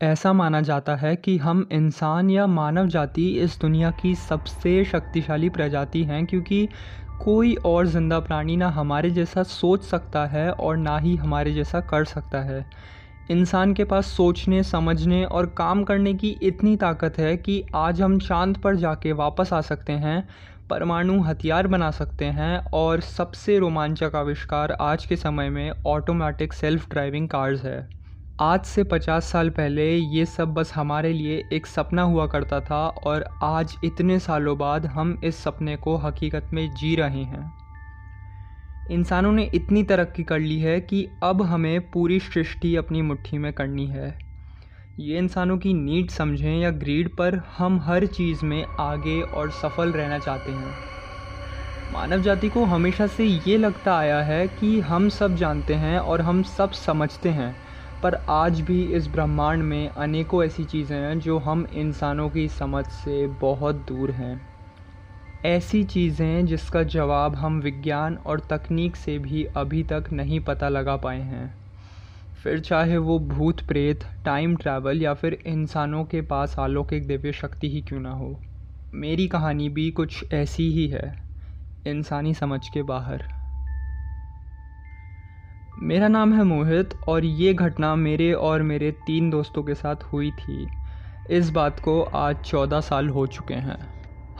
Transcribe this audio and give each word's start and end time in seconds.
ऐसा 0.00 0.32
माना 0.32 0.60
जाता 0.60 0.94
है 0.96 1.14
कि 1.16 1.36
हम 1.38 1.66
इंसान 1.72 2.28
या 2.30 2.46
मानव 2.46 2.86
जाति 2.88 3.26
इस 3.40 3.58
दुनिया 3.60 3.90
की 3.90 4.14
सबसे 4.14 4.84
शक्तिशाली 4.84 5.48
प्रजाति 5.48 6.02
हैं 6.04 6.24
क्योंकि 6.26 6.68
कोई 7.20 7.54
और 7.64 7.86
ज़िंदा 7.86 8.20
प्राणी 8.20 8.56
ना 8.56 8.68
हमारे 8.68 9.10
जैसा 9.10 9.42
सोच 9.42 9.84
सकता 9.84 10.24
है 10.26 10.50
और 10.52 10.76
ना 10.76 10.98
ही 10.98 11.16
हमारे 11.16 11.52
जैसा 11.54 11.80
कर 11.80 12.04
सकता 12.04 12.40
है। 12.40 12.64
इंसान 13.30 13.74
के 13.74 13.84
पास 13.84 14.06
सोचने, 14.06 14.62
समझने 14.62 15.24
और 15.24 15.46
काम 15.46 15.84
करने 15.84 16.14
की 16.14 16.30
इतनी 16.42 16.76
ताकत 16.76 17.18
है 17.18 17.36
कि 17.36 17.62
आज 17.74 18.02
हम 18.02 18.18
चाँद 18.18 18.56
पर 18.56 18.76
जाके 18.76 19.12
वापस 19.12 19.52
आ 19.52 19.60
सकते 19.60 19.92
हैं, 19.92 20.28
परमाणु 20.70 21.20
हथियार 21.22 21.66
बना 21.66 21.90
सकते 21.90 22.24
हैं 22.24 22.56
और 22.74 23.00
सबसे 23.00 23.58
रोमांचक 23.58 24.16
आविष्कार 24.16 24.76
आज 24.80 25.06
के 25.06 25.16
समय 25.16 25.50
में 25.50 25.70
ऑटोमेटिक 25.86 26.52
सेल्फ 26.52 26.88
ड्राइविंग 26.90 27.28
कार्स 27.28 27.64
है। 27.64 27.97
आज 28.40 28.64
से 28.64 28.84
पचास 28.84 29.24
साल 29.24 29.50
पहले 29.50 29.96
ये 29.96 30.24
सब 30.26 30.54
बस 30.54 30.72
हमारे 30.74 31.12
लिए 31.12 31.48
एक 31.52 31.66
सपना 31.66 32.02
हुआ 32.02 32.26
करता 32.26 32.60
था 32.60 32.88
और 32.88 33.24
आज 33.42 33.74
इतने 33.84 34.18
सालों 34.18 34.58
बाद 34.58 34.86
हम 34.86 35.20
इस 35.24 35.36
सपने 35.36 35.76
को 35.76 35.96
हकीकत 35.96 36.50
में 36.52 36.74
जी 36.74 36.96
रहे 36.96 37.22
हैं। 37.22 37.52
इंसानों 38.90 39.32
ने 39.32 39.50
इतनी 39.54 39.82
तरक्की 39.82 40.22
कर 40.22 40.38
ली 40.38 40.60
है 40.60 40.80
कि 40.80 41.08
अब 41.22 41.42
हमें 41.42 41.90
पूरी 41.90 42.20
सृष्टि 42.20 42.76
अपनी 42.76 43.02
मुट्ठी 43.02 43.38
में 43.38 43.52
करनी 43.52 43.86
है। 43.86 44.18
ये 44.98 45.18
इंसानों 45.18 45.58
की 45.58 45.74
नीड 45.74 46.10
समझें 46.10 46.58
या 46.58 46.70
ग्रीड 46.70 47.16
पर 47.16 47.42
हम 47.58 47.80
हर 47.80 48.06
चीज़ 48.06 48.44
में 48.44 48.64
आगे 48.80 49.20
और 49.20 49.50
सफल 49.50 49.92
रहना 49.92 50.18
चाहते 50.18 50.52
हैं। 50.52 50.74
मानव 51.92 52.22
जाति 52.22 52.48
को 52.48 52.64
हमेशा 52.64 53.06
से 53.06 53.24
ये 53.24 53.56
लगता 53.56 53.98
आया 53.98 54.22
है 54.22 54.48
कि 54.48 54.80
हम 54.80 55.08
सब 55.08 55.36
जानते 55.36 55.74
हैं 55.74 55.98
और 55.98 56.20
हम 56.20 56.42
सब 56.42 56.70
समझते 56.70 57.28
हैं। 57.28 57.67
पर 58.02 58.14
आज 58.28 58.60
भी 58.60 58.82
इस 58.82 59.08
ब्रह्मांड 59.08 59.62
में 59.62 59.88
अनेकों 59.88 60.44
ऐसी 60.44 60.64
चीज़ें 60.64 60.96
हैं 60.96 61.18
जो 61.18 61.38
हम 61.38 61.66
इंसानों 61.72 62.30
की 62.30 62.48
समझ 62.48 62.86
से 62.86 63.26
बहुत 63.26 63.74
दूर 63.74 64.10
हैं। 64.10 64.48
ऐसी 65.44 65.84
चीज़ें 65.84 66.46
जिसका 66.46 66.82
जवाब 66.82 67.36
हम 67.36 67.60
विज्ञान 67.60 68.16
और 68.16 68.40
तकनीक 68.40 68.96
से 68.96 69.18
भी 69.18 69.44
अभी 69.44 69.82
तक 69.82 70.04
नहीं 70.12 70.40
पता 70.40 70.68
लगा 70.68 70.96
पाए 70.96 71.20
हैं। 71.20 71.54
फिर 72.44 72.60
चाहे 72.60 72.96
वो 72.98 73.18
भूत 73.18 73.60
प्रेत 73.60 74.04
टाइम 74.24 74.56
ट्रैवल 74.56 75.02
या 75.02 75.14
फिर 75.14 75.38
इंसानों 75.46 76.04
के 76.04 76.20
पास 76.20 76.54
अलौकिक 76.58 77.06
दिव्य 77.06 77.32
शक्ति 77.32 77.68
ही 77.68 77.80
क्यों 77.80 78.00
ना 78.00 78.10
हो। 78.10 78.40
मेरी 78.94 79.28
कहानी 79.28 79.68
भी 79.68 79.90
कुछ 79.90 80.24
ऐसी 80.32 80.70
ही 80.70 80.88
है। 80.88 81.16
इंसानी 81.86 82.34
समझ 82.34 82.68
के 82.68 82.82
बाहर। 82.82 83.37
मेरा 85.82 86.06
नाम 86.08 86.32
है 86.32 86.44
मोहित 86.44 86.94
और 87.08 87.24
ये 87.24 87.52
घटना 87.54 87.94
मेरे 87.96 88.32
और 88.32 88.62
मेरे 88.62 88.90
तीन 89.06 89.28
दोस्तों 89.30 89.62
के 89.62 89.74
साथ 89.74 90.02
हुई 90.02 90.30
थी। 90.30 90.66
इस 91.30 91.50
बात 91.50 91.80
को 91.80 92.00
आज 92.02 92.36
चौदह 92.36 92.80
साल 92.80 93.08
हो 93.08 93.26
चुके 93.26 93.54
हैं। 93.54 93.78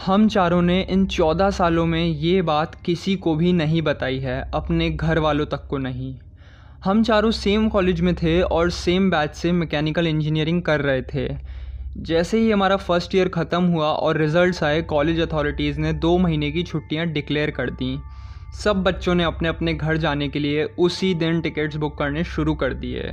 हम 0.06 0.26
चारों 0.28 0.60
ने 0.62 0.80
इन 0.82 1.06
चौदह 1.06 1.50
सालों 1.50 1.86
में 1.86 2.04
ये 2.04 2.42
बात 2.42 2.74
किसी 2.74 3.16
को 3.16 3.34
भी 3.34 3.52
नहीं 3.52 3.82
बताई 3.82 4.18
है, 4.18 4.50
अपने 4.54 4.90
घर 4.90 5.18
वालों 5.18 5.46
तक 5.46 5.66
को 5.66 5.78
नहीं। 5.78 6.14
हम 6.84 7.02
चारों 7.02 7.30
सेम 7.30 7.68
कॉलेज 7.68 8.00
में 8.00 8.14
थे 8.14 8.40
और 8.42 8.70
सेम 8.70 9.10
बैच 9.10 9.34
से 9.34 9.52
मैकेनिकल 9.52 10.06
इंजीनियरिंग 10.06 10.62
कर 10.62 10.80
रहे 10.80 11.02
थे। 11.14 11.28
जैसे 11.96 12.38
ही 12.38 12.50
हमारा 12.50 12.76
फ़र्स्ट 12.76 13.14
ईयर 13.14 13.28
ख़त्म 13.28 13.64
हुआ 13.64 13.86
और 13.86 14.18
रिज़ल्ट्स 14.18 14.62
आए, 14.62 14.82
कॉलेज 14.82 15.20
अथॉरिटीज़ 15.20 15.80
ने 15.80 15.92
दो 15.92 16.18
महीने 16.18 16.50
की 16.50 16.62
छुट्टियाँ 16.62 17.06
डिक्लेयर 17.06 17.50
कर 17.50 17.70
दी। 17.70 17.98
सब 18.54 18.82
बच्चों 18.82 19.14
ने 19.14 19.24
अपने 19.24 19.48
अपने 19.48 19.74
घर 19.74 19.96
जाने 19.96 20.28
के 20.28 20.38
लिए 20.38 20.64
उसी 20.78 21.14
दिन 21.14 21.40
टिकट्स 21.40 21.76
बुक 21.76 21.98
करने 21.98 22.24
शुरू 22.24 22.54
कर 22.54 22.74
दिए। 22.74 23.12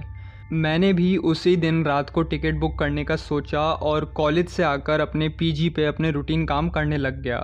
मैंने 0.51 0.93
भी 0.93 1.17
उसी 1.17 1.55
दिन 1.55 1.83
रात 1.85 2.09
को 2.09 2.21
टिकट 2.23 2.55
बुक 2.55 2.77
करने 2.79 3.03
का 3.03 3.15
सोचा 3.15 3.61
और 3.61 4.05
कॉलेज 4.05 4.49
से 4.49 4.63
आकर 4.63 4.99
अपने 4.99 5.29
पीजी 5.29 5.69
पे 5.69 5.85
अपने 5.85 6.11
रूटीन 6.11 6.45
काम 6.45 6.69
करने 6.69 6.97
लग 6.97 7.21
गया। 7.21 7.39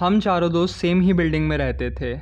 हम 0.00 0.20
चारों 0.20 0.52
दोस्त 0.52 0.76
सेम 0.76 1.00
ही 1.00 1.12
बिल्डिंग 1.12 1.48
में 1.48 1.56
रहते 1.58 1.90
थे। 1.90 2.12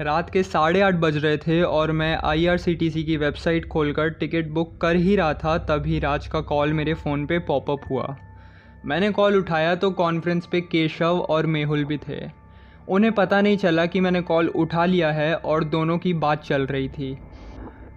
रात 0.00 0.30
के 0.30 0.42
साढ़े 0.42 0.80
आठ 0.80 0.94
बज 0.94 1.16
रहे 1.16 1.36
थे 1.36 1.62
और 1.62 1.92
मैं 1.92 2.16
आईआरसीटीसी 2.24 3.04
की 3.04 3.16
वेबसाइट 3.16 3.68
खोलकर 3.68 4.08
टिकट 4.10 4.48
बुक 4.48 4.80
कर 4.80 4.96
ही 4.96 5.16
रहा 5.16 5.34
था, 5.34 5.58
तभी 5.58 5.98
राज 5.98 6.26
का 6.26 6.40
कॉल 6.40 6.72
मेरे 6.72 6.94
फ़ोन 6.94 7.26
पे 7.26 7.38
पॉपअप 7.38 7.90
हुआ। 7.90 8.16
मैंने 8.84 9.10
कॉल 9.10 9.36
उठाया 9.36 9.74
तो 9.74 9.90
कॉन्फ्रेंस 9.90 10.46
पे 10.46 10.60
केशव 10.60 11.20
और 11.20 11.46
मेहुल 11.46 11.84
भी 11.84 11.96
थे। 11.98 12.45
उन्हें 12.88 13.12
पता 13.12 13.40
नहीं 13.40 13.56
चला 13.56 13.86
कि 13.86 14.00
मैंने 14.00 14.20
कॉल 14.20 14.48
उठा 14.48 14.84
लिया 14.84 15.12
है 15.12 15.34
और 15.34 15.64
दोनों 15.64 15.98
की 15.98 16.14
बात 16.14 16.44
चल 16.44 16.66
रही 16.66 16.88
थी। 16.88 17.18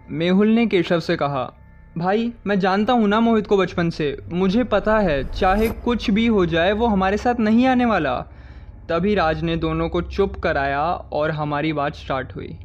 मेहुल 0.10 0.48
ने 0.48 0.68
केशव 0.68 1.00
से 1.00 1.16
कहा, 1.16 1.54
भाई, 1.98 2.34
मैं 2.48 2.60
जानता 2.60 2.94
हूँ 2.94 3.08
ना 3.08 3.20
मोहित 3.20 3.48
को 3.48 3.58
बचपन 3.58 3.90
से। 3.90 4.18
मुझे 4.34 4.64
पता 4.64 5.00
है, 5.00 5.24
चाहे 5.24 5.70
कुछ 5.70 6.12
भी 6.12 6.28
हो 6.28 6.46
जाए, 6.46 6.72
वो 6.72 6.88
हमारे 6.88 7.18
साथ 7.18 7.36
नहीं 7.40 7.68
आने 7.68 7.86
वाला। 7.86 8.16
तभी 8.90 9.16
राज 9.16 9.44
ने 9.44 9.58
दोनों 9.58 9.90
को 9.90 10.02
चुप 10.02 10.36
कराया 10.36 10.84
और 10.92 11.32
हमारी 11.32 11.74
बात 11.74 11.96
स्टार्ट 11.96 12.36
हुई। 12.36 12.60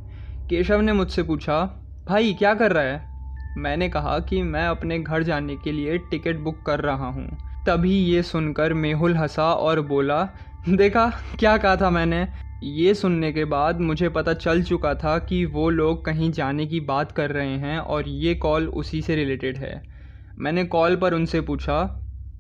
केशव 0.51 0.81
ने 0.81 0.93
मुझसे 0.93 1.23
पूछा, 1.23 1.81
भाई, 2.09 2.33
क्या 2.33 2.55
कर 2.55 2.73
रहा 2.73 2.85
है? 2.85 3.15
मैंने 3.59 3.89
कहा 3.89 4.19
कि 4.19 4.43
मैं 4.43 4.67
अपने 4.67 4.99
घर 4.99 5.23
जाने 5.23 5.57
के 5.57 5.73
लिए 5.73 5.99
टिकट 5.99 6.37
बुक 6.37 6.63
कर 6.67 6.81
रहा 6.81 7.07
हूँ। 7.07 7.39
तभी 7.67 7.95
ये 7.95 8.23
सुनकर 8.23 8.75
मेहुल 8.75 9.17
हंसा 9.17 9.53
और 9.53 9.81
बोला 9.81 10.29
देखा, 10.69 11.07
क्या 11.39 11.57
कहा 11.57 11.77
था 11.77 11.89
मैंने? 11.91 12.27
ये 12.63 12.93
सुनने 12.95 13.33
के 13.33 13.45
बाद 13.45 13.81
मुझे 13.81 14.09
पता 14.09 14.33
चल 14.35 14.63
चुका 14.63 14.95
था 14.95 15.19
कि 15.19 15.45
वो 15.45 15.69
लोग 15.71 16.05
कहीं 16.05 16.31
जाने 16.33 16.67
की 16.67 16.81
बात 16.81 17.13
कर 17.13 17.31
रहे 17.31 17.57
हैं 17.59 17.79
और 17.79 18.09
ये 18.09 18.35
कॉल 18.35 18.69
उसी 18.69 19.01
से 19.03 19.17
रिलेटेड 19.17 19.57
है। 19.57 19.83
मैंने 20.39 20.65
कॉल 20.65 20.97
पर 20.97 21.15
उनसे 21.15 21.41
पूछा, 21.41 21.83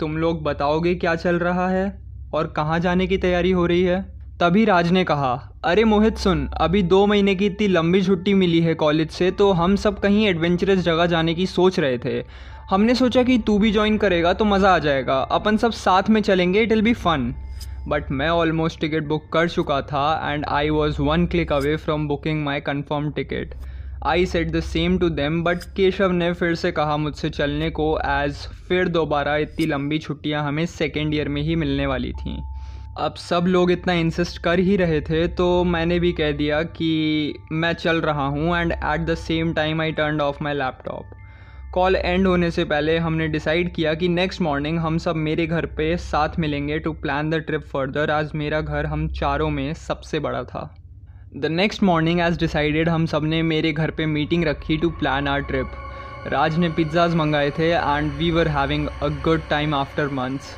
तुम 0.00 0.16
लोग 0.16 0.42
बताओगे 0.42 0.94
क्या 0.94 1.14
चल 1.14 1.38
रहा 1.38 1.68
है 1.68 1.86
और 2.34 2.46
कहाँ 2.46 2.80
जाने 2.80 3.06
की 3.06 3.18
तैयारी 3.18 3.50
हो 3.50 3.66
रही 3.66 3.82
है? 3.82 4.00
तभी 4.40 4.64
राज 4.64 4.90
ने 4.92 5.04
कहा, 5.04 5.34
अरे 5.64 5.84
मोहित 5.84 6.16
सुन, 6.16 6.48
अभी 6.56 6.82
दो 6.82 7.06
महीने 7.06 7.34
की 7.34 7.46
इतनी 7.46 7.68
लंबी 7.68 8.02
छुट्टी 8.02 8.34
मिली 8.34 8.60
है 8.60 8.74
कॉलेज 8.74 9.10
से 9.10 9.30
तो 9.30 9.52
हम 9.52 9.76
सब 9.76 10.00
कहीं 10.00 10.26
एडवेंचरस 10.26 10.78
जगह 10.78 11.06
जाने 11.06 11.34
की 11.34 11.46
सोच 11.46 11.80
रहे 11.80 11.98
थे। 11.98 12.22
हमने 12.70 12.94
सोचा 12.94 13.22
कि 13.22 13.38
तू 13.38 13.58
भी 13.58 13.72
ज्वाइन 13.72 13.98
करेगा 13.98 14.32
तो 14.32 14.44
मज़ा 14.44 14.74
आ 14.74 14.78
जाएगा। 14.78 15.20
अपन 15.20 15.56
सब 15.56 15.72
साथ 15.72 16.10
में 16.10 16.20
चलेंगे 16.20 16.62
it 16.62 16.70
will 16.70 16.82
be 16.82 16.92
fun 16.94 17.34
but 17.88 18.10
मैं 18.10 18.28
ऑलमोस्ट 18.28 18.80
टिकट 18.80 19.02
बुक 19.02 19.28
कर 19.32 19.48
चुका 19.48 19.80
था 19.82 20.32
and 20.32 20.44
I 20.44 20.70
was 20.70 21.02
one 21.02 21.26
click 21.26 21.52
away 21.52 21.76
from 21.76 22.08
booking 22.08 22.44
my 22.44 22.60
confirm 22.60 23.10
ticket 23.10 23.54
I 24.06 24.26
set 24.26 24.50
the 24.50 24.60
same 24.60 24.98
to 24.98 25.08
them 25.08 25.44
but 25.44 25.58
Keshav 25.76 26.10
ने 26.10 26.32
फिर 26.32 26.54
से 26.54 26.72
कहा 26.72 26.96
मुझसे 26.96 27.30
चलने 27.30 27.70
को 27.70 27.98
एज 27.98 28.34
फिर 28.68 28.88
दोबारा 28.88 29.36
इतनी 29.36 29.66
लंबी 29.66 29.98
छुट्टियाँ 29.98 30.42
हमें 30.44 30.66
सेकेंड 30.66 31.14
ईयर 31.14 31.28
में 31.28 31.42
ही 31.42 31.56
मिलने 31.56 31.86
वाली 31.86 32.12
थी। 32.12 32.42
अब 32.98 33.14
सब 33.14 33.44
लोग 33.46 33.70
इतना 33.70 33.92
इंसिस्ट 33.92 34.42
कर 34.42 34.58
ही 34.58 34.76
रहे 34.76 35.00
थे 35.00 35.28
तो 35.28 35.64
मैंने 35.64 35.98
भी 36.00 36.12
कह 36.12 36.32
दिया 36.32 36.62
कि 36.62 37.34
मैं 37.52 37.72
चल 37.72 38.00
रहा 38.00 38.26
हूँ 38.26 38.56
and 38.56 38.72
at 38.72 39.00
the 39.00 39.14
same 39.14 39.54
time 39.54 39.80
I 39.80 39.92
turn 39.92 40.20
off 40.20 40.36
my 40.42 40.54
laptop 40.54 41.04
call 41.74 41.96
end 41.96 42.26
होने 42.26 42.50
से 42.50 42.64
पहले 42.64 42.96
हमने 42.98 43.26
डिसाइड 43.28 43.72
किया 43.74 43.94
कि 43.94 44.08
नेक्स्ट 44.08 44.40
मॉर्निंग 44.40 44.78
हम 44.78 44.98
सब 44.98 45.16
मेरे 45.16 45.46
घर 45.46 45.66
पे 45.66 45.96
साथ 45.96 46.38
मिलेंगे 46.38 46.78
to 46.78 46.92
plan 46.92 47.30
the 47.30 47.34
trip 47.34 47.62
further 47.62 48.10
आज 48.10 48.30
मेरा 48.34 48.60
घर 48.60 48.86
हम 48.86 49.08
चारों 49.08 49.48
में 49.50 49.74
सबसे 49.74 50.20
बड़ा 50.20 50.42
था। 50.44 50.62
The 51.36 51.46
next 51.46 51.82
morning 51.82 52.20
as 52.20 52.38
decided 52.38 52.88
हम 52.88 53.06
सबने 53.06 53.42
मेरे 53.42 53.72
घर 53.72 53.90
पे 53.90 54.06
मीटिंग 54.06 54.44
रखी 54.44 54.76
to 54.76 54.90
plan 54.90 55.28
our 55.28 55.40
trip 55.40 55.72
Raj 56.26 56.58
ने 56.58 56.68
पिज्ज़ाज 56.68 57.14
मंगाए 57.14 57.50
थे 57.50 57.70
and 57.72 58.12
we 58.12 58.30
were 58.30 58.48
having 58.48 58.88
a 59.02 59.08
good 59.24 59.48
time 59.50 59.74
after 59.74 60.08
months 60.12 60.56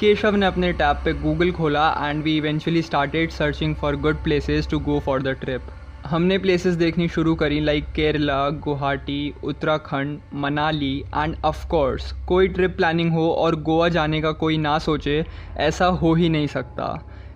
Keshav 0.00 0.36
ने 0.36 0.46
अपने 0.46 0.72
टैब 0.72 1.04
पे 1.04 1.12
गूगल 1.12 1.52
खोला 1.52 1.88
and 2.02 2.24
we 2.24 2.36
eventually 2.36 2.82
started 2.82 3.30
searching 3.30 3.76
for 3.76 3.96
good 3.96 4.22
places 4.24 4.68
to 4.68 4.78
go 4.80 4.98
for 5.00 5.22
the 5.22 5.40
trip 5.40 5.70
हमने 6.08 6.36
places 6.38 6.74
देखनी 6.74 7.06
शुरू 7.08 7.34
करी 7.34 7.58
like 7.60 7.90
Kerala 7.92 8.48
Guwahati 8.64 9.34
Uttarakhand 9.44 10.18
Manali 10.34 10.98
and 11.14 11.34
of 11.44 11.66
course 11.68 12.12
कोई 12.28 12.48
trip 12.48 12.76
planning 12.76 13.12
हो 13.12 13.28
और 13.30 13.56
गोवा 13.62 13.88
जाने 13.88 14.20
का 14.20 14.32
कोई 14.34 14.56
ना 14.58 14.78
सोचे, 14.78 15.24
ऐसा 15.58 15.86
हो 15.86 16.14
ही 16.14 16.28
नहीं 16.28 16.46
सकता। 16.46 16.88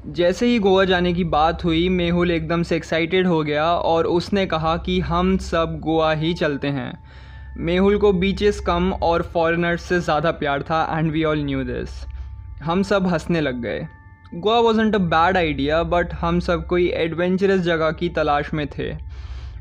जैसे 0.08 0.46
ही 0.46 0.58
गोवा 0.58 0.84
जाने 0.84 1.12
की 1.12 1.24
बात 1.26 1.64
हुई, 1.64 1.88
मेहुल 1.88 2.30
एकदम 2.30 2.62
से 2.62 2.76
एक्साइटेड 2.76 3.26
हो 3.26 3.42
गया 3.42 3.66
और 3.66 4.06
उसने 4.06 4.46
कहा 4.46 4.76
कि 4.76 4.98
हम 5.02 5.36
सब 5.42 5.78
गोवा 5.80 6.12
ही 6.12 6.34
चलते 6.34 6.68
हैं। 6.68 6.92
मेहुल 7.58 7.98
को 7.98 8.12
बीचेस 8.14 8.60
कम 8.60 8.92
और 8.92 9.22
फॉरेनर्स 9.34 9.82
से 9.82 10.00
ज़्यादा 10.00 10.30
प्यार 10.32 10.62
था 10.62 10.86
and 10.90 11.10
we 11.12 11.24
all 11.24 11.44
knew 11.44 11.64
this 11.64 12.04
हम 12.62 12.82
सब 12.82 13.06
हंसने 13.06 13.40
लग 13.40 13.60
गए। 13.62 13.86
Goa 14.34 14.58
wasn't 14.60 14.94
a 14.94 14.98
bad 14.98 15.36
idea 15.36 15.82
but 15.84 16.12
हम 16.14 16.38
सब 16.40 16.66
कोई 16.66 16.86
एडवेंचरस 16.96 17.60
जगह 17.60 17.90
की 17.92 18.08
तलाश 18.08 18.52
में 18.54 18.66
थे। 18.68 18.88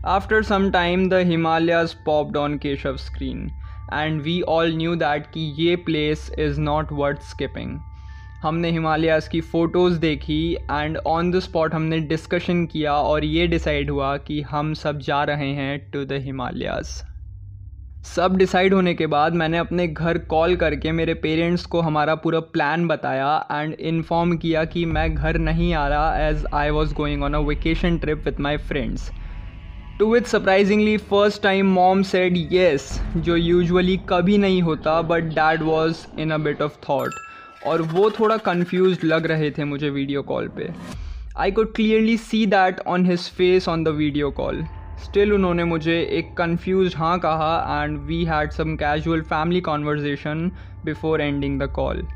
After 0.07 0.44
some 0.44 0.69
time 0.71 1.07
the 1.09 1.13
Himalayas 1.27 1.94
popped 2.06 2.38
on 2.38 2.57
Keshav 2.57 2.97
screen 2.97 3.50
and 3.94 4.21
we 4.21 4.39
all 4.50 4.73
knew 4.75 4.95
that 4.95 5.25
कि 5.33 5.41
ये 5.57 5.75
place 5.85 6.29
is 6.39 6.59
not 6.62 6.91
worth 6.91 7.21
skipping 7.31 7.77
हमने 8.44 8.71
हिमालयाज़ 8.71 9.29
की 9.29 9.41
फ़ोटोज़ 9.41 10.00
देखी 10.00 10.41
एंड 10.53 10.97
ऑन 10.97 11.31
द 11.31 11.39
स्पॉट 11.39 11.74
हमने 11.74 12.00
डिस्कशन 12.07 12.65
किया, 12.65 12.94
और 12.94 13.25
ये 13.25 13.47
डिसाइड 13.47 13.89
हुआ 13.89 14.15
कि 14.17 14.41
हम 14.41 14.74
सब 14.74 15.00
जा 15.00 15.24
रहे 15.24 15.53
हैं 15.53 15.79
टू 15.91 16.06
द 16.06 16.21
हिमालयाज़ 16.24 17.00
सब 18.06 18.36
डिसाइड 18.38 18.74
होने 18.74 18.94
के 18.94 19.07
बाद 19.07 19.33
मैंने 19.33 19.57
अपने 19.57 19.88
घर 19.88 20.18
कॉल 20.30 20.56
करके 20.56 20.92
मेरे 20.92 21.13
पेरेंट्स 21.13 21.65
को 21.65 21.81
हमारा 21.81 22.15
पूरा 22.15 22.39
प्लान 22.53 22.88
बताया 22.88 23.48
एंड 23.51 23.74
इन्फॉर्म 23.74 24.36
किया 24.38 24.63
कि 24.65 24.86
मैं 24.86 25.13
घर 25.15 25.38
नहीं 25.38 25.74
आ 25.74 25.88
रहा 25.88 26.27
as 26.27 26.45
I 26.53 26.69
was 26.69 26.94
going 26.94 27.24
on 27.24 27.33
a 27.33 27.39
vacation 27.39 27.98
trip 27.98 28.24
with 28.25 28.39
my 28.39 28.57
friends 28.57 29.09
to 30.00 30.12
with 30.13 30.21
surprisingly 30.21 30.98
first 30.98 31.42
time 31.44 31.71
mom 31.74 32.03
said 32.03 32.38
yes 32.53 32.89
जो 33.18 33.36
यूजुअली 33.36 34.00
कभी 34.09 34.38
नहीं 34.38 34.62
होता 34.62 35.01
but 35.01 35.24
dad 35.36 35.63
was 35.63 36.06
in 36.19 36.31
a 36.31 36.38
bit 36.38 36.62
of 36.62 36.77
thought 36.89 37.65
और 37.68 37.81
वो 37.94 38.09
थोड़ा 38.09 38.38
कन्फ्यूज़ 38.42 39.06
लग 39.06 39.25
रहे 39.25 39.51
थे 39.51 39.63
मुझे 39.63 39.89
वीडियो 39.89 40.21
कॉल 40.24 40.48
पे. 40.48 40.69
I 41.38 41.51
could 41.51 41.74
clearly 41.75 42.18
see 42.18 42.45
that 42.45 42.80
on 42.88 43.06
his 43.06 43.30
face 43.30 43.68
on 43.69 43.83
the 43.83 43.88
video 43.88 44.31
call 44.31 44.65
still 45.03 45.33
उन्होंने 45.33 45.63
मुझे 45.63 46.01
एक 46.12 46.38
कन्फ्यूज़ 46.38 46.95
हाँ 46.98 47.19
कहा 47.19 47.83
and 47.83 47.98
we 48.00 48.24
had 48.25 48.51
some 48.51 48.75
casual 48.75 49.21
family 49.21 49.62
conversation 49.62 50.51
before 50.86 51.21
ending 51.21 51.62
the 51.62 51.68
call 51.68 52.07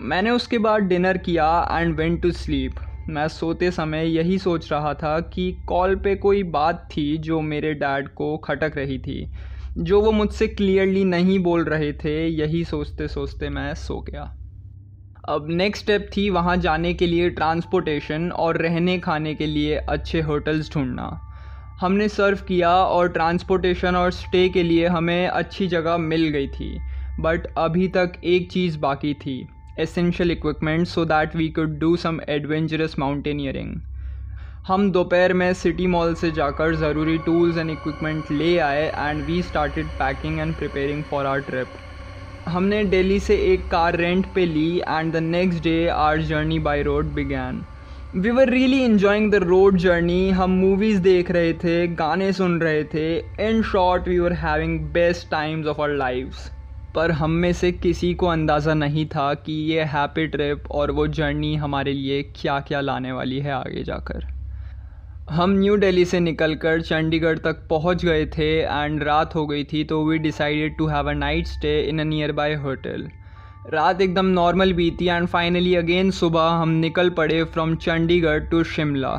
मैंने 0.00 0.30
उसके 0.30 0.58
बाद 0.58 0.82
डिनर 0.82 1.18
किया 1.18 1.68
एंड 1.72 1.96
वेंट 1.96 2.22
टू 2.22 2.30
स्लीप 2.30 2.74
मैं 3.08 3.28
सोते 3.28 3.70
समय 3.70 4.06
यही 4.06 4.38
सोच 4.38 4.72
रहा 4.72 4.94
था 4.94 5.20
कि 5.20 5.52
कॉल 5.66 5.96
पे 5.96 6.14
कोई 6.14 6.42
बात 6.42 6.88
थी 6.90 7.16
जो 7.18 7.40
मेरे 7.40 7.74
डैड 7.74 8.08
को 8.08 8.36
खटक 8.36 8.72
रही 8.76 8.98
थी. 8.98 9.32
जो 9.78 10.00
वो 10.00 10.12
मुझसे 10.12 10.46
क्लियरली 10.46 11.04
नहीं 11.04 11.38
बोल 11.38 11.64
रहे 11.64 11.92
थे, 11.92 12.28
यही 12.28 12.64
सोचते 12.64 13.08
सोचते 13.08 13.48
मैं 13.48 13.74
सो 13.74 14.00
गया. 14.00 14.22
अब 15.28 15.46
नेक्स्ट 15.50 15.84
स्टेप 15.84 16.10
थी 16.16 16.30
वहाँ 16.30 16.56
जाने 16.56 16.94
के 16.94 17.06
लिए 17.06 17.30
ट्रांसपोर्टेशन 17.30 18.30
और 18.32 18.56
रहने 18.56 18.98
खाने 18.98 19.34
के 19.34 19.46
लिए 19.46 19.76
अच्छे 19.76 20.20
होटल्स 20.20 20.74
ढूंढना. 20.74 21.27
हमने 21.80 22.08
सर्व 22.08 22.38
किया 22.48 22.70
और 22.84 23.08
ट्रांसपोर्टेशन 23.12 23.96
और 23.96 24.10
स्टे 24.12 24.48
के 24.48 24.62
लिए 24.62 24.86
हमें 24.86 25.26
अच्छी 25.26 25.66
जगह 25.68 25.96
मिल 25.98 26.28
गई 26.28 26.48
थी, 26.48 26.78
बट 27.20 27.46
अभी 27.58 27.88
तक 27.96 28.12
एक 28.24 28.50
चीज़ 28.52 28.78
बाकी 28.78 29.12
थी 29.14 29.36
essential 29.80 30.30
equipment 30.30 30.86
so 30.88 31.04
that 31.04 31.36
we 31.36 31.48
could 31.58 31.78
do 31.78 31.94
some 31.96 32.20
adventurous 32.28 32.98
mountaineering 32.98 33.74
हम 34.66 34.90
दोपहर 34.92 35.32
में 35.32 35.52
सिटी 35.54 35.86
मॉल 35.86 36.14
से 36.14 36.30
जाकर 36.30 36.74
ज़रूरी 36.76 37.18
टूल्स 37.26 37.56
एंड 37.58 37.70
इक्विपमेंट 37.70 38.30
ले 38.30 38.56
आए 38.58 38.86
and 38.98 39.22
we 39.24 39.40
started 39.42 39.90
packing 39.98 40.40
and 40.40 40.56
preparing 40.56 41.04
for 41.10 41.26
our 41.26 41.40
trip 41.40 41.72
हमने 42.48 42.82
दिल्ली 42.84 43.20
से 43.20 43.36
एक 43.52 43.70
कार 43.70 43.96
रेंट 43.96 44.32
पे 44.34 44.44
ली 44.46 44.68
and 44.78 45.12
the 45.12 45.16
next 45.16 45.62
day 45.64 45.86
our 45.88 46.22
journey 46.22 46.58
by 46.68 46.82
road 46.82 47.12
began 47.14 47.64
we 48.16 48.30
were 48.30 48.48
really 48.50 48.80
enjoying 48.84 49.30
the 49.32 49.34
road 49.34 49.76
journey 49.78 50.30
हम 50.30 50.50
मूवीज़ 50.50 51.00
देख 51.02 51.30
रहे 51.30 51.52
थे, 51.54 51.86
गाने 51.86 52.32
सुन 52.32 52.58
रहे 52.60 52.84
थे. 52.84 53.18
In 53.48 53.60
short 53.62 54.08
we 54.08 54.18
were 54.18 54.32
having 54.32 54.78
best 54.92 55.30
times 55.30 55.66
of 55.66 55.80
our 55.82 55.90
lifes 55.96 56.48
पर 56.94 57.10
हम 57.10 57.30
में 57.42 57.52
से 57.52 57.72
किसी 57.72 58.12
को 58.14 58.26
अंदाज़ा 58.26 58.74
नहीं 58.74 59.04
था 59.06 59.32
कि 59.34 59.52
ये 59.72 59.82
हैप्पी 59.94 60.26
ट्रिप 60.26 60.70
और 60.70 60.90
वो 60.90 61.06
जर्नी 61.18 61.54
हमारे 61.56 61.92
लिए 61.92 62.22
क्या 62.36 62.58
क्या 62.68 62.80
लाने 62.80 63.12
वाली 63.12 63.40
है 63.40 63.52
आगे 63.52 63.84
जाकर. 63.84 64.26
हम 65.30 65.58
न्यू 65.58 65.76
दिल्ली 65.76 66.04
से 66.04 66.20
निकलकर 66.20 66.82
चंडीगढ़ 66.82 67.38
तक 67.38 67.66
पहुँच 67.70 68.04
गए 68.04 68.26
थे 68.38 68.50
एंड 68.60 69.02
रात 69.02 69.34
हो 69.34 69.46
गई 69.46 69.64
थी 69.72 69.84
तो 69.84 70.04
we 70.04 70.18
decided 70.18 70.76
to 70.78 70.86
have 70.86 71.10
a 71.10 71.14
night 71.14 71.46
stay 71.46 71.80
in 71.80 72.00
a 72.00 72.04
nearby 72.32 72.54
hotel 72.64 73.08
रात 73.72 74.00
एकदम 74.00 74.26
नॉर्मल 74.26 74.72
बीती 74.72 75.06
एंड 75.06 75.26
फाइनली 75.26 75.74
अगेन 75.76 76.10
सुबह 76.10 76.40
हम 76.40 76.68
निकल 76.68 77.10
पड़े 77.10 77.42
फ्रॉम 77.44 77.74
चंडीगढ़ 77.76 78.38
टू 78.40 78.62
शिमला। 78.64 79.10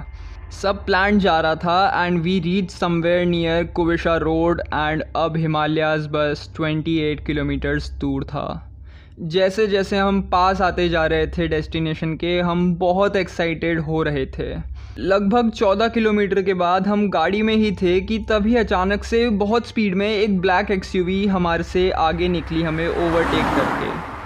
सब 0.62 0.86
प्लान 0.86 1.20
जा 1.20 1.40
रहा 1.40 1.56
था 1.56 2.06
and 2.06 2.18
we 2.20 2.40
reach 2.40 2.72
somewhere 2.72 3.26
near 3.26 3.64
कुविशा 3.66 4.16
road 4.18 4.62
and 4.62 5.04
अब 5.16 5.38
हिमालयाज 5.38 6.08
बस 6.08 6.50
28 6.56 7.24
किलोमीटर्स 7.26 7.92
दूर 7.92 8.24
था। 8.24 8.74
जैसे 9.20 9.68
जैसे 9.68 9.98
हम 9.98 10.22
पास 10.22 10.62
आते 10.62 10.90
जा 10.90 11.06
रहे 11.06 11.28
थे 11.28 11.48
डेस्टिनेशन 11.48 12.16
के, 12.16 12.40
हम 12.40 12.76
बहुत 12.76 13.16
एक्साइटेड 13.16 13.80
हो 13.80 14.04
रहे 14.04 14.26
थे। 14.26 14.54
लगभग 14.98 15.52
14 15.52 15.88
किलोमीटर 15.88 16.42
के 16.42 16.54
बाद 16.54 16.88
हम 16.88 17.10
गाड़ी 17.10 17.42
में 17.42 17.56
ही 17.56 17.72
थे 17.72 18.00
कि 18.02 18.20
तभी 18.20 18.56
अचानक 18.56 19.04
से 19.04 19.30
बहुत 19.30 19.68
स्पीड 19.68 19.96
में 19.96 20.10
एक 20.10 20.40
ब्लैक 20.40 20.72
एक्सयूवी 20.72 21.26
हमारे 21.28 21.64
से 21.64 21.92
आगे 21.92 22.28
निकली 22.28 22.64
हमें 22.64 22.88
ओवरटेक 22.88 23.58
करके। 23.58 24.19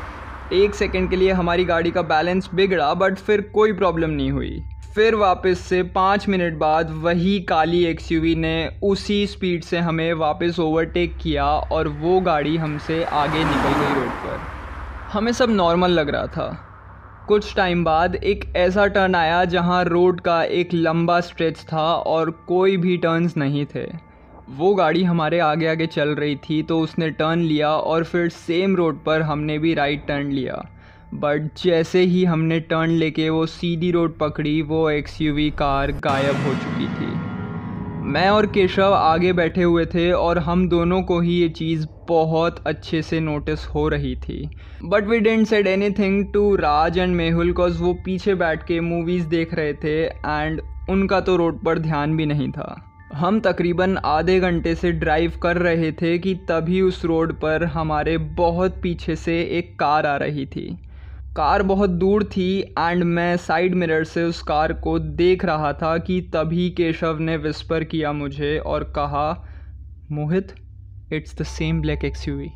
एक 0.53 0.75
सेकेंड 0.75 1.09
के 1.09 1.15
लिए 1.15 1.31
हमारी 1.31 1.65
गाड़ी 1.65 1.91
का 1.91 2.01
बैलेंस 2.01 2.49
बिगड़ा, 2.55 2.93
बट 2.93 3.15
फिर 3.15 3.41
कोई 3.41 3.73
प्रॉब्लम 3.73 4.09
नहीं 4.09 4.31
हुई। 4.31 4.63
फिर 4.95 5.15
वापस 5.15 5.59
से 5.59 5.83
पाँच 5.83 6.27
मिनट 6.29 6.53
बाद 6.53 6.91
वही 6.91 7.39
काली 7.39 7.85
एक्सयूवी 7.85 8.35
ने 8.35 8.79
उसी 8.83 9.27
स्पीड 9.27 9.63
से 9.63 9.77
हमें 9.77 10.13
वापस 10.13 10.59
ओवरटेक 10.59 11.17
किया 11.21 11.45
और 11.45 11.87
वो 11.87 12.19
गाड़ी 12.21 12.57
हमसे 12.57 13.03
आगे 13.03 13.39
निकल 13.39 13.73
गई 13.79 13.93
रोड 13.95 14.09
पर। 14.09 14.39
हमें 15.11 15.31
सब 15.31 15.49
नॉर्मल 15.49 15.91
लग 15.91 16.09
रहा 16.09 16.27
था। 16.27 16.69
कुछ 17.27 17.55
टाइम 17.55 17.83
बाद 17.83 18.15
एक 18.15 18.53
ऐसा 18.55 18.87
टर्न 18.87 19.15
आया 19.15 19.45
जहाँ 19.45 19.83
रोड 19.83 20.21
का 20.21 20.43
एक 20.43 20.69
लंबा 20.73 21.19
स्ट्रेच 21.19 21.57
था 21.73 21.93
और 21.95 22.31
कोई 22.31 22.77
भी 22.77 22.97
टर्न्स 22.97 23.37
नहीं 23.37 23.65
थे। 23.75 24.12
वो 24.49 24.73
गाड़ी 24.75 25.03
हमारे 25.03 25.39
आगे 25.39 25.67
आगे 25.67 25.85
चल 25.87 26.09
रही 26.09 26.35
थी 26.35 26.61
तो 26.63 26.79
उसने 26.79 27.09
टर्न 27.09 27.39
लिया 27.39 27.69
और 27.69 28.03
फिर 28.03 28.29
सेम 28.29 28.75
रोड 28.75 29.03
पर 29.03 29.21
हमने 29.21 29.57
भी 29.57 29.73
राइट 29.73 30.05
टर्न 30.07 30.31
लिया। 30.31 30.55
बट 31.13 31.49
जैसे 31.63 32.01
ही 32.01 32.23
हमने 32.25 32.59
टर्न 32.59 32.89
लेके 32.89 33.29
वो 33.29 33.45
सीधी 33.45 33.91
रोड 33.91 34.17
पकड़ी, 34.17 34.61
वो 34.61 34.89
एक्सयूवी 34.89 35.49
कार 35.49 35.91
गायब 36.03 36.45
हो 36.47 36.53
चुकी 36.53 36.87
थी। 36.87 37.11
मैं 38.05 38.29
और 38.29 38.45
केशव 38.45 38.93
आगे 38.93 39.33
बैठे 39.33 39.63
हुए 39.63 39.85
थे 39.85 40.11
और 40.11 40.39
हम 40.39 40.67
दोनों 40.69 41.01
को 41.01 41.19
ही 41.19 41.33
ये 41.33 41.49
चीज़ 41.49 41.87
बहुत 42.09 42.63
अच्छे 42.67 43.01
से 43.01 43.19
नोटिस 43.19 43.65
हो 43.65 43.87
रही 43.87 44.15
थी। 44.15 44.49
But 44.83 45.07
we 45.07 45.19
didn't 45.19 45.47
said 45.47 45.67
anything 45.89 46.25
to 46.33 46.55
Raj 46.55 46.97
and 46.97 47.15
Mehul 47.15 47.53
cause 47.53 47.81
वो 47.81 47.93
पीछे 48.05 48.35
बैठ 48.35 48.63
के 48.63 48.79
मूवीज़ 48.79 49.27
देख 49.27 49.53
रहे 49.53 49.73
थे 49.73 50.01
एंड 50.05 50.61
उनका 50.89 51.19
तो 51.19 51.35
रोड 51.35 51.63
पर 51.63 51.79
ध्यान 51.79 52.17
भी 52.17 52.25
नहीं 52.25 52.51
था। 52.51 52.92
हम 53.13 53.39
तकरीबन 53.39 53.97
आधे 53.97 54.39
घंटे 54.39 54.73
से 54.75 54.91
ड्राइव 54.91 55.33
कर 55.43 55.57
रहे 55.57 55.91
थे 55.91 56.17
कि 56.19 56.33
तभी 56.49 56.79
उस 56.81 57.03
रोड 57.05 57.33
पर 57.39 57.63
हमारे 57.63 58.17
बहुत 58.37 58.79
पीछे 58.83 59.15
से 59.15 59.39
एक 59.57 59.77
कार 59.79 60.05
आ 60.05 60.15
रही 60.17 60.45
थी। 60.45 60.65
कार 61.35 61.63
बहुत 61.63 61.89
दूर 61.89 62.23
थी 62.23 62.47
एंड 62.79 63.03
मैं 63.03 63.35
साइड 63.37 63.75
मिरर 63.75 64.03
से 64.03 64.23
उस 64.23 64.41
कार 64.41 64.73
को 64.73 64.97
देख 64.99 65.45
रहा 65.45 65.71
था 65.73 65.97
कि 65.97 66.19
तभी 66.33 66.69
केशव 66.69 67.19
ने 67.19 67.37
विस्पर 67.37 67.83
किया 67.83 68.11
मुझे 68.13 68.57
और 68.57 68.83
कहा, 68.95 69.29
Mohit 70.11 70.55
it's 71.11 71.37
the 71.37 71.43
same 71.43 71.81
black 71.81 72.05
XUV 72.05 72.49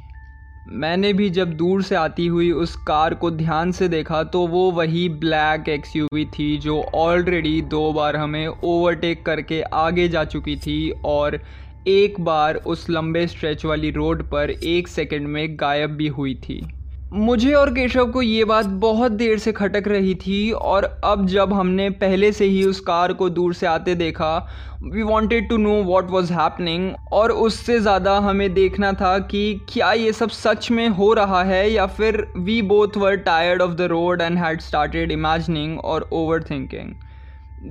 मैंने 0.67 1.11
भी 1.13 1.29
जब 1.29 1.53
दूर 1.53 1.81
से 1.83 1.95
आती 1.95 2.25
हुई 2.27 2.51
उस 2.51 2.75
कार 2.75 3.13
को 3.13 3.29
ध्यान 3.31 3.71
से 3.71 3.87
देखा 3.87 4.23
तो 4.23 4.45
वो 4.47 4.71
वही 4.71 5.07
ब्लैक 5.09 5.69
एक्सयूवी 5.69 6.25
थी 6.25 6.57
जो 6.57 6.81
ऑलरेडी 6.95 7.61
दो 7.61 7.91
बार 7.93 8.15
हमें 8.15 8.47
ओवरटेक 8.47 9.25
करके 9.25 9.61
आगे 9.61 10.07
जा 10.07 10.23
चुकी 10.23 10.55
थी 10.57 10.89
और 11.05 11.39
एक 11.87 12.19
बार 12.19 12.55
उस 12.65 12.89
लंबे 12.89 13.27
स्ट्रेच 13.27 13.65
वाली 13.65 13.91
रोड 13.91 14.23
पर 14.23 14.49
एक 14.51 14.87
सेकंड 14.87 15.27
में 15.27 15.55
गायब 15.59 15.91
भी 15.91 16.07
हुई 16.07 16.35
थी। 16.35 16.61
मुझे 17.11 17.53
और 17.53 17.69
केशव 17.73 18.09
को 18.11 18.21
ये 18.21 18.43
बात 18.45 18.65
बहुत 18.79 19.11
देर 19.11 19.37
से 19.39 19.51
खटक 19.51 19.87
रही 19.87 20.13
थी 20.15 20.51
और 20.51 20.83
अब 21.03 21.25
जब 21.27 21.53
हमने 21.53 21.89
पहले 21.91 22.31
से 22.31 22.45
ही 22.45 22.63
उस 22.63 22.79
कार 22.79 23.13
को 23.13 23.29
दूर 23.29 23.53
से 23.53 23.67
आते 23.67 23.93
देखा 23.95 24.35
we 24.83 25.03
wanted 25.03 25.47
to 25.49 25.57
know 25.57 25.73
what 25.83 26.09
was 26.11 26.33
happening 26.33 26.91
और 27.11 27.31
उससे 27.31 27.79
ज़्यादा 27.79 28.17
हमें 28.19 28.53
देखना 28.53 28.91
था 28.93 29.17
कि 29.31 29.43
क्या 29.69 29.91
ये 29.93 30.11
सब 30.13 30.29
सच 30.29 30.69
में 30.71 30.87
हो 30.97 31.11
रहा 31.13 31.43
है 31.43 31.69
या 31.71 31.85
फिर 31.85 32.25
we 32.37 32.61
both 32.73 32.97
were 32.97 33.15
tired 33.29 33.61
of 33.61 33.73
the 33.73 33.81
road 33.91 34.21
and 34.21 34.37
had 34.37 34.61
started 34.61 35.11
imagining 35.11 35.79
और 35.79 36.09
overthinking 36.43 36.93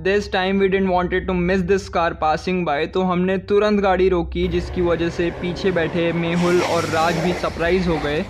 this 0.03 0.31
time 0.31 0.59
we 0.59 0.67
didn't 0.67 0.89
wanted 0.89 1.27
to 1.27 1.33
miss 1.33 1.59
this 1.63 1.87
car 1.89 2.13
passing 2.21 2.65
by 2.65 2.85
तो 2.87 3.01
हमने 3.03 3.37
तुरंत 3.39 3.79
गाड़ी 3.81 4.09
रोकी, 4.09 4.47
जिसकी 4.47 4.81
वजह 4.81 5.09
से 5.09 5.29
पीछे 5.41 5.71
बैठे 5.71 6.11
मेहुल 6.13 6.61
और 6.63 6.89
राज 6.89 7.19
भी 7.19 7.33
सरप्राइज़ 7.33 7.87
हो 7.89 7.99
गए। 7.99 8.25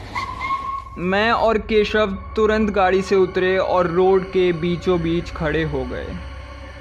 मैं 0.99 1.31
और 1.31 1.57
केशव 1.59 2.11
तुरंत 2.35 2.69
गाड़ी 2.69 3.01
से 3.01 3.15
उतरे 3.15 3.57
और 3.57 3.87
रोड 3.87 4.23
के 4.31 4.51
बीचों 4.53 4.99
बीच 5.01 5.29
खड़े 5.31 5.63
हो 5.63 5.83
गए। 5.85 6.05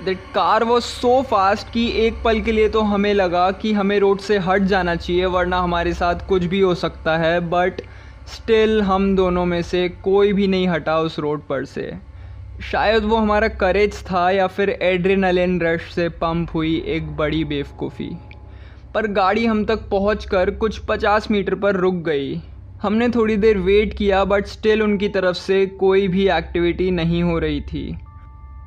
That 0.04 0.18
car 0.34 0.64
was 0.64 0.84
so 0.84 1.22
fast 1.22 1.72
कि 1.72 1.86
एक 2.06 2.22
पल 2.24 2.40
के 2.40 2.52
लिए 2.52 2.68
तो 2.68 2.80
हमें 2.82 3.12
लगा 3.14 3.50
कि 3.52 3.72
हमें 3.72 3.98
रोड 4.00 4.18
से 4.18 4.38
हट 4.38 4.62
जाना 4.62 4.94
चाहिए, 4.96 5.24
वरना 5.26 5.58
हमारे 5.58 5.92
साथ 5.94 6.26
कुछ 6.28 6.44
भी 6.44 6.60
हो 6.60 6.74
सकता 6.74 7.16
है 7.18 7.40
बट 7.40 7.80
स्टिल 8.34 8.80
हम 8.82 9.14
दोनों 9.16 9.44
में 9.44 9.62
से 9.62 9.88
कोई 9.88 10.32
भी 10.32 10.46
नहीं 10.46 10.68
हटा 10.68 10.98
उस 10.98 11.18
रोड 11.18 11.46
पर 11.48 11.64
से। 11.64 11.92
शायद 12.62 13.04
वो 13.04 13.16
हमारा 13.16 13.48
करेज 13.48 14.02
था 14.02 14.30
या 14.30 14.46
फिर 14.46 14.70
एड्रेनलिन 14.70 15.60
रश 15.60 15.92
से 15.94 16.08
पंप 16.08 16.54
हुई 16.54 16.84
एक 16.86 17.16
बड़ी 17.16 17.44
बेवकूफ़ी। 17.44 18.10
पर 18.94 19.06
गाड़ी 19.06 19.46
हम 19.46 19.64
तक 19.64 19.88
पहुँच 19.88 20.28
कुछ 20.34 20.78
पचास 20.78 21.30
मीटर 21.30 21.54
पर 21.54 21.76
रुक 21.76 21.94
गई। 21.94 22.42
हमने 22.82 23.08
थोड़ी 23.08 23.36
देर 23.36 23.58
वेट 23.58 23.94
किया 23.94 24.24
बट 24.24 24.46
स्टिल 24.46 24.82
उनकी 24.82 25.08
तरफ़ 25.08 25.36
से 25.36 25.64
कोई 25.66 26.08
भी 26.08 26.28
एक्टिविटी 26.28 26.90
नहीं 26.90 27.22
हो 27.22 27.38
रही 27.38 27.60
थी। 27.60 27.86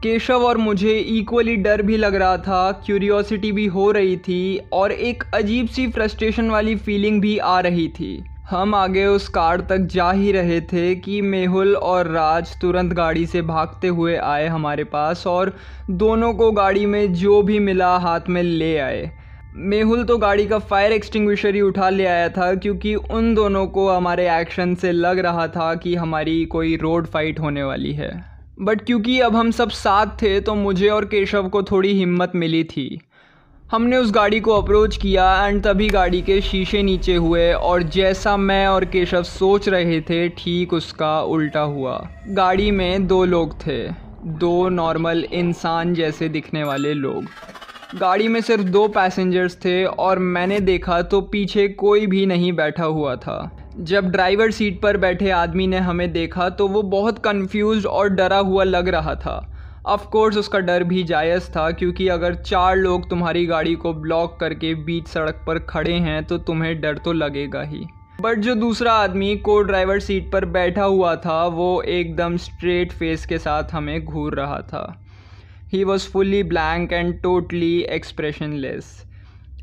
केशव 0.04 0.44
और 0.44 0.58
मुझे 0.58 0.98
इक्वली 0.98 1.56
डर 1.56 1.82
भी 1.82 1.98
लग 1.98 2.16
रहा 2.16 2.38
था 2.38 2.72
क्यूरियोसिटी 2.86 3.52
भी 3.52 3.66
हो 3.66 3.92
रही 3.92 4.18
थी, 4.18 4.58
और 4.74 4.92
एक 4.92 5.24
अजीब 5.34 5.68
सी 5.68 5.88
फ्रस्ट्रेशन 5.88 6.50
वाली 6.50 6.76
फीलिंग 6.76 7.22
भी 7.22 7.38
आ 7.38 7.60
रही 7.60 7.88
थी। 7.88 8.24
हम 8.50 8.76
आगे 8.76 9.06
उस 9.06 9.28
कार 9.28 9.62
तक 9.62 9.78
जा 9.78 10.12
ही 10.12 10.32
रहे 10.32 10.62
थे 10.62 10.96
कि 10.96 11.22
मेहुल 11.22 11.76
और 11.76 12.08
राज 12.08 12.56
तुरंत 12.62 12.94
गाड़ी 12.94 13.26
से 13.26 13.42
भागते 13.42 13.88
हुए 13.88 14.16
आए 14.16 14.48
हमारे 14.48 14.84
पास, 14.84 15.28
और 15.28 15.56
दोनों 15.90 16.34
को 16.34 16.52
गाड़ी 16.52 16.86
में 16.86 17.14
जो 17.14 17.42
भी 17.42 17.60
मिला 17.60 17.96
हाथ 17.98 18.30
में 18.30 18.44
ले 18.44 18.78
आए। 18.78 19.12
मेहुल 19.62 20.04
तो 20.04 20.18
गाड़ी 20.18 20.46
का 20.48 20.58
फायर 20.60 20.92
एक्सटिंग्विशर 20.92 21.56
ही 21.56 21.62
उठा 21.62 21.90
ले 21.90 22.06
आया 22.06 22.28
था, 22.30 22.54
क्योंकि 22.56 22.94
उन 22.96 23.34
दोनों 23.36 23.66
को 23.68 23.88
हमारे 23.90 24.30
एक्शन 24.32 24.76
से 24.76 24.92
लग 24.92 25.20
रहा 25.20 25.48
था 25.48 25.74
कि 25.76 25.96
हमारी 25.96 26.44
कोई 26.46 26.76
रोड 26.78 27.08
फाइट 27.08 27.40
होने 27.40 27.64
वाली 27.64 27.92
है। 27.94 28.12
बट 28.62 28.82
क्योंकि 28.82 29.20
अब 29.20 29.36
हम 29.36 29.52
सब 29.52 29.70
साथ 29.70 30.22
थे 30.22 30.40
तो 30.42 30.56
मुझे 30.56 30.90
और 30.90 31.06
केशव 31.06 31.50
को 31.50 31.64
थोड़ी 31.64 31.94
हिम्मत 31.94 32.32
मिली 32.36 32.64
थी। 32.64 33.00
हमने 33.70 33.98
उस 33.98 34.12
गाड़ी 34.12 34.40
को 34.40 34.54
अप्रोच 34.54 34.98
किया 34.98 35.48
एंड 35.48 35.64
तभी 35.64 35.90
गाड़ी 35.90 36.22
के 36.22 36.40
शीशे 36.42 36.84
नीचे 36.84 37.16
हुए, 37.16 37.52
और 37.54 37.84
जैसा 37.84 38.38
मैं 38.38 38.66
और 38.68 38.86
केशव 38.86 39.24
सोच 39.24 39.70
रहे 39.70 40.02
थे, 40.02 40.28
ठीक 40.30 40.74
उसका 40.74 41.22
उल्टा 41.24 41.62
हुआ। 41.62 42.02
गाड़ी 42.30 42.72
में 42.72 43.08
दो 43.08 43.24
लोग 43.26 43.60
थे, 43.60 43.84
दो 44.40 44.70
नॉर्मल 44.70 45.24
इंसान 45.24 45.94
जैसे 45.94 46.30
दिखने 46.30 46.64
वाले 46.64 46.94
लोग। 46.96 47.26
गाड़ी 47.96 48.28
में 48.28 48.40
सिर्फ़ 48.42 48.64
दो 48.64 48.88
पैसेंजर्स 48.88 49.56
थे 49.56 49.84
और 49.84 50.20
मैंने 50.20 50.60
देखा 50.60 51.02
तो 51.02 51.22
पीछे 51.22 51.68
कोई 51.68 52.06
भी 52.08 52.26
नहीं 52.26 52.52
बैठा 52.54 52.84
हुआ 52.84 53.16
था। 53.16 53.66
जब 53.78 54.10
ड्राइवर 54.12 54.52
सीट 54.52 54.80
पर 54.82 54.98
बैठे 54.98 55.30
आदमी 55.32 55.68
ने 55.68 55.78
हमें 55.78 56.12
देखा 56.14 56.50
तो 56.50 56.68
वो 56.68 56.82
बहुत 56.84 57.20
कंफ्यूज 57.20 57.86
और 57.86 58.10
डरा 58.10 58.38
हुआ 58.38 58.64
लग 58.64 58.90
रहा 58.90 59.16
था। 59.16 59.56
ऑफ़ 59.86 60.06
कोर्स 60.08 60.38
उसका 60.38 60.60
डर 60.60 60.84
भी 60.84 61.04
जायज़ 61.04 61.50
था 61.50 61.70
क्योंकि 61.72 62.08
अगर 62.08 62.36
चार 62.36 62.76
लोग 62.76 63.10
तुम्हारी 63.10 63.46
गाड़ी 63.46 63.76
को 63.76 63.94
ब्लॉक 63.94 64.40
करके 64.40 64.76
बीच 64.76 65.08
सड़क 65.08 65.44
पर 65.48 65.60
खड़े 65.60 65.94
हैं 65.94 66.24
तो 66.24 66.38
तुम्हें 66.38 66.80
डर 66.82 66.98
तो 66.98 67.14
लगेगा 67.14 67.62
ही। 67.62 67.86
बट 68.22 68.40
जो 68.40 68.56
दूसरा 68.56 68.94
आदमी 68.94 69.36
को 69.36 69.62
ड्राइवर 69.62 70.00
सीट 70.00 70.32
पर 70.32 70.46
बैठा 70.46 70.84
हुआ 70.84 71.16
था, 71.16 71.46
वो 71.46 71.82
एकदम 71.82 72.38
स्ट्रेट 72.38 72.92
फेस 72.92 73.26
के 73.26 73.38
साथ 73.38 73.74
हमें 73.74 74.04
घूर 74.06 74.36
रहा 74.36 74.62
था। 74.62 75.06
He 75.74 75.84
was 75.84 76.08
fully 76.10 76.44
blank 76.44 76.94
and 76.94 77.22
totally 77.22 77.80
expressionless 77.82 78.86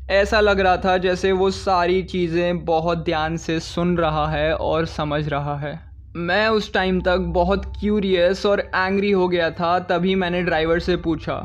ऐसा 0.09 0.39
लग 0.39 0.59
रहा 0.59 0.77
था 0.77 0.97
जैसे 0.97 1.31
वो 1.31 1.49
सारी 1.51 2.01
चीज़ें 2.03 2.65
बहुत 2.65 3.03
ध्यान 3.05 3.35
से 3.37 3.59
सुन 3.59 3.97
रहा 3.97 4.27
है 4.27 4.53
और 4.55 4.85
समझ 4.85 5.27
रहा 5.27 5.57
है। 5.57 5.79
मैं 6.15 6.47
उस 6.47 6.73
टाइम 6.73 7.01
तक 7.01 7.17
बहुत 7.17 7.65
क्यूरियस 7.79 8.45
और 8.45 8.59
एंग्री 8.59 9.11
हो 9.11 9.27
गया 9.27 9.49
था, 9.51 9.79
तभी 9.79 10.15
मैंने 10.15 10.43
ड्राइवर 10.43 10.79
से 10.79 10.95
पूछा, 10.97 11.35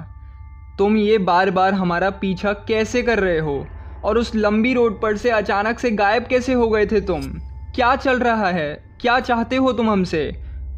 तुम 0.79 0.97
ये 0.97 1.19
बार 1.19 1.51
बार 1.51 1.75
हमारा 1.75 2.11
पीछा 2.11 2.53
कैसे 2.53 3.03
कर 3.03 3.19
रहे 3.19 3.39
हो? 3.39 3.67
और 4.05 4.19
उस 4.19 4.35
लंबी 4.35 4.75
रोड 4.75 5.01
पर 5.01 5.17
से 5.17 5.31
अचानक 5.31 5.79
से 5.79 5.91
गायब 5.91 6.27
कैसे 6.27 6.53
हो 6.53 6.69
गए 6.69 6.87
थे 6.87 7.01
तुम? 7.01 7.23
क्या 7.75 7.95
चल 7.97 8.19
रहा 8.19 8.51
है? 8.51 8.73
क्या 9.01 9.21
चाहते 9.21 9.57
हो 9.57 9.73
तुम 9.73 9.91
हमसे? 9.91 10.31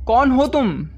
कौन 0.07 0.31
हो 0.31 0.47
तुम? 0.47 0.89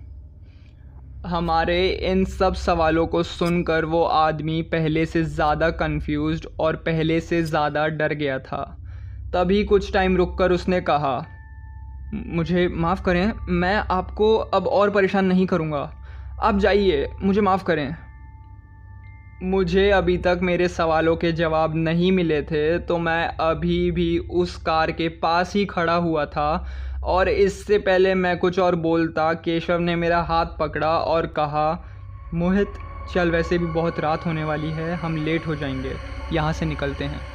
हमारे 1.26 1.88
इन 2.10 2.24
सब 2.24 2.54
सवालों 2.54 3.06
को 3.06 3.22
सुनकर 3.22 3.84
वो 3.84 4.02
आदमी 4.04 4.60
पहले 4.62 5.04
से 5.06 5.22
ज़्यादा 5.24 5.70
कंफ्यूज्ड 5.72 6.46
और 6.60 6.76
पहले 6.76 7.20
से 7.20 7.42
ज़्यादा 7.42 7.86
डर 7.88 8.14
गया 8.14 8.38
था। 8.38 8.62
तभी 9.34 9.62
कुछ 9.64 9.92
टाइम 9.92 10.16
रुककर 10.16 10.52
उसने 10.52 10.80
कहा, 10.80 11.26
मुझे 12.12 12.66
माफ़ 12.68 13.02
करें, 13.02 13.32
मैं 13.48 13.76
आपको 13.90 14.34
अब 14.36 14.66
और 14.68 14.90
परेशान 14.90 15.24
नहीं 15.24 15.46
करूँगा। 15.46 15.90
आप 16.40 16.58
जाइए, 16.58 17.08
मुझे 17.22 17.40
माफ़ 17.40 17.64
करें। 17.64 17.94
मुझे 19.40 19.90
अभी 19.90 20.16
तक 20.18 20.40
मेरे 20.42 20.66
सवालों 20.68 21.14
के 21.16 21.30
जवाब 21.32 21.74
नहीं 21.76 22.10
मिले 22.12 22.40
थे 22.42 22.78
तो 22.78 22.98
मैं 22.98 23.26
अभी 23.40 23.90
भी 23.90 24.18
उस 24.18 24.56
कार 24.56 24.92
के 24.92 25.08
पास 25.18 25.52
ही 25.54 25.64
खड़ा 25.64 25.94
हुआ 25.94 26.24
था 26.26 26.46
और 27.06 27.28
इससे 27.28 27.78
पहले 27.78 28.14
मैं 28.14 28.36
कुछ 28.38 28.58
और 28.58 28.74
बोलता, 28.76 29.32
केशव 29.34 29.78
ने 29.78 29.96
मेरा 29.96 30.20
हाथ 30.22 30.46
पकड़ा 30.60 30.98
और 31.00 31.26
कहा, 31.28 31.70
मोहित, 32.32 32.78
चल, 33.08 33.30
वैसे 33.30 33.58
भी 33.58 33.66
बहुत 33.68 34.00
रात 34.00 34.26
होने 34.26 34.44
वाली 34.44 34.72
है, 34.72 34.94
हम 34.96 35.16
लेट 35.16 35.46
हो 35.46 35.54
जाएँगे, 35.56 36.00
यहाँ 36.30 36.52
से 36.52 36.66
निकलते 36.66 37.04
हैं। 37.04 37.26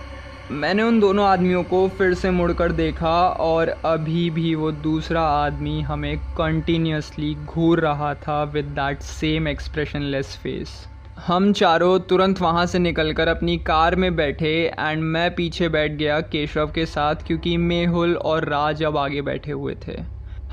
मैंने 0.50 0.84
उन 0.84 1.00
दोनों 1.00 1.26
आदमियों 1.28 1.64
को 1.64 1.88
फिर 1.90 2.14
से 2.14 2.32
मुड़कर 2.32 2.72
देखा 2.72 3.12
और 3.30 3.70
अभी 3.86 4.30
भी 4.30 4.54
वो 4.56 4.72
दूसरा 4.72 5.22
आदमी 5.24 5.82
हमें 5.82 6.18
कंटिन्यूसली 6.36 7.34
घूर 7.36 7.80
रहा 7.80 8.14
था 8.18 8.44
with 8.46 8.66
that 8.76 9.02
same 9.04 9.48
expressionless 9.48 10.36
face 10.38 10.91
हम 11.26 11.52
चारों 11.54 12.00
तुरंत 12.00 12.40
वहाँ 12.42 12.66
से 12.66 12.80
निकलकर 12.80 13.28
अपनी 13.28 13.58
कार 13.58 13.96
में 13.96 14.16
बैठे 14.16 14.54
एंड 14.80 15.02
मैं 15.04 15.30
पीछे 15.36 15.68
बैठ 15.70 15.92
गया 15.92 16.20
केशव 16.22 16.72
के 16.76 16.86
साथ 16.86 17.16
क्योंकि 17.28 17.56
मेहुल 17.58 18.16
और 18.16 18.48
राज 18.50 18.82
अब 18.84 18.98
आगे 18.98 19.22
बैठे 19.22 19.52
हुए 19.52 19.76
थे। 19.88 19.98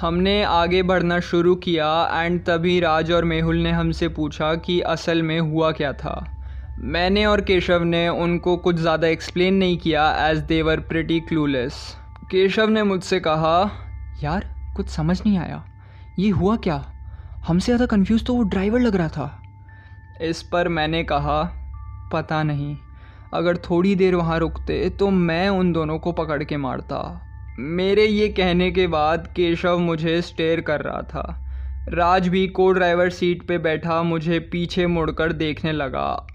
हमने 0.01 0.43
आगे 0.43 0.83
बढ़ना 0.83 1.19
शुरू 1.21 1.55
किया 1.57 1.89
एंड 2.15 2.41
तभी 2.47 2.79
राज 2.81 3.13
और 3.13 3.25
मेहुल 3.25 3.57
ने 3.57 3.71
हमसे 3.71 4.09
पूछा 4.09 4.55
कि 4.57 4.81
असल 4.81 5.23
में 5.23 5.39
हुआ 5.41 5.73
क्या 5.73 5.93
था। 5.93 6.15
मैंने 6.79 7.25
और 7.27 7.41
केशव 7.41 7.85
ने 7.85 8.09
उनको 8.09 8.57
कुछ 8.59 8.77
ज़्यादा 8.77 9.09
एक्सप्लेन 9.09 9.55
नहीं 9.55 9.79
किया 9.79 10.11
as 10.29 10.39
they were 10.45 10.81
pretty 10.81 11.21
clueless 11.21 11.83
Keshav 12.31 12.69
ने 12.69 12.83
मुझसे 12.83 13.21
कहा, 13.21 13.71
यार, 14.23 14.45
कुछ 14.77 14.89
समझ 14.89 15.21
नहीं 15.21 15.39
आया। 15.39 15.65
ये 16.19 16.31
हुआ 16.31 16.57
क्या? 16.57 16.85
हमसे 17.47 17.67
ज़्यादा 17.67 17.87
कंफ्यूज 17.87 18.27
तो 18.27 18.35
वो 18.35 18.43
ड्राइवर 18.45 18.81
लग 18.81 18.97
रहा 18.97 19.09
था। 19.09 19.35
इस 20.23 20.43
पर 20.43 20.69
मैंने 20.69 21.03
कहा, 21.05 21.43
पता 22.13 22.43
नहीं। 22.43 22.77
अगर 23.35 23.57
थोड़ी 23.57 23.95
देर 23.95 24.15
वहाँ 24.15 24.39
रुकते 24.39 24.89
तो 24.91 25.11
मैं 25.11 25.49
उन 25.49 25.73
दोनों 25.73 25.99
को 25.99 26.13
पकड़ 26.13 26.43
के 26.45 26.57
मारता। 26.57 27.01
मेरे 27.59 28.05
ये 28.05 28.29
कहने 28.29 28.71
के 28.71 28.87
बाद 28.87 29.27
केशव 29.37 29.79
मुझे 29.79 30.21
स्टेयर 30.23 30.61
कर 30.61 30.81
रहा 30.81 31.03
था। 31.03 31.45
राज 31.89 32.29
भी 32.29 32.47
को 32.49 32.71
ड्राइवर 32.73 33.11
सीट 33.11 33.43
पे 33.43 33.59
बैठा 33.59 34.03
मुझे 34.03 34.39
पीछे 34.53 34.87
मुड़कर 34.87 35.33
देखने 35.33 35.73
लगा। 35.73 36.27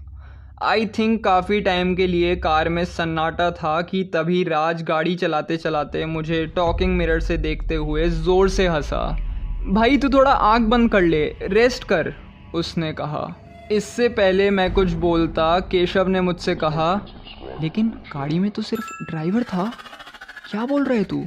आई 0.62 0.86
थिंक 0.88 1.22
काफ़ी 1.24 1.60
टाइम 1.60 1.94
के 1.94 2.06
लिए 2.06 2.34
कार 2.36 2.68
में 2.68 2.84
सन्नाटा 2.84 3.50
था 3.50 3.80
कि 3.82 4.02
तभी 4.14 4.42
राज 4.44 4.82
गाड़ी 4.82 5.14
चलाते 5.14 5.56
चलाते 5.56 6.04
मुझे 6.06 6.44
टॉकिंग 6.46 6.96
मिरर 6.96 7.20
से 7.20 7.36
देखते 7.38 7.74
हुए 7.74 8.08
ज़ोर 8.08 8.48
से 8.48 8.66
हंसा। 8.68 9.06
भाई, 9.68 9.96
तू 9.96 10.08
थोड़ा 10.08 10.30
आँख 10.30 10.62
बंद 10.62 10.90
कर 10.90 11.02
ले 11.02 11.24
रेस्ट 11.42 11.84
कर, 11.84 12.12
उसने 12.54 12.92
कहा। 12.92 13.24
इससे 13.72 14.08
पहले 14.08 14.50
मैं 14.50 14.72
कुछ 14.72 14.92
बोलता, 14.92 15.60
केशव 15.60 16.08
ने 16.08 16.20
मुझसे 16.20 16.54
कहा। 16.54 17.06
लेकिन 17.62 17.88
गाड़ी 17.88 18.38
में 18.38 18.50
तो 18.50 18.62
सिर्फ़ 18.62 19.10
ड्राइवर 19.10 19.42
था। 19.42 19.72
क्या 20.50 20.66
बोल 20.66 20.84
रहे 20.84 21.04
तू? 21.04 21.24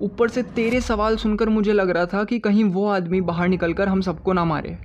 ऊपर 0.00 0.28
से 0.28 0.42
तेरे 0.42 0.80
सवाल 0.80 1.16
सुनकर 1.16 1.48
मुझे 1.48 1.72
लग 1.72 1.90
रहा 1.90 2.06
था 2.06 2.24
कि 2.24 2.38
कहीं 2.38 2.64
वो 2.64 2.88
आदमी 2.88 3.20
बाहर 3.20 3.48
निकलकर 3.48 3.88
हम 3.88 4.00
सबको 4.00 4.32
ना 4.32 4.44
मारे। 4.44 4.78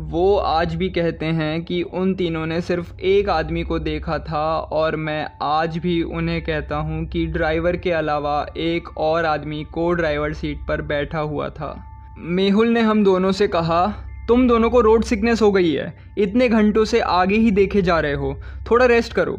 वो 0.00 0.36
आज 0.36 0.74
भी 0.74 0.88
कहते 0.88 1.26
हैं 1.26 1.64
कि 1.64 1.82
उन 1.82 2.14
तीनों 2.14 2.46
ने 2.46 2.60
सिर्फ़ 2.60 2.94
एक 3.00 3.28
आदमी 3.28 3.62
को 3.62 3.78
देखा 3.78 4.18
था 4.18 4.58
और 4.58 4.96
मैं 4.96 5.30
आज 5.42 5.78
भी 5.78 6.02
उन्हें 6.02 6.44
कहता 6.44 6.76
हूँ 6.76 7.06
कि 7.06 7.26
ड्राइवर 7.26 7.76
के 7.76 7.92
अलावा 7.92 8.46
एक 8.56 8.98
और 8.98 9.24
आदमी 9.24 9.64
को 9.64 9.92
ड्राइवर 9.92 10.32
सीट 10.32 10.58
पर 10.68 10.82
बैठा 10.82 11.18
हुआ 11.18 11.48
था। 11.48 11.84
मेहुल 12.18 12.68
ने 12.68 12.80
हम 12.80 13.04
दोनों 13.04 13.32
से 13.32 13.48
कहा 13.48 13.94
तुम 14.28 14.46
दोनों 14.48 14.70
को 14.70 14.80
रोड 14.80 15.04
सिकनेस 15.04 15.42
हो 15.42 15.50
गई 15.52 15.72
है। 15.72 15.92
इतने 16.18 16.48
घंटों 16.48 16.84
से 16.84 17.00
आगे 17.00 17.36
ही 17.36 17.50
देखे 17.50 17.82
जा 17.82 17.98
रहे 18.00 18.14
हो। 18.14 18.34
थोड़ा 18.70 18.86
रेस्ट 18.86 19.12
करो। 19.12 19.36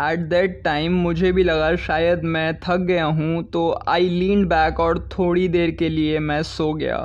एट 0.00 0.18
दैट 0.18 0.60
टाइम 0.64 0.92
मुझे 0.92 1.32
भी 1.32 1.42
लगा 1.44 1.74
शायद 1.76 2.22
मैं 2.24 2.54
थक 2.58 2.80
गया 2.80 3.04
हूँ 3.04 3.42
तो 3.44 3.70
आई 3.88 4.08
लीन 4.08 4.44
बैक 4.44 4.80
और 4.80 4.98
थोड़ी 5.12 5.46
देर 5.48 5.70
के 5.70 5.88
लिए 5.88 6.18
मैं 6.18 6.42
सो 6.42 6.72
गया। 6.72 6.96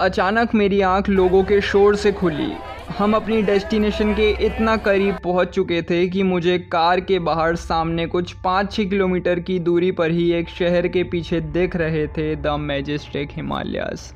अचानक 0.00 0.54
मेरी 0.54 0.80
आँख 0.80 1.08
लोगों 1.08 1.42
के 1.44 1.60
शोर 1.60 1.96
से 1.96 2.12
खुली। 2.12 2.50
हम 2.98 3.14
अपनी 3.14 3.40
डेस्टिनेशन 3.42 4.12
के 4.14 4.30
इतना 4.46 4.76
करीब 4.76 5.16
पहुँच 5.24 5.48
चुके 5.48 5.80
थे 5.82 6.06
कि 6.08 6.22
मुझे 6.22 6.58
कार 6.72 7.00
के 7.00 7.18
बाहर 7.18 7.56
सामने 7.56 8.06
कुछ 8.06 8.32
पाँच 8.44 8.72
छः 8.72 8.88
किलोमीटर 8.90 9.40
की 9.40 9.58
दूरी 9.58 9.90
पर 9.92 10.10
ही 10.10 10.30
एक 10.32 10.48
शहर 10.48 10.88
के 10.88 11.02
पीछे 11.04 11.40
दिख 11.40 11.76
रहे 11.76 12.06
थे 12.08 12.34
द 12.36 12.56
मैजेस्टिक 12.60 13.30
हिमालयास। 13.32 14.12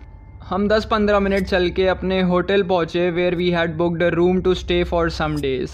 हम 0.51 0.69
10-15 0.69 1.21
मिनट 1.21 1.45
चल 1.45 1.71
के 1.71 1.87
अपने 1.87 2.23
होटल 2.23 2.63
पहुँचे 2.63 3.11
where 3.11 3.35
we 3.35 3.51
had 3.51 3.77
booked 3.77 4.03
room 4.03 4.41
to 4.41 4.55
stay 4.55 4.85
for 4.85 5.11
some 5.11 5.37
days 5.37 5.71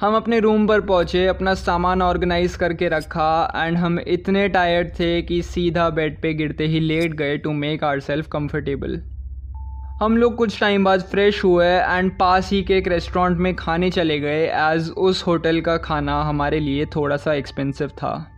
हम 0.00 0.16
अपने 0.16 0.40
रूम 0.40 0.66
पर 0.66 0.80
पहुँचे, 0.80 1.26
अपना 1.26 1.54
सामान 1.54 2.02
ऑर्गेनाइज 2.02 2.56
करके 2.56 2.88
रखा 2.88 3.52
एंड 3.56 3.76
हम 3.76 3.98
इतने 4.00 4.48
टायर्ड 4.48 4.88
थे 4.88 5.22
कि 5.22 5.42
सीधा 5.42 5.90
बेड 5.90 6.22
पे 6.22 6.34
गिरते 6.34 6.66
ही 6.66 6.80
लेट 6.80 7.14
गए 7.14 7.36
to 7.38 7.52
make 7.52 7.84
our 7.84 8.00
self 8.00 8.28
comfortable 8.32 9.02
हम 10.02 10.16
लोग 10.16 10.36
कुछ 10.36 10.60
टाइम 10.60 10.84
बाद 10.84 11.00
फ्रेश 11.00 11.44
हुए 11.44 11.66
एंड 11.66 12.18
पास 12.18 12.50
ही 12.50 12.62
के 12.62 12.74
एक 12.74 12.88
रेस्टोरेंट 12.88 13.38
में 13.38 13.54
खाने 13.54 13.90
चले 13.90 14.20
गए 14.20 14.46
एज 14.46 14.90
उस 14.90 15.26
होटल 15.26 15.60
का 15.60 15.76
खाना 15.76 16.22
हमारे 16.22 16.60
लिए 16.60 16.86
थोड़ा 16.86 17.16
सा 17.16 17.34
एक्सपेंसिव 17.34 17.88
था। 17.88 18.33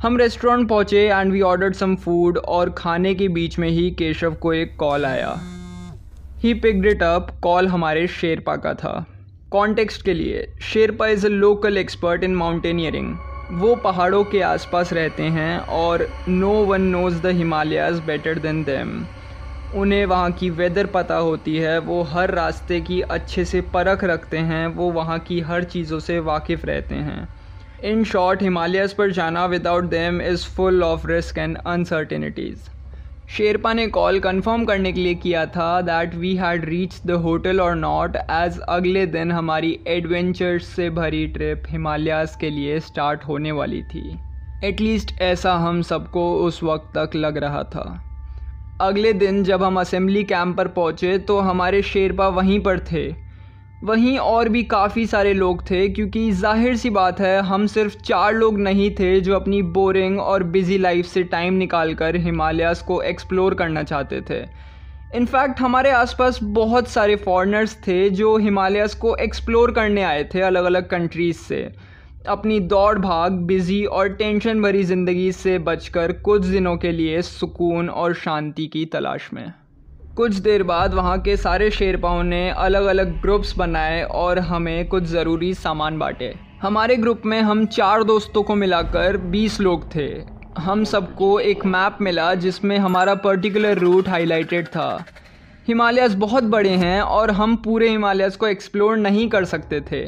हम 0.00 0.16
रेस्टोरेंट 0.16 0.68
पहुँचे 0.68 1.00
and 1.08 1.32
we 1.32 1.40
order 1.42 1.72
some 1.72 1.94
food 1.94 2.36
और 2.48 2.70
खाने 2.76 3.14
के 3.14 3.26
बीच 3.28 3.58
में 3.58 3.68
ही 3.68 3.90
केशव 3.90 4.34
को 4.42 4.52
एक 4.52 4.74
कॉल 4.78 5.04
आया। 5.06 5.34
He 6.42 6.52
picked 6.54 6.86
it 6.86 7.02
up 7.02 7.26
call 7.42 7.66
हमारे 7.68 8.06
शेरपा 8.06 8.54
का 8.56 8.72
था। 8.74 9.04
कॉन्टेक्स्ट 9.52 10.02
के 10.02 10.14
लिए, 10.14 10.46
Sherpa 10.62 11.06
is 11.06 11.26
a 11.26 11.28
local 11.28 11.78
expert 11.78 12.24
in 12.24 12.34
mountaineering 12.34 13.14
वो 13.50 13.74
पहाड़ों 13.76 14.22
के 14.24 14.40
आसपास 14.42 14.92
रहते 14.92 15.22
हैं 15.22 15.58
और 15.58 16.08
no 16.28 16.52
one 16.66 16.82
knows 16.82 17.20
the 17.22 17.34
Himalayas 17.34 18.00
better 18.02 18.38
than 18.38 18.62
them 18.64 18.98
उन्हें 19.72 20.04
वहाँ 20.06 20.30
की 20.32 20.50
वेदर 20.50 20.86
पता 20.86 21.16
होती 21.16 21.56
है, 21.56 21.78
वो 21.78 22.02
हर 22.02 22.30
रास्ते 22.30 22.80
की 22.80 23.00
अच्छे 23.00 23.44
से 23.44 23.60
परख 23.74 24.04
रखते 24.04 24.38
हैं, 24.38 24.66
वो 24.66 24.90
वहाँ 24.92 25.18
की 25.18 25.40
हर 25.40 25.64
चीज़ों 25.64 25.98
से 25.98 26.18
वाकिफ़ 26.20 26.66
रहते 26.66 26.94
हैं। 26.94 27.28
इन 27.84 28.02
शॉर्ट 28.04 28.42
हिमालयस 28.42 28.92
पर 28.92 29.10
जाना 29.12 29.44
without 29.46 29.84
them 29.90 30.20
is 30.22 30.44
full 30.56 30.82
of 30.84 31.06
risk 31.06 31.38
and 31.38 31.56
uncertainties 31.56 32.68
Sherpa 33.36 33.72
ने 33.72 33.86
कॉल 33.86 34.18
कंफर्म 34.20 34.64
करने 34.64 34.92
के 34.92 35.00
लिए 35.00 35.14
किया 35.14 35.44
था 35.46 35.80
that 35.80 36.14
we 36.14 36.34
had 36.36 36.64
reach 36.64 37.00
the 37.06 37.10
hotel 37.24 37.60
और 37.60 37.74
नॉट 37.76 38.16
एज 38.16 38.58
अगले 38.68 39.04
दिन 39.06 39.32
हमारी 39.32 39.78
एडवेंचर्स 39.88 40.66
से 40.66 40.88
भरी 40.90 41.26
ट्रिप 41.26 41.62
हिमालयास 41.70 42.36
के 42.36 42.50
लिए 42.50 42.80
स्टार्ट 42.80 43.24
होने 43.24 43.52
वाली 43.52 43.82
थी. 43.82 44.18
एटलीस्ट 44.64 45.20
ऐसा 45.22 45.54
हम 45.56 45.82
सबको 45.82 46.32
उस 46.44 46.62
वक्त 46.62 46.92
तक 46.98 47.16
लग 47.16 47.38
रहा 47.38 47.62
था. 47.64 47.86
अगले 48.80 49.12
दिन 49.12 49.42
जब 49.44 49.62
हम 49.62 49.80
असेंबली 49.80 50.24
कैंप 50.24 50.56
पर 50.56 50.68
पहुँचे 50.68 51.16
तो 51.18 51.38
हमारे 51.40 51.82
शेरपा 51.82 52.28
वहीं 52.28 52.60
पर 52.60 52.78
थे. 52.92 53.29
वहीं 53.82 54.18
और 54.18 54.48
भी 54.48 54.62
काफ़ी 54.62 55.06
सारे 55.06 55.32
लोग 55.34 55.62
थे, 55.70 55.88
क्योंकि 55.88 56.30
ज़ाहिर 56.32 56.76
सी 56.76 56.90
बात 56.90 57.20
है, 57.20 57.40
हम 57.40 57.66
सिर्फ़ 57.66 57.96
चार 57.98 58.34
लोग 58.34 58.58
नहीं 58.58 58.90
थे 58.90 59.20
जो 59.20 59.34
अपनी 59.34 59.60
बोरिंग 59.70 60.18
और 60.20 60.42
बिज़ी 60.46 60.78
लाइफ 60.78 61.06
से 61.06 61.22
टाइम 61.24 61.54
निकाल 61.54 61.94
कर 61.94 62.16
हिमालयास 62.16 62.82
को 62.82 63.00
एक्सप्लोर 63.02 63.54
करना 63.54 63.82
चाहते 63.82 64.20
थे। 64.30 64.40
इनफैक्ट 65.14 65.60
हमारे 65.60 65.90
आसपास 65.90 66.38
बहुत 66.42 66.88
सारे 66.88 67.16
फॉरनर्स 67.16 67.76
थे 67.86 68.08
जो 68.10 68.36
हिमालयास 68.38 68.94
को 68.94 69.14
एक्सप्लोर 69.16 69.70
करने 69.72 70.02
आए 70.02 70.24
थे 70.24 70.40
अलग 70.40 70.64
अलग 70.64 70.88
कंट्रीज़ 70.88 71.38
से। 71.38 71.62
अपनी 72.28 72.58
दौड़ 72.60 72.98
भाग 72.98 73.32
बिज़ी 73.46 73.84
और 73.84 74.08
टेंशन 74.08 74.62
भरी 74.62 74.82
ज़िंदगी 74.84 75.30
से 75.32 75.58
बचकर 75.60 76.12
कुछ 76.20 76.44
दिनों 76.44 76.76
के 76.76 76.92
लिए 76.92 77.22
सुकून 77.22 77.88
और 77.88 78.14
शांति 78.16 78.66
की 78.66 78.84
तलाश 78.84 79.30
में। 79.32 79.52
कुछ 80.20 80.34
देर 80.36 80.62
बाद 80.62 80.94
वहाँ 80.94 81.18
के 81.18 81.36
सारे 81.36 81.70
शेरपाओं 81.70 82.22
ने 82.22 82.48
अलग 82.50 82.84
अलग 82.84 83.12
ग्रुप्स 83.20 83.56
बनाए 83.58 84.02
और 84.14 84.38
हमें 84.38 84.88
कुछ 84.88 85.04
ज़रूरी 85.04 85.52
सामान 85.54 85.98
बांटे। 85.98 86.32
हमारे 86.62 86.96
ग्रुप 86.96 87.22
में 87.26 87.40
हम 87.40 87.64
चार 87.66 88.02
दोस्तों 88.04 88.42
को 88.42 88.54
मिलाकर 88.54 89.16
बीस 89.16 89.58
लोग 89.60 89.84
थे। 89.94 90.06
हम 90.58 90.84
सबको 90.84 91.38
एक 91.40 91.64
मैप 91.66 91.98
मिला 92.00 92.34
जिसमें 92.34 92.76
हमारा 92.78 93.14
पर्टिकुलर 93.14 93.78
रूट 93.78 94.08
हाईलाइटेड 94.08 94.66
था। 94.66 95.04
हिमालयस 95.68 96.14
बहुत 96.16 96.44
बड़े 96.46 96.74
हैं 96.76 97.00
और 97.00 97.30
हम 97.30 97.56
पूरे 97.56 97.88
हिमालयस 97.88 98.36
को 98.36 98.46
एक्सप्लोर 98.46 98.96
नहीं 98.96 99.28
कर 99.28 99.44
सकते 99.44 99.80
थे। 99.80 100.04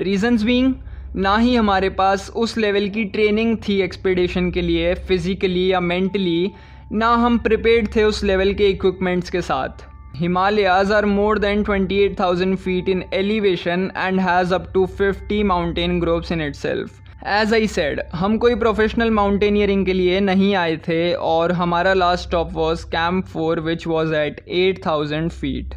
रीजंस 0.00 0.42
बीइंग, 0.42 0.74
ना 1.16 1.36
ही 1.36 1.54
हमारे 1.54 1.88
पास 1.92 2.30
उस 2.36 2.58
लेवल 2.58 2.88
की 2.88 3.04
ट्रेनिंग 3.04 3.56
थी 3.68 3.80
एक्सपीडिशन 3.80 4.50
के 4.50 4.62
लिए, 4.62 4.94
फिज़िकली 4.94 5.72
या 5.72 5.80
मेंटली 5.80 6.52
ना 6.94 7.08
हम 7.14 7.36
प्रिपेयर्ड 7.38 7.88
थे 7.96 8.02
उस 8.04 8.22
लेवल 8.24 8.52
के 8.54 8.66
इक्विपमेंट्स 8.68 9.30
के 9.30 9.40
साथ। 9.42 9.84
Himalayas 10.16 10.90
are 10.92 11.06
more 11.06 11.38
than 11.38 11.62
28,000 11.64 12.56
feet 12.56 12.88
in 12.88 13.02
elevation 13.14 13.90
and 13.96 14.20
has 14.20 14.52
up 14.54 14.66
to 14.74 14.84
50 15.00 15.42
mountain 15.44 15.98
groups 16.00 16.32
in 16.32 16.42
itself 16.54 17.00
as 17.26 17.54
I 17.54 17.66
said 17.66 18.00
हम 18.14 18.36
कोई 18.38 18.54
प्रोफेशनल 18.54 19.10
माउंटेनियरिंग 19.10 19.86
के 19.86 19.92
लिए 19.92 20.20
नहीं 20.20 20.54
आए 20.54 20.76
थे 20.88 21.12
और 21.14 21.52
हमारा 21.52 21.94
last 21.94 22.28
stop 22.28 22.52
was 22.52 22.84
camp 22.86 23.26
four 23.26 23.60
which 23.60 23.86
was 23.86 24.14
at 24.14 24.44
8,000 24.58 25.30
feet 25.30 25.74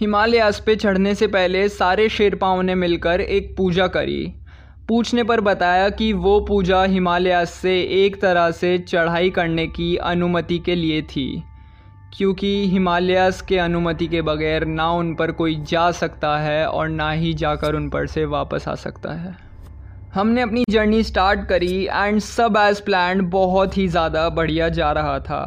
Himalayas 0.00 0.60
पे 0.66 0.76
चढ़ने 0.76 1.14
से 1.14 1.26
पहले 1.28 1.68
सारे 1.68 2.08
शेरपाओं 2.08 2.62
ने 2.62 2.74
मिलकर 2.74 3.20
एक 3.20 3.54
पूजा 3.56 3.86
करी। 3.86 4.22
पूछने 4.90 5.22
पर 5.24 5.40
बताया 5.40 5.88
कि 5.90 6.12
वो 6.12 6.38
पूजा 6.40 6.82
हिमालय 6.84 7.44
से 7.46 7.74
एक 7.96 8.20
तरह 8.22 8.50
से 8.50 8.78
चढ़ाई 8.78 9.30
करने 9.30 9.66
की 9.66 9.94
अनुमति 9.96 10.58
के 10.58 10.74
लिए 10.74 11.02
थी, 11.02 11.42
क्योंकि 12.16 12.48
हिमालयस 12.68 13.40
के 13.42 13.58
अनुमति 13.58 14.06
के 14.06 14.22
बगैर 14.22 14.64
ना 14.64 14.90
उन 14.92 15.14
पर 15.14 15.32
कोई 15.32 15.54
जा 15.62 15.90
सकता 15.92 16.36
है 16.38 16.66
और 16.66 16.88
ना 16.88 17.10
ही 17.10 17.32
जाकर 17.34 17.74
उन 17.74 17.88
पर 17.88 18.06
से 18.06 18.24
वापस 18.26 18.68
आ 18.68 18.74
सकता 18.76 19.12
है। 19.12 19.36
हमने 20.14 20.42
अपनी 20.42 20.64
जर्नी 20.70 21.02
स्टार्ट 21.02 21.48
करी 21.48 21.84
एंड 21.84 22.18
सब 22.20 22.56
एज़ 22.58 22.82
प्लान 22.82 23.20
बहुत 23.30 23.76
ही 23.78 23.86
ज़्यादा 23.88 24.28
बढ़िया 24.30 24.68
जा 24.70 24.90
रहा 24.92 25.18
था। 25.20 25.42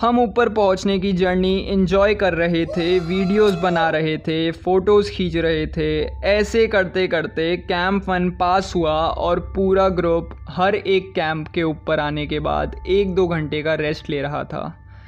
हम 0.00 0.18
ऊपर 0.18 0.48
पहुँचने 0.48 0.98
की 0.98 1.12
जर्नी 1.12 1.56
इन्जॉय 1.70 2.14
कर 2.14 2.34
रहे 2.34 2.64
थे 2.66 2.98
वीडियोस 2.98 3.54
बना 3.54 3.88
रहे 3.90 4.16
थे 4.18 4.50
फ़ोटोज़ 4.52 5.10
खींच 5.12 5.36
रहे 5.36 5.66
थे। 5.66 5.88
ऐसे 6.26 6.66
करते 6.66 7.06
करते 7.06 7.56
कैंप 7.58 8.08
वन 8.08 8.30
पास 8.30 8.72
हुआ 8.76 8.92
और 8.92 9.40
पूरा 9.56 9.88
ग्रुप 9.88 10.30
हर 10.48 10.74
एक 10.74 11.12
कैंप 11.14 11.48
के 11.48 11.62
ऊपर 11.62 12.00
आने 12.00 12.26
के 12.26 12.40
बाद 12.40 12.76
एक 12.88 13.14
दो 13.14 13.26
घंटे 13.28 13.62
का 13.62 13.74
रेस्ट 13.74 14.08
ले 14.10 14.20
रहा 14.22 14.42
था। 14.44 14.62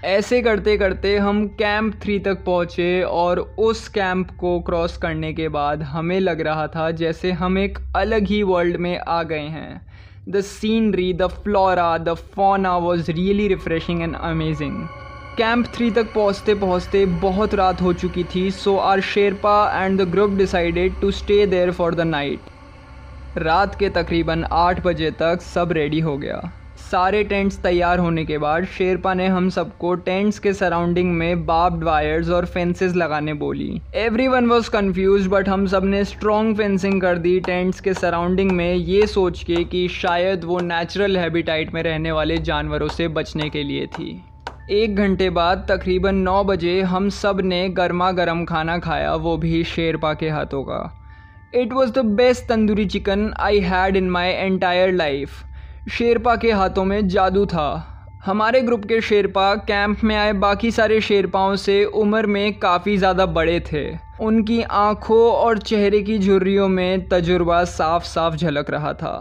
ऐसे 0.05 0.40
करते 0.42 0.76
करते 0.78 1.16
हम 1.18 1.46
कैंप 1.59 1.94
थ्री 2.02 2.18
तक 2.18 2.44
पहुँचे 2.44 3.02
और 3.02 3.40
उस 3.40 3.87
कैंप 3.88 4.31
को 4.40 4.59
क्रॉस 4.61 4.96
करने 4.96 5.33
के 5.33 5.48
बाद 5.48 5.83
हमें 5.83 6.18
लग 6.20 6.40
रहा 6.40 6.66
था 6.66 6.90
जैसे 6.90 7.33
हम 7.33 7.59
एक 7.59 7.78
अलग 7.96 8.26
ही 8.26 8.42
वर्ल्ड 8.42 8.76
में 8.76 8.98
आ 8.98 9.22
गए 9.22 9.48
हैं। 9.48 9.91
The 10.27 10.41
scenery, 10.41 11.13
the 11.13 11.29
flora, 11.29 12.01
the 12.01 12.15
fauna 12.15 12.79
was 12.79 13.09
really 13.09 13.49
refreshing 13.49 14.05
and 14.05 14.15
amazing. 14.17 14.77
Camp 15.37 15.67
three 15.75 15.91
तक 15.91 16.13
पहुँचते 16.15 16.55
पहुँचते 16.55 17.05
बहुत 17.23 17.55
रात 17.55 17.81
हो 17.83 17.93
चुकी 17.93 18.25
थी 18.35 18.51
so 18.51 18.77
our 18.79 19.01
Sherpa 19.01 19.55
and 19.75 20.01
the 20.01 20.09
group 20.11 20.37
decided 20.39 21.01
to 21.01 21.11
stay 21.11 21.47
there 21.47 21.71
for 21.73 21.95
the 21.95 22.01
night 22.01 23.39
रात 23.39 23.79
के 23.79 23.89
तकरीबन 23.91 24.45
आठ 24.53 24.85
बजे 24.85 25.11
तक 25.21 25.43
सब 25.43 25.73
रेडी 25.73 26.01
हो 26.01 26.17
गया 26.19 26.41
सारे 26.92 27.22
टेंट्स 27.24 27.57
तैयार 27.59 27.98
होने 27.98 28.24
के 28.24 28.38
बाद 28.38 28.64
शेरपा 28.64 29.12
ने 29.14 29.26
हम 29.26 29.48
सबको 29.50 29.94
टेंट्स 30.07 30.38
के 30.38 30.52
सराउंडिंग 30.52 31.12
में 31.12 31.44
बाब्ड 31.46 31.85
वायर्स 31.85 32.31
और 32.31 32.46
फेंसेस 32.46 32.94
लगाने 32.94 33.35
बोली। 33.35 33.81
Every 33.94 34.26
one 34.28 34.46
was 34.46 34.68
confuse 34.70 35.28
but 35.28 35.48
हम 35.48 35.66
सबने 35.66 36.05
स्ट्रॉन्ग 36.05 36.57
फेंसिंग 36.57 37.00
कर 37.00 37.18
दी 37.18 37.38
टेंट्स 37.40 37.81
के 37.81 37.94
सराउंडिंग 37.94 38.50
में 38.50 38.74
ये 38.74 39.07
सोच 39.07 39.42
के 39.42 39.62
कि 39.64 39.87
शायद 39.88 40.44
वो 40.44 40.59
नेचुरल 40.61 41.16
हैबिटाइट 41.16 41.72
में 41.74 41.83
रहने 41.83 42.12
वाले 42.12 42.37
जानवरों 42.38 42.88
से 42.88 43.07
बचने 43.11 43.48
के 43.50 43.62
लिए 43.62 43.87
थी। 43.87 44.11
एक 44.70 44.96
घंटे 44.96 45.31
बाद 45.31 45.64
तकरीबन 45.70 46.14
नौ 46.14 46.42
बजे 46.44 46.81
हम 46.83 47.09
सबने 47.09 47.68
गर्मा 47.68 48.11
गर्म 48.12 48.44
खाना 48.44 48.76
खाया, 48.78 49.14
वो 49.14 49.37
भी 49.37 49.62
शेरपा 49.64 50.12
के 50.14 50.28
हाथों 50.28 50.62
का। 50.64 50.83
It 51.55 51.72
was 51.72 51.92
the 51.92 52.05
best 52.20 52.46
tandoori 52.48 52.87
chicken 52.87 53.33
I 53.40 53.61
had 53.61 53.96
in 53.96 54.11
my 54.11 54.28
entire 54.28 54.92
life 54.92 55.31
Sherpa 55.90 56.35
के 56.37 56.51
हाथों 56.53 56.85
में 56.85 57.09
जादू 57.09 57.45
था। 57.47 57.88
हमारे 58.25 58.61
ग्रुप 58.62 58.85
के 58.85 59.01
शेरपा 59.01 59.55
कैंप 59.55 60.03
में 60.05 60.14
आए 60.16 60.33
बाकी 60.33 60.71
सारे 60.71 61.01
शेरपाओं 61.01 61.55
से 61.57 61.85
उम्र 61.85 62.27
में 62.27 62.59
काफ़ी 62.59 62.97
ज़्यादा 62.97 63.25
बड़े 63.27 63.59
थे। 63.73 63.83
उनकी 64.21 64.61
आँखों 64.62 65.23
और 65.33 65.59
चेहरे 65.59 66.03
की 66.03 66.18
झुर्रियों 66.18 66.68
में 66.68 67.09
तजुर्बा 67.09 67.62
साफ़ 67.64 68.05
साफ़ 68.05 68.37
झलक 68.37 68.71
रहा 68.71 68.92
था। 68.92 69.14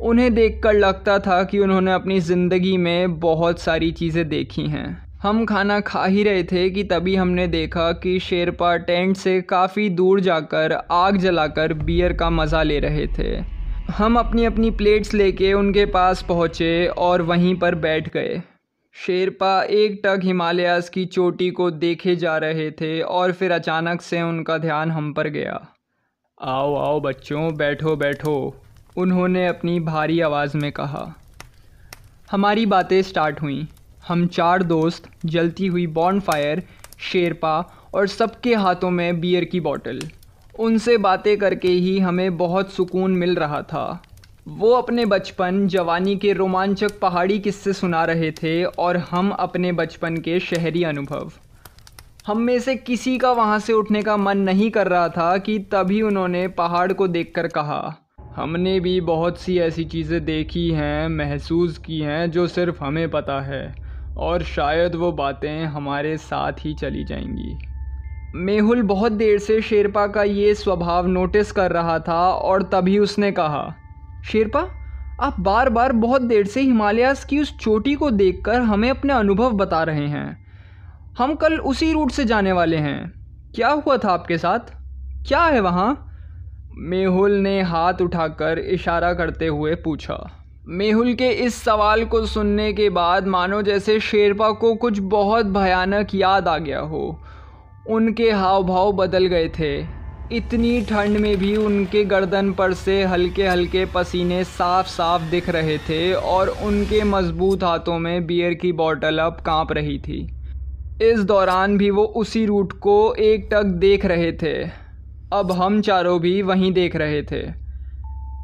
उन्हें 0.00 0.34
देखकर 0.34 0.72
लगता 0.72 1.18
था 1.18 1.42
कि 1.42 1.58
उन्होंने 1.58 1.92
अपनी 1.92 2.20
ज़िंदगी 2.20 2.76
में 2.76 3.18
बहुत 3.20 3.60
सारी 3.60 3.90
चीज़ें 3.92 4.28
देखी 4.28 4.66
हैं। 4.66 5.02
हम 5.22 5.44
खाना 5.44 5.80
खा 5.80 6.04
ही 6.04 6.22
रहे 6.22 6.42
थे 6.42 6.68
कि 6.70 6.84
तभी 6.84 7.14
हमने 7.16 7.46
देखा 7.46 7.90
कि 7.92 8.18
शेरपा 8.20 8.76
टेंट 8.76 9.16
से 9.16 9.40
काफ़ी 9.40 9.88
दूर 9.90 10.20
जाकर 10.20 10.72
आग 10.90 11.16
जलाकर 11.16 11.72
बियर 11.74 12.12
का 12.12 12.30
मज़ा 12.30 12.62
ले 12.62 12.78
रहे 12.78 13.06
थे। 13.18 13.59
हम 13.90 14.18
अपनी 14.18 14.44
अपनी 14.44 14.70
प्लेट्स 14.70 15.14
लेके 15.14 15.52
उनके 15.52 15.86
पास 15.86 16.22
पहुँचे 16.22 16.86
और 16.86 17.22
वहीं 17.22 17.54
पर 17.56 17.74
बैठ 17.74 18.08
गए। 18.08 18.42
शेरपा 18.92 19.62
एक 19.62 20.00
टक 20.04 20.20
हिमालयास 20.24 20.88
की 20.88 21.04
चोटी 21.04 21.50
को 21.50 21.70
देखे 21.70 22.16
जा 22.16 22.36
रहे 22.38 22.70
थे 22.70 23.00
और 23.00 23.32
फिर 23.32 23.52
अचानक 23.52 24.00
से 24.00 24.22
उनका 24.22 24.58
ध्यान 24.58 24.90
हम 24.90 25.12
पर 25.12 25.28
गया। 25.28 25.66
आओ 26.40 26.76
आओ 26.76 27.00
बच्चों, 27.00 27.56
बैठो 27.56 27.96
बैठो, 27.96 28.62
उन्होंने 28.96 29.46
अपनी 29.46 29.80
भारी 29.80 30.20
आवाज़ 30.20 30.56
में 30.56 30.72
कहा। 30.72 31.14
हमारी 32.30 32.66
बातें 32.66 33.02
स्टार्ट 33.02 33.42
हुई। 33.42 33.68
हम 34.08 34.26
चार 34.26 34.62
दोस्त, 34.62 35.08
जलती 35.24 35.66
हुई 35.66 35.86
बॉन्ड 35.86 36.22
फायर 36.22 36.62
शेरपा 36.98 37.60
और 37.94 38.06
सबके 38.06 38.54
हाथों 38.54 38.90
में 38.90 39.20
बियर 39.20 39.44
की 39.44 39.60
बोतल 39.60 40.00
उनसे 40.58 40.98
बातें 40.98 41.38
करके 41.38 41.68
ही 41.68 41.98
हमें 41.98 42.36
बहुत 42.36 42.72
सुकून 42.72 43.10
मिल 43.10 43.34
रहा 43.34 43.62
था। 43.62 44.02
वो 44.48 44.72
अपने 44.72 45.06
बचपन 45.06 45.68
जवानी 45.68 46.16
के 46.16 46.32
रोमांचक 46.32 46.98
पहाड़ी 46.98 47.38
किस्से 47.38 47.72
सुना 47.72 48.04
रहे 48.04 48.30
थे 48.30 48.64
और 48.64 48.96
हम 48.96 49.30
अपने 49.30 49.72
बचपन 49.72 50.16
के 50.16 50.40
शहरी 50.40 50.84
अनुभव। 50.84 51.32
हम 52.26 52.38
में 52.38 52.58
से 52.58 52.76
किसी 52.76 53.18
का 53.18 53.32
वहाँ 53.32 53.58
से 53.58 53.72
उठने 53.72 54.02
का 54.02 54.16
मन 54.16 54.38
नहीं 54.38 54.70
कर 54.70 54.88
रहा 54.88 55.08
था 55.08 55.38
कि 55.38 55.58
तभी 55.58 56.02
उन्होंने 56.02 56.48
पहाड़ 56.48 56.92
को 56.92 57.08
देखकर 57.08 57.46
कहा। 57.46 57.96
हमने 58.36 58.80
भी 58.80 59.00
बहुत 59.00 59.38
सी 59.38 59.58
ऐसी 59.58 59.84
चीज़ें 59.84 60.24
देखी 60.24 60.70
हैं, 60.70 61.08
महसूस 61.08 61.78
की 61.78 62.00
हैं, 62.00 62.30
जो 62.30 62.46
सिर्फ़ 62.46 62.84
हमें 62.84 63.10
पता 63.10 63.40
है, 63.40 63.74
और 64.16 64.42
शायद 64.42 64.94
वो 64.94 65.12
बातें 65.12 65.64
हमारे 65.64 66.16
साथ 66.16 66.52
ही 66.52 66.74
चली 66.74 67.04
जाएँगी। 67.04 67.69
मेहुल 68.34 68.82
बहुत 68.82 69.12
देर 69.12 69.38
से 69.38 69.62
शेरपा 69.62 70.06
का 70.06 70.22
ये 70.22 70.54
स्वभाव 70.54 71.06
नोटिस 71.06 71.52
कर 71.52 71.72
रहा 71.72 71.98
था 71.98 72.30
और 72.30 72.62
तभी 72.62 72.98
उसने 72.98 73.32
कहा, 73.32 73.74
शेरपा, 74.24 74.68
आप 75.20 75.40
बार 75.40 75.68
बार 75.68 75.92
बहुत 75.92 76.22
देर 76.22 76.46
से 76.46 76.60
हिमालयास 76.60 77.24
की 77.24 77.40
उस 77.40 77.58
चोटी 77.58 77.94
को 77.94 78.10
देखकर 78.10 78.60
हमें 78.60 78.90
अपने 78.90 79.12
अनुभव 79.12 79.52
बता 79.52 79.82
रहे 79.82 80.06
हैं। 80.06 80.46
हम 81.18 81.34
कल 81.34 81.58
उसी 81.58 81.92
रूट 81.92 82.10
से 82.10 82.24
जाने 82.24 82.52
वाले 82.52 82.76
हैं। 82.76 83.12
क्या 83.54 83.68
हुआ 83.68 83.96
था 83.96 84.12
आपके 84.12 84.38
साथ? 84.38 84.58
क्या 85.28 85.44
है 85.44 85.60
वहाँ? 85.60 86.06
मेहुल 86.74 87.32
ने 87.32 87.62
हाथ 87.62 87.94
उठाकर 88.02 88.58
इशारा 88.58 89.14
करते 89.14 89.46
हुए 89.46 89.74
पूछा। 89.74 90.30
मेहुल 90.68 91.14
के 91.14 91.28
इस 91.28 91.54
सवाल 91.62 92.04
को 92.04 92.26
सुनने 92.26 92.72
के 92.72 92.90
बाद 92.90 93.26
मानो 93.26 93.62
जैसे 93.62 94.00
शेरपा 94.00 94.50
को 94.50 94.74
कुछ 94.74 94.98
बहुत 94.98 95.46
भयानक 95.46 96.08
याद 96.14 96.48
आ 96.48 96.58
गया 96.58 96.80
हो। 96.80 97.20
उनके 97.90 98.30
हाव 98.30 98.64
भाव 98.64 98.92
बदल 98.92 99.26
गए 99.26 99.48
थे। 99.48 100.00
इतनी 100.32 100.80
ठंड 100.82 101.16
में 101.16 101.36
भी 101.36 101.56
उनके 101.56 102.04
गर्दन 102.04 102.52
पर 102.52 102.74
से 102.74 103.02
हल्के 103.04 103.46
हल्के 103.46 103.84
पसीने 103.84 104.44
साफ़ 104.44 104.86
साफ़ 104.86 105.22
दिख 105.22 105.48
रहे 105.48 105.78
थे 105.78 106.12
और 106.12 106.48
उनके 106.48 107.02
मज़बूत 107.04 107.62
हाथों 107.62 107.98
में 107.98 108.26
बियर 108.26 108.54
की 108.54 108.72
बोतल 108.72 109.18
अब 109.18 109.40
काँप 109.46 109.72
रही 109.72 109.98
थी। 109.98 110.20
इस 111.02 111.20
दौरान 111.20 111.78
भी 111.78 111.90
वो 111.90 112.04
उसी 112.04 112.44
रूट 112.46 112.72
को 112.72 113.14
एक 113.14 113.48
टक 113.52 113.62
देख 113.62 114.04
रहे 114.04 114.32
थे। 114.32 114.54
अब 115.32 115.52
हम 115.52 115.80
चारों 115.80 116.20
भी 116.20 116.42
वहीं 116.42 116.72
देख 116.72 116.96
रहे 116.96 117.22
थे। 117.22 117.42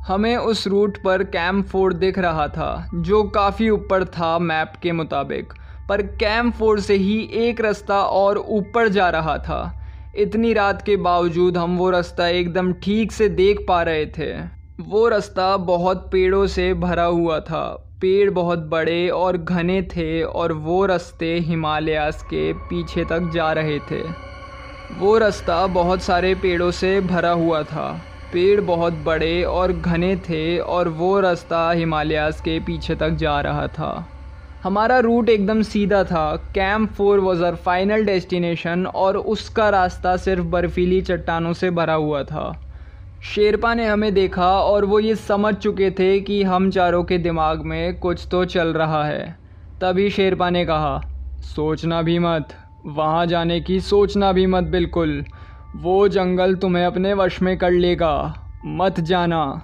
हमें 0.06 0.36
उस 0.36 0.66
रूट 0.66 0.98
पर 1.02 1.22
कैंप 1.22 1.66
फोर्ट 1.66 1.94
दिख 1.94 2.18
रहा 2.18 2.48
था, 2.48 2.90
जो 2.94 3.22
काफ़ी 3.22 3.70
ऊपर 3.70 4.04
था 4.04 4.38
मैप 4.38 4.72
के 4.82 4.92
मुताबिक। 4.92 5.52
पर 5.88 6.02
कैंप 6.02 6.54
फोर्ट 6.54 6.80
से 6.80 6.94
ही 6.94 7.18
एक 7.32 7.60
रास्ता 7.60 8.00
और 8.02 8.38
ऊपर 8.38 8.88
जा 8.88 9.10
रहा 9.10 9.38
था। 9.38 9.82
इतनी 10.16 10.52
रात 10.52 10.82
के 10.82 10.96
बावजूद 10.96 11.56
हम 11.56 11.76
वो 11.78 11.90
रास्ता 11.90 12.28
एकदम 12.28 12.72
ठीक 12.72 13.12
से 13.12 13.28
देख 13.28 13.64
पा 13.68 13.82
रहे 13.82 14.06
थे। 14.06 14.32
वो 14.80 15.08
रास्ता 15.08 15.56
बहुत 15.56 16.08
पेड़ों 16.12 16.46
से 16.46 16.74
भरा 16.74 17.04
हुआ 17.04 17.40
था। 17.40 17.82
पेड़ 18.00 18.30
बहुत 18.30 18.58
बड़े 18.58 19.08
और 19.08 19.36
घने 19.36 19.82
थे 19.82 20.22
और 20.22 20.52
वो 20.52 20.86
रास्ते 20.86 21.38
हिमालयास 21.38 22.22
के 22.22 22.52
पीछे 22.52 23.04
तक 23.04 23.30
जा 23.34 23.52
रहे 23.52 23.78
थे। 23.78 24.02
वो 24.98 25.18
रास्ता 25.18 25.66
बहुत 25.66 26.02
सारे 26.02 26.34
पेड़ों 26.34 26.70
से 26.70 27.00
भरा 27.00 27.30
हुआ 27.30 27.62
था। 27.62 28.02
पेड़ 28.32 28.60
बहुत 28.60 28.92
बड़े 28.92 29.42
और 29.42 29.72
घने 29.72 30.16
थे 30.16 30.58
और 30.58 30.88
वो 30.88 31.20
रास्ता 31.20 31.70
हिमालयास 31.70 32.40
के 32.40 32.60
पीछे 32.60 32.94
तक 32.94 33.10
जा 33.10 33.40
रहा 33.40 33.66
था। 33.68 34.08
हमारा 34.66 34.98
रूट 34.98 35.28
एकदम 35.28 35.62
सीधा 35.62 36.04
था। 36.04 36.36
Camp 36.36 36.92
four 36.92 37.20
was 37.20 37.44
our 37.44 37.54
final 37.54 38.04
destination 38.04 38.86
और 38.86 39.16
उसका 39.16 39.68
रास्ता 39.68 40.16
सिर्फ़ 40.16 40.44
बर्फीली 40.44 41.00
चट्टानों 41.00 41.52
से 41.52 41.70
भरा 41.70 41.94
हुआ 41.94 42.22
था। 42.22 42.72
शेरपा 43.22 43.74
ने 43.74 43.86
हमें 43.86 44.14
देखा 44.14 44.52
और 44.60 44.84
वो 44.84 45.00
ये 45.00 45.14
समझ 45.14 45.54
चुके 45.54 45.90
थे 45.90 46.20
कि 46.20 46.42
हम 46.42 46.70
चारों 46.70 47.04
के 47.04 47.18
दिमाग 47.18 47.62
में 47.62 47.98
कुछ 47.98 48.28
तो 48.30 48.44
चल 48.44 48.68
रहा 48.68 49.04
है। 49.04 49.38
तभी 49.80 50.10
शेरपा 50.10 50.50
ने 50.50 50.64
कहा, 50.64 51.02
सोचना 51.40 52.02
भी 52.02 52.18
मत। 52.18 52.48
वहाँ 52.86 53.26
जाने 53.26 53.60
की 53.60 53.80
सोचना 53.80 54.32
भी 54.32 54.46
मत 54.46 54.64
बिल्कुल। 54.64 55.24
वो 55.76 56.08
जंगल 56.08 56.54
तुम्हें 56.54 56.84
अपने 56.84 57.14
वश 57.14 57.42
में 57.42 57.58
कर 57.58 57.70
लेगा। 57.70 58.44
मत 58.64 59.00
जाना। 59.00 59.62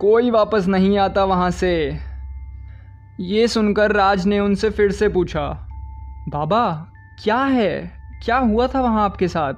कोई 0.00 0.30
वापस 0.30 0.66
नहीं 0.66 0.98
आता 0.98 1.24
वहाँ 1.24 1.50
से। 1.50 1.98
ये 3.20 3.48
सुनकर 3.48 3.92
राज 3.92 4.26
ने 4.26 4.40
उनसे 4.40 4.70
फिर 4.70 4.92
से 4.92 5.08
पूछा, 5.08 5.68
बाबा, 6.28 6.86
क्या 7.24 7.44
है? 7.44 7.90
क्या 8.24 8.38
हुआ 8.38 8.66
था 8.66 8.80
वहाँ 8.80 9.04
आपके 9.04 9.28
साथ? 9.28 9.54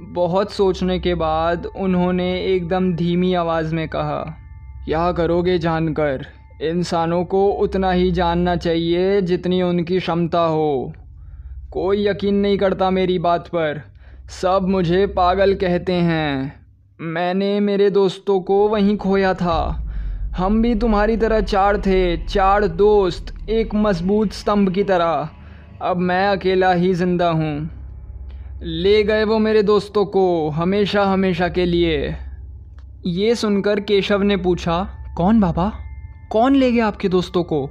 बहुत 0.00 0.52
सोचने 0.52 0.98
के 0.98 1.14
बाद 1.14 1.66
उन्होंने 1.66 2.40
एकदम 2.40 2.94
धीमी 2.94 3.34
आवाज़ 3.34 3.74
में 3.74 3.88
कहा, 3.88 4.36
क्या 4.84 5.12
करोगे 5.12 5.58
जानकर? 5.58 6.26
इंसानों 6.62 7.24
को 7.24 7.48
उतना 7.48 7.90
ही 7.90 8.10
जानना 8.10 8.56
चाहिए 8.56 9.22
जितनी 9.22 9.62
उनकी 9.62 9.98
क्षमता 9.98 10.40
हो। 10.40 10.92
कोई 11.70 12.06
यकीन 12.06 12.34
नहीं 12.34 12.58
करता 12.58 12.90
मेरी 12.90 13.18
बात 13.18 13.48
पर। 13.48 13.82
सब 14.42 14.66
मुझे 14.68 15.06
पागल 15.06 15.54
कहते 15.54 15.92
हैं। 15.92 16.66
मैंने 17.00 17.60
मेरे 17.60 17.90
दोस्तों 17.90 18.40
को 18.40 18.68
वहीं 18.68 18.96
खोया 18.96 19.34
था। 19.34 19.84
हम 20.38 20.62
भी 20.62 20.74
तुम्हारी 20.74 21.16
तरह 21.16 21.40
चार 21.40 21.78
थे, 21.78 22.16
चार 22.16 22.66
दोस्त, 22.66 23.34
एक 23.48 23.74
मज़बूत 23.74 24.32
स्तंभ 24.32 24.72
की 24.72 24.84
तरह। 24.84 25.28
अब 25.82 25.96
मैं 25.96 26.28
अकेला 26.28 26.72
ही 26.72 26.94
ज़िंदा 26.94 27.30
हूँ। 27.30 27.70
ले 28.62 29.02
गए 29.04 29.24
वो 29.24 29.38
मेरे 29.38 29.62
दोस्तों 29.62 30.04
को, 30.04 30.50
हमेशा 30.50 31.04
हमेशा 31.04 31.48
के 31.48 31.64
लिए। 31.64 32.16
ये 33.06 33.34
सुनकर 33.34 33.80
केशव 33.80 34.22
ने 34.22 34.36
पूछा, 34.36 34.88
कौन 35.16 35.40
बाबा? 35.40 35.72
कौन 36.30 36.54
ले 36.54 36.72
गया 36.72 36.86
आपके 36.86 37.08
दोस्तों 37.08 37.42
को? 37.42 37.70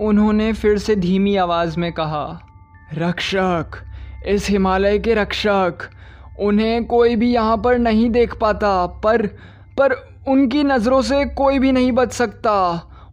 उन्होंने 0.00 0.52
फिर 0.52 0.78
से 0.78 0.96
धीमी 0.96 1.36
आवाज़ 1.36 1.80
में 1.80 1.92
कहा, 1.92 2.40
रक्षक, 2.94 3.66
इस 4.26 4.50
हिमालय 4.50 4.98
के 4.98 5.14
रक्षक। 5.14 5.78
उन्हें 6.40 6.84
कोई 6.84 7.16
भी 7.16 7.32
यहाँ 7.34 7.56
पर 7.56 7.78
नहीं 7.78 8.10
देख 8.10 8.34
पाता, 8.34 8.86
पर 8.86 9.26
पर 9.78 10.17
उनकी 10.28 10.62
नज़रों 10.64 11.00
से 11.02 11.24
कोई 11.24 11.58
भी 11.58 11.72
नहीं 11.72 11.92
बच 11.92 12.12
सकता। 12.12 12.54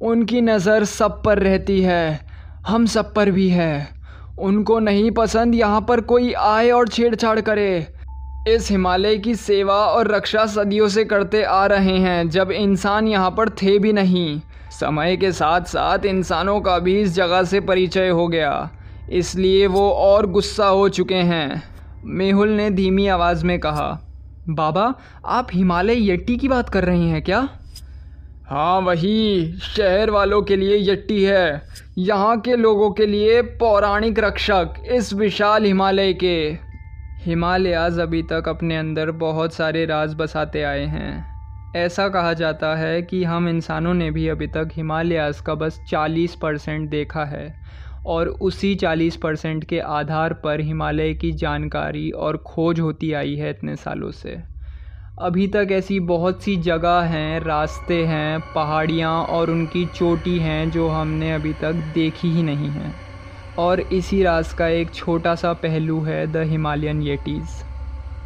उनकी 0.01 0.41
नज़र 0.41 0.83
सब 0.85 1.21
पर 1.23 1.39
रहती 1.39 1.81
है, 1.81 2.19
हम 2.67 2.85
सब 2.85 3.13
पर 3.13 3.31
भी 3.31 3.49
है। 3.49 3.87
उनको 4.39 4.79
नहीं 4.79 5.11
पसंद 5.11 5.55
यहाँ 5.55 5.81
पर 5.81 6.01
कोई 6.01 6.33
आए 6.33 6.69
और 6.69 6.87
छेड़छाड़ 6.87 7.39
करे। 7.41 7.87
इस 8.47 8.69
हिमालय 8.71 9.17
की 9.17 9.35
सेवा 9.35 9.75
और 9.75 10.11
रक्षा 10.11 10.45
सदियों 10.45 10.87
से 10.87 11.05
करते 11.05 11.43
आ 11.43 11.65
रहे 11.65 11.97
हैं, 11.97 12.29
जब 12.29 12.51
इंसान 12.51 13.07
यहाँ 13.07 13.31
पर 13.31 13.49
थे 13.49 13.79
भी 13.79 13.93
नहीं। 13.93 14.41
समय 14.71 15.17
के 15.17 15.31
साथ 15.31 15.61
साथ 15.61 16.05
इंसानों 16.05 16.59
का 16.61 16.79
भी 16.79 16.99
इस 17.01 17.13
जगह 17.13 17.43
से 17.43 17.59
परिचय 17.59 18.09
हो 18.09 18.27
गया। 18.27 18.69
इसलिए 19.11 19.67
वो 19.67 19.89
और 19.89 20.25
गुस्सा 20.25 20.67
हो 20.67 20.89
चुके 20.89 21.15
हैं। 21.15 21.63
मेहुल 22.05 22.49
ने 22.49 22.69
धीमी 22.69 23.07
आवाज़ 23.07 23.45
में 23.45 23.59
कहा 23.59 24.04
बाबा, 24.49 24.93
आप 25.25 25.47
हिमालय 25.53 26.11
यट्टी 26.11 26.37
की 26.37 26.47
बात 26.47 26.69
कर 26.69 26.83
रहे 26.83 27.03
हैं 27.03 27.21
क्या? 27.21 27.49
हाँ 28.47 28.79
वही, 28.79 29.53
शहर 29.53 30.09
वालों 30.09 30.41
के 30.41 30.55
लिए 30.55 30.91
यट्टी 30.91 31.23
है। 31.23 31.61
यहाँ 31.97 32.39
के 32.39 32.55
लोगों 32.55 32.91
के 32.91 33.05
लिए 33.05 33.41
पौराणिक 33.41 34.19
रक्षक 34.19 34.73
इस 34.91 35.13
विशाल 35.13 35.65
हिमालय 35.65 36.13
के। 36.13 36.57
हिमालयाज 37.17 37.99
अभी 37.99 38.23
तक 38.23 38.49
अपने 38.49 38.77
अंदर 38.77 39.11
बहुत 39.11 39.53
सारे 39.53 39.85
राज 39.85 40.13
बसाते 40.13 40.63
आए 40.63 40.85
हैं। 40.85 41.35
ऐसा 41.75 42.09
कहा 42.09 42.33
जाता 42.33 42.75
है 42.75 43.01
कि 43.01 43.23
हम 43.23 43.49
इंसानों 43.49 43.93
ने 43.93 44.11
भी 44.11 44.27
अभी 44.27 44.47
तक 44.47 44.69
हिमालयाज 44.73 45.39
का 45.39 45.55
बस 45.55 45.81
40 45.89 46.35
परसेंट 46.35 46.89
देखा 46.89 47.25
है। 47.25 47.61
और 48.05 48.27
उसी 48.27 48.75
40 48.75 49.15
परसेंट 49.15 49.63
के 49.63 49.79
आधार 49.79 50.33
पर 50.33 50.61
हिमालय 50.61 51.13
की 51.13 51.31
जानकारी 51.31 52.11
और 52.11 52.37
खोज 52.37 52.79
होती 52.79 53.13
आई 53.13 53.35
है 53.35 53.49
इतने 53.49 53.75
सालों 53.75 54.11
से। 54.11 54.37
अभी 55.21 55.47
तक 55.47 55.67
ऐसी 55.71 55.99
बहुत 55.99 56.43
सी 56.43 56.57
जगह 56.57 56.99
हैं, 56.99 57.39
रास्ते 57.39 58.05
हैं, 58.05 58.39
पहाड़ियाँ 58.55 59.23
और 59.23 59.49
उनकी 59.49 59.85
चोटी 59.85 60.39
हैं 60.39 60.69
जो 60.69 60.87
हमने 60.89 61.33
अभी 61.33 61.53
तक 61.53 61.73
देखी 61.73 62.29
ही 62.29 62.43
नहीं 62.43 62.71
हैं। 62.71 63.01
और 63.57 63.79
इसी 63.79 64.23
रास 64.23 64.53
का 64.53 64.67
एक 64.67 64.93
छोटा 64.93 65.35
सा 65.35 65.53
पहलू 65.53 66.01
है 66.01 66.27
द 66.27 66.37
हिमालयन 66.37 67.01
येटीज़। 67.01 67.63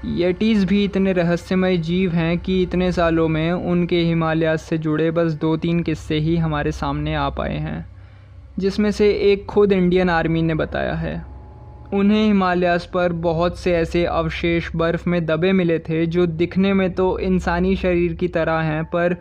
येटीज़ 0.06 0.66
भी 0.66 0.84
इतने 0.84 1.14
रहस्यमय 1.14 1.78
जीव 1.78 2.12
हैं 2.12 2.40
कि 2.40 2.62
इतने 2.64 2.92
सालों 2.92 3.28
में 3.28 3.52
उनके 3.52 4.00
हिमालय 4.00 4.58
से 4.58 4.78
जुड़े 4.78 5.12
बस 5.12 5.34
दो 5.34 5.58
तीन 5.58 5.84
किस्से 5.84 6.20
ही 6.20 6.38
हमारे 6.38 6.72
सामने 6.72 7.16
आ 7.16 7.30
पाए 7.30 7.58
हैं। 7.58 7.99
जिसमें 8.60 8.92
से 8.92 9.10
एक 9.32 9.46
खुद 9.46 9.72
इंडियन 9.72 10.10
आर्मी 10.10 10.42
ने 10.42 10.56
बताया 10.56 10.94
है। 10.94 11.26
उन्हें 11.94 12.26
हिमालयास 12.26 12.86
पर 12.86 13.14
बहुत 13.14 13.60
से 13.60 13.74
ऐसे 13.74 14.06
अवशेष 14.06 14.70
बर्फ़ 14.76 15.10
में 15.10 15.26
दबे 15.26 15.52
मिले 15.52 15.80
थे 15.80 16.06
जो 16.06 16.26
दिखने 16.26 16.74
में 16.74 16.92
तो 16.94 17.20
इंसानी 17.20 17.76
शरीर 17.76 18.14
की 18.14 18.28
तरह 18.28 18.60
हैं, 18.60 18.84
पर 18.86 19.16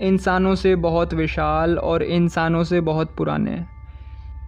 इंसानों 0.00 0.54
से 0.54 0.74
बहुत 0.76 1.14
विशाल 1.14 1.78
और 1.78 2.02
इंसानों 2.02 2.64
से 2.64 2.80
बहुत 2.80 3.14
पुराने। 3.16 3.64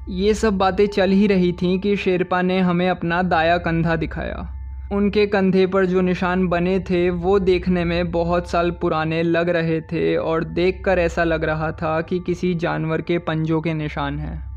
ये 0.08 0.34
सब 0.34 0.58
बातें 0.58 0.86
चल 0.86 1.10
ही 1.10 1.26
रही 1.26 1.52
थीं 1.52 1.78
कि 1.78 1.96
शेरपा 1.96 2.42
ने 2.42 2.60
हमें 2.60 2.88
अपना 2.88 3.22
दाया 3.22 3.58
कंधा 3.58 3.96
दिखाया। 3.96 4.61
उनके 4.92 5.26
कंधे 5.26 5.66
पर 5.66 5.86
जो 5.86 6.00
निशान 6.00 6.48
बने 6.48 6.80
थे, 6.80 7.10
वो 7.10 7.38
देखने 7.38 7.84
में 7.84 8.10
बहुत 8.10 8.50
साल 8.50 8.70
पुराने 8.70 9.22
लग 9.22 9.48
रहे 9.48 9.80
थे 9.80 10.16
और 10.16 10.44
देखकर 10.44 10.98
ऐसा 10.98 11.24
लग 11.24 11.44
रहा 11.44 11.72
था 11.72 12.00
कि 12.00 12.18
किसी 12.18 12.54
जानवर 12.54 13.00
के 13.00 13.18
पंजों 13.18 13.60
के 13.60 13.74
निशान 13.74 14.18
हैं। 14.18 14.52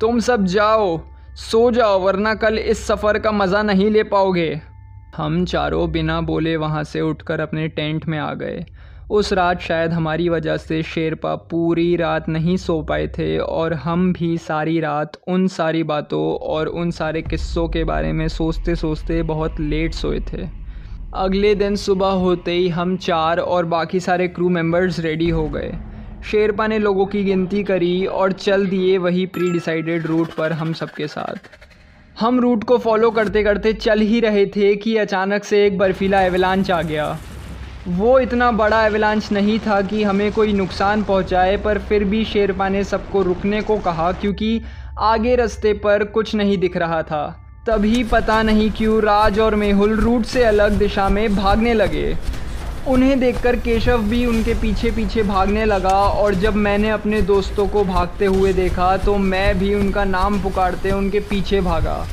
तुम 0.00 0.18
सब 0.18 0.44
जाओ, 0.44 1.00
सो 1.34 1.70
जाओ, 1.70 2.00
वरना 2.00 2.34
कल 2.34 2.58
इस 2.58 2.86
सफ़र 2.86 3.18
का 3.18 3.32
मज़ा 3.32 3.62
नहीं 3.62 3.90
ले 3.90 4.02
पाओगे। 4.02 4.60
हम 5.16 5.44
चारों 5.44 5.90
बिना 5.92 6.20
बोले 6.20 6.56
वहाँ 6.56 6.84
से 6.84 7.00
उठकर 7.00 7.40
अपने 7.40 7.68
टेंट 7.68 8.06
में 8.06 8.18
आ 8.18 8.34
गए। 8.34 8.64
उस 9.12 9.32
रात 9.32 9.60
शायद 9.60 9.92
हमारी 9.92 10.28
वजह 10.28 10.56
से 10.56 10.82
शेरपा 10.82 11.34
पूरी 11.36 11.96
रात 11.96 12.28
नहीं 12.28 12.56
सो 12.56 12.80
पाए 12.82 13.06
थे 13.08 13.38
और 13.38 13.72
हम 13.74 14.12
भी 14.12 14.36
सारी 14.38 14.78
रात 14.80 15.16
उन 15.28 15.46
सारी 15.46 15.82
बातों 15.82 16.20
और 16.46 16.66
उन 16.66 16.90
सारे 16.90 17.22
किस्सों 17.22 17.66
के 17.68 17.82
बारे 17.84 18.12
में 18.12 18.28
सोचते 18.28 18.76
सोचते 18.76 19.22
बहुत 19.22 19.60
लेट 19.60 19.94
सोए 19.94 20.20
थे। 20.20 20.46
अगले 21.14 21.54
दिन 21.54 21.76
सुबह 21.76 22.06
होते 22.06 22.52
ही 22.52 22.68
हम 22.68 22.96
चार 22.96 23.38
और 23.38 23.64
बाकी 23.64 24.00
सारे 24.00 24.28
क्रू 24.28 24.48
मेंबर्स 24.48 25.00
रेडी 25.00 25.28
हो 25.30 25.48
गए। 25.48 25.72
शेरपा 26.30 26.66
ने 26.66 26.78
लोगों 26.78 27.06
की 27.06 27.24
गिनती 27.24 27.62
करी 27.62 28.06
और 28.06 28.32
चल 28.32 28.66
दिए 28.66 28.96
वही 28.98 29.26
प्री 29.26 29.50
डिसाइडेड 29.50 30.06
रूट 30.06 30.34
पर 30.34 30.52
हम 30.52 30.72
सबके 30.72 31.06
साथ। 31.06 31.50
हम 32.20 32.40
रूट 32.40 32.64
को 32.64 32.78
फॉलो 32.78 33.10
करते 33.10 33.42
करते 33.42 33.72
चल 33.72 34.00
ही 34.00 34.20
रहे 34.20 34.46
थे 34.46 34.74
कि 34.76 34.96
अचानक 34.96 35.44
से 35.44 35.66
एक 35.66 35.78
बर्फीला 35.78 36.22
एवलांच 36.22 36.70
आ 36.70 36.82
गया। 36.82 37.16
वो 37.88 38.18
इतना 38.18 38.50
बड़ा 38.52 38.84
एवलांच 38.86 39.30
नहीं 39.32 39.58
था 39.58 39.80
कि 39.82 40.02
हमें 40.02 40.30
कोई 40.32 40.52
नुकसान 40.52 41.02
पहुँचाए, 41.02 41.56
पर 41.56 41.78
फिर 41.78 42.04
भी 42.04 42.24
शेरपा 42.24 42.68
ने 42.68 42.82
सबको 42.84 43.22
रुकने 43.22 43.60
को 43.60 43.76
कहा, 43.78 44.10
क्योंकि 44.12 44.60
आगे 45.00 45.34
रास्ते 45.36 45.72
पर 45.74 46.04
कुछ 46.04 46.34
नहीं 46.34 46.58
दिख 46.58 46.76
रहा 46.76 47.02
था। 47.02 47.24
तभी 47.66 48.04
पता 48.04 48.42
नहीं 48.42 48.70
क्यों 48.70 49.02
राज 49.02 49.38
और 49.38 49.54
मेहुल 49.54 49.96
रूट 49.96 50.24
से 50.24 50.44
अलग 50.44 50.78
दिशा 50.78 51.08
में 51.08 51.34
भागने 51.36 51.74
लगे। 51.74 52.16
उन्हें 52.88 53.18
देखकर 53.20 53.56
केशव 53.56 54.02
भी 54.04 54.24
उनके 54.26 54.54
पीछे 54.54 54.90
पीछे 54.90 55.22
भागने 55.24 55.64
लगा, 55.64 55.90
और 55.90 56.34
जब 56.34 56.54
मैंने 56.56 56.90
अपने 56.90 57.22
दोस्तों 57.24 57.66
को 57.68 57.84
भागते 57.84 58.26
हुए 58.26 58.52
देखा 58.52 58.96
तो 58.96 59.16
मैं 59.18 59.58
भी 59.58 59.74
उनका 59.74 60.04
नाम 60.06 60.42
पुकारते 60.42 60.92
उनके 60.92 61.20
पीछे 61.20 61.60
भागा। 61.60 62.04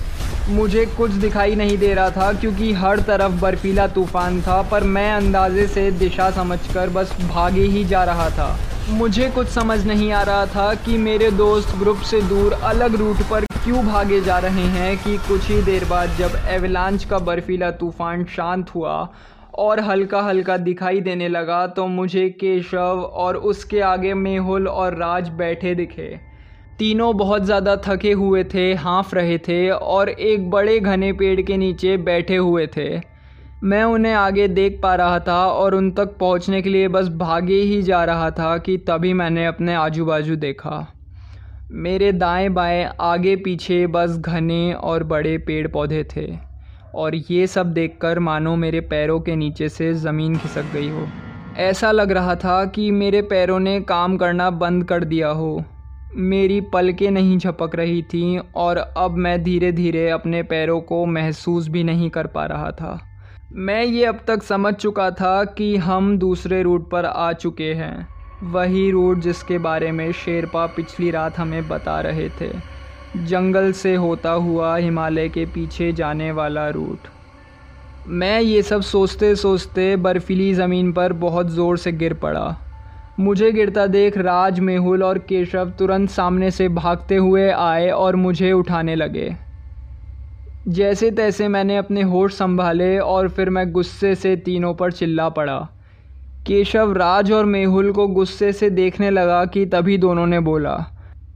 मुझे 0.50 0.86
कुछ 0.98 1.12
दिखाई 1.14 1.56
नहीं 1.56 1.78
दे 1.78 1.94
रहा 1.94 2.10
था 2.12 2.32
क्योंकि 2.34 2.72
हर 2.74 3.00
तरफ़ 3.00 3.32
बर्फीला 3.42 3.86
तूफ़ान 3.88 4.42
था, 4.42 4.62
पर 4.62 4.84
मैं 4.86 5.12
अंदाजे 5.14 5.66
से 5.68 5.90
दिशा 5.92 6.30
समझकर 6.32 6.90
बस 6.90 7.12
भागे 7.22 7.64
ही 7.64 7.84
जा 7.86 8.04
रहा 8.04 8.30
था। 8.30 8.58
मुझे 8.90 9.30
कुछ 9.30 9.48
समझ 9.48 9.86
नहीं 9.88 10.12
आ 10.12 10.22
रहा 10.22 10.46
था 10.46 10.74
कि 10.76 10.98
मेरे 10.98 11.30
दोस्त 11.32 11.76
ग्रुप 11.80 11.98
से 12.02 12.22
दूर 12.22 12.54
अलग 12.54 12.96
रूट 12.96 13.22
पर 13.32 13.46
क्यों 13.64 13.86
भागे 13.86 14.22
जा 14.22 14.38
रहे 14.38 14.64
हैं 14.70 14.98
कि 14.98 15.18
कुछ 15.28 15.50
ही 15.50 15.62
देर 15.62 15.86
बाद 15.86 16.16
जब 16.20 16.40
एवलांच 16.50 17.06
का 17.06 17.20
बर्फीला 17.20 17.72
तूफ़ान 17.72 18.24
शांत 18.26 18.70
हुआ 18.76 18.96
और 19.58 19.80
हल्का 19.80 20.22
हल्का 20.22 20.58
दिखाई 20.58 21.00
देने 21.02 21.28
लगा 21.28 21.66
तो 21.68 21.86
मुझे 21.88 22.28
केशव 22.40 23.02
और 23.16 23.38
उसके 23.38 23.82
आगे 23.82 24.14
मेहुल 24.14 24.68
और 24.68 24.98
राज 24.98 25.30
बैठे 25.30 25.76
दिखे। 25.76 26.10
तीनों 26.80 27.16
बहुत 27.18 27.44
ज़्यादा 27.44 27.76
थके 27.78 28.12
हुए 28.12 28.44
थे, 28.44 28.74
हाँफ 28.74 29.14
रहे 29.14 29.38
थे 29.38 29.70
और 29.70 30.10
एक 30.10 30.50
बड़े 30.50 30.80
घने 30.80 31.12
पेड़ 31.14 31.42
के 31.42 31.56
नीचे 31.58 31.96
बैठे 32.00 32.36
हुए 32.36 32.68
थे। 32.68 32.90
मैं 33.64 33.84
उन्हें 33.84 34.14
आगे 34.14 34.48
देख 34.48 34.80
पा 34.84 34.94
रहा 34.96 35.18
था 35.20 35.40
और 35.46 35.76
उन 35.76 35.90
तक 35.92 36.16
पहुँचने 36.20 36.62
के 36.62 36.70
लिए 36.70 36.88
बस 36.88 37.08
भागे 37.18 37.56
ही 37.62 37.82
जा 37.82 38.04
रहा 38.04 38.30
था 38.32 38.58
कि 38.58 38.78
तभी 38.88 39.12
मैंने 39.14 39.46
अपने 39.46 39.74
आजू 39.76 40.06
बाजू 40.06 40.36
देखा। 40.36 40.86
मेरे 41.72 42.12
दाएँ 42.12 42.48
बाएँ, 42.50 42.90
आगे 43.02 43.36
पीछे 43.36 43.86
बस 43.88 44.18
घने 44.18 44.74
और 44.74 45.04
बड़े 45.04 45.38
पेड़ 45.38 45.68
पौधे 45.68 46.04
थे 46.16 46.28
और 46.96 47.16
ये 47.16 47.48
सब 47.48 47.74
देखकर 47.74 48.20
मानो 48.20 48.56
मेरे 48.56 48.82
पैरों 48.82 49.20
के 49.20 49.36
नीचे 49.36 49.70
से 49.70 49.94
ज़मीन 49.96 50.38
खिसक 50.38 50.72
गई 50.74 50.90
हो। 50.90 51.08
ऐसा 51.58 51.92
लग 51.92 52.12
रहा 52.12 52.36
था 52.36 52.64
कि 52.66 52.90
मेरे 52.92 53.22
पैरों 53.22 53.60
ने 53.60 53.80
काम 53.82 54.18
करना 54.18 54.50
बंद 54.50 54.84
कर 54.84 55.04
दिया 55.04 55.30
हो। 55.32 55.52
मेरी 56.14 56.62
पलकें 56.62 57.10
नहीं 57.12 57.38
झपक 57.38 57.76
रही 57.76 58.02
थीं 58.04 58.40
और 58.56 58.78
अब 58.78 59.16
मैं 59.18 59.44
धीरे 59.44 59.72
धीरे 59.72 60.10
अपने 60.10 60.44
पैरों 60.44 60.80
को 60.82 61.06
महसूस 61.06 61.68
भी 61.68 61.84
नहीं 61.84 62.10
कर 62.10 62.28
पा 62.28 62.46
रहा 62.46 62.72
था। 62.72 63.00
मैं 63.54 63.84
ये 63.84 64.06
अब 64.06 64.20
तक 64.28 64.44
समझ 64.44 64.74
चुका 64.74 65.10
था 65.12 65.44
कि 65.44 65.76
हम 65.78 66.18
दूसरे 66.18 66.62
रूट 66.62 66.90
पर 66.90 67.06
आ 67.06 67.32
चुके 67.34 67.74
हैं। 67.74 68.08
वही 68.44 68.90
रूट 68.92 69.20
जिसके 69.20 69.58
बारे 69.58 69.92
में 69.92 70.12
शेरपा 70.12 70.66
पिछली 70.66 71.12
रात 71.12 71.38
हमें 71.38 71.68
बता 71.68 72.00
रहे 72.02 72.30
थे। 72.42 72.50
जंगल 73.18 73.72
से 73.72 73.96
होता 73.96 74.32
हुआ 74.32 74.76
हिमालय 74.76 75.30
के 75.30 75.46
पीछे 75.46 75.92
जाने 75.92 76.32
वाला 76.32 76.68
रूट। 76.70 77.08
मैं 78.08 78.40
ये 78.42 78.62
सब 78.62 78.82
सोचते 78.82 79.36
सोचते 79.36 79.96
बर्फीली 79.96 80.54
ज़मीन 80.54 80.92
पर 80.94 81.14
बहुत 81.14 81.50
ज़ोर 81.50 81.78
से 81.78 81.92
गिर 81.92 82.14
पड़ा। 82.14 82.58
मुझे 83.20 83.52
गिरता 83.52 83.86
देख 83.88 84.18
राज 84.18 84.60
मेहुल 84.60 85.04
और 85.04 85.18
केशव 85.20 85.70
तुरंत 85.70 86.10
सामने 86.10 86.52
से 86.52 86.68
भागते 86.70 87.16
हुए 87.16 87.50
आए 87.50 87.90
और 87.90 88.16
मुझे 88.16 88.52
उठाने 88.52 88.96
लगे। 88.96 89.36
जैसे 90.68 91.10
तैसे 91.12 91.48
मैंने 91.48 91.78
अपने 91.78 92.02
होश 92.02 92.34
संभाले 92.34 92.98
और 93.00 93.30
फिर 93.30 93.50
मैं 93.50 93.72
गुस्से 93.72 94.14
से 94.16 94.36
तीनों 94.36 94.74
पर 94.74 94.92
चिल्ला 94.92 95.28
पड़ा। 95.30 95.58
केशव, 96.48 96.94
राज 96.94 97.32
और 97.32 97.46
मेहुल 97.46 97.92
को 97.92 98.08
गुस्से 98.08 98.54
से 98.54 98.70
देखने 98.70 99.10
लगा 99.10 99.46
कि 99.46 99.66
तभी 99.66 99.98
दोनों 99.98 100.28
ने 100.28 100.40
बोला, 100.40 100.76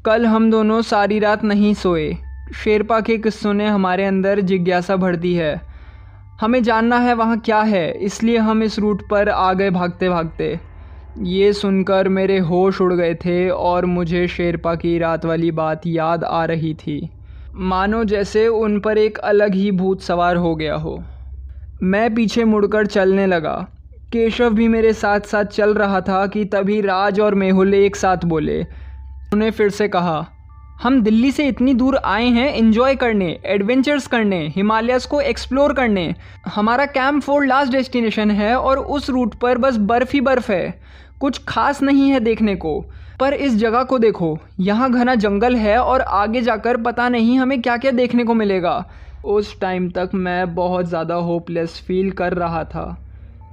कल 0.05 0.25
हम 0.25 0.51
दोनों 0.51 0.81
सारी 0.81 1.19
रात 1.19 1.43
नहीं 1.43 1.73
सोए। 1.73 2.11
शेरपा 2.55 2.99
के 2.99 3.17
किस्सों 3.17 3.53
ने 3.53 3.67
हमारे 3.67 4.05
अंदर 4.05 4.39
जिज्ञासा 4.41 4.95
भर 4.95 5.15
दी 5.15 5.33
है। 5.33 5.61
हमें 6.41 6.63
जानना 6.63 6.99
है 6.99 7.13
वहाँ 7.13 7.39
क्या 7.39 7.61
है, 7.61 7.91
इसलिए 7.91 8.37
हम 8.37 8.63
इस 8.63 8.79
रूट 8.79 9.09
पर 9.09 9.29
आ 9.29 9.53
गए 9.53 9.69
भागते 9.69 10.09
भागते 10.09 10.59
ये 11.21 11.53
सुनकर 11.53 12.07
मेरे 12.09 12.39
होश 12.39 12.81
उड़ 12.81 12.93
गए 12.93 13.15
थे 13.15 13.49
और 13.49 13.85
मुझे 13.85 14.27
शेरपा 14.27 14.75
की 14.75 14.97
रात 14.97 15.25
वाली 15.25 15.51
बात 15.51 15.81
याद 15.85 16.23
आ 16.23 16.45
रही 16.45 16.73
थी। 16.73 17.09
मानो 17.55 18.03
जैसे 18.03 18.47
उन 18.47 18.79
पर 18.79 18.97
एक 18.97 19.17
अलग 19.17 19.55
ही 19.55 19.71
भूत 19.71 20.01
सवार 20.01 20.35
हो 20.35 20.55
गया 20.55 20.75
हो। 20.75 21.03
मैं 21.83 22.15
पीछे 22.15 22.43
मुड़कर 22.43 22.85
चलने 22.85 23.27
लगा। 23.27 23.67
केशव 24.13 24.53
भी 24.53 24.67
मेरे 24.67 24.93
साथ 24.93 25.19
साथ 25.19 25.45
चल 25.45 25.73
रहा 25.73 26.01
था 26.01 26.27
कि 26.27 26.45
तभी 26.45 26.81
राज 26.81 27.19
और 27.19 27.35
मेहुल 27.35 27.73
एक 27.73 27.95
साथ 27.95 28.17
बोले। 28.25 28.63
उन्हें 29.33 29.51
फिर 29.51 29.69
से 29.69 29.87
कहा, 29.87 30.27
हम 30.83 31.01
दिल्ली 31.01 31.31
से 31.31 31.47
इतनी 31.47 31.73
दूर 31.73 31.97
आए 31.97 32.25
हैं 32.25 32.53
एंजॉय 32.53 32.95
करने 32.95 33.39
एडवेंचर्स 33.45 34.07
करने, 34.07 34.47
हिमालयस 34.47 35.05
को 35.05 35.21
एक्सप्लोर 35.21 35.73
करने। 35.73 36.15
हमारा 36.47 36.85
कैंप 36.85 37.21
फोर 37.21 37.45
लास्ट 37.45 37.71
डेस्टिनेशन 37.71 38.31
है 38.31 38.55
और 38.55 38.79
उस 38.79 39.09
रूट 39.09 39.35
पर 39.35 39.57
बस 39.57 39.77
बर्फ़ 39.77 40.11
ही 40.13 40.21
बर्फ़ 40.21 40.51
है। 40.51 40.93
कुछ 41.23 41.39
खास 41.47 41.81
नहीं 41.83 42.09
है 42.09 42.19
देखने 42.19 42.55
को। 42.55 42.79
पर 43.19 43.33
इस 43.33 43.55
जगह 43.55 43.83
को 43.83 43.99
देखो। 43.99 44.37
यहाँ 44.59 44.91
घना 44.91 45.15
जंगल 45.15 45.55
है 45.55 45.77
और 45.77 46.01
आगे 46.01 46.41
जाकर 46.41 46.77
पता 46.77 47.07
नहीं 47.09 47.37
हमें 47.39 47.61
क्या 47.61 47.77
क्या 47.77 47.91
देखने 47.91 48.23
को 48.23 48.33
मिलेगा। 48.33 48.73
उस 49.25 49.59
टाइम 49.59 49.89
तक 49.89 50.09
मैं 50.13 50.53
बहुत 50.55 50.85
ज़्यादा 50.85 51.15
होपलेस 51.15 51.79
फील 51.87 52.11
कर 52.11 52.33
रहा 52.33 52.63
था। 52.63 52.85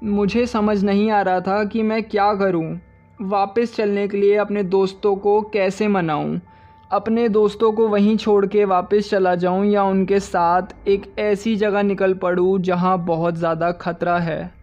मुझे 0.04 0.46
समझ 0.46 0.82
नहीं 0.84 1.10
आ 1.10 1.22
रहा 1.22 1.40
था 1.40 1.62
कि 1.64 1.82
मैं 1.82 2.02
क्या 2.02 2.32
करूँ। 2.34 2.80
वापस 3.20 3.76
चलने 3.76 4.08
के 4.08 4.16
लिए 4.16 4.36
अपने 4.36 4.62
दोस्तों 4.62 5.16
को 5.16 5.40
कैसे 5.42 5.88
मनाऊं? 5.88 6.38
अपने 6.92 7.28
दोस्तों 7.28 7.72
को 7.72 7.88
वहीं 7.88 8.16
छोड़ 8.16 8.46
के 8.46 8.64
वापस 8.64 9.10
चला 9.10 9.34
जाऊँ 9.34 9.66
या 9.66 9.82
उनके 9.82 10.20
साथ 10.20 10.88
एक 10.88 11.14
ऐसी 11.18 11.56
जगह 11.56 11.82
निकल 11.82 12.14
पड़ूं 12.14 12.58
जहाँ 12.62 12.98
बहुत 13.04 13.34
ज़्यादा 13.34 13.72
खतरा 13.72 14.18
है? 14.18 14.59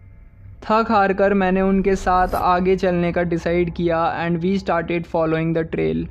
थक 0.62 0.86
हार 0.90 1.12
कर 1.12 1.34
मैंने 1.34 1.60
उनके 1.60 1.94
साथ 1.96 2.34
आगे 2.34 2.76
चलने 2.76 3.12
का 3.12 3.22
डिसाइड 3.22 3.74
किया 3.74 4.06
and 4.16 4.38
we 4.38 4.58
started 4.58 5.04
following 5.04 5.54
the 5.54 5.58
trail 5.58 6.06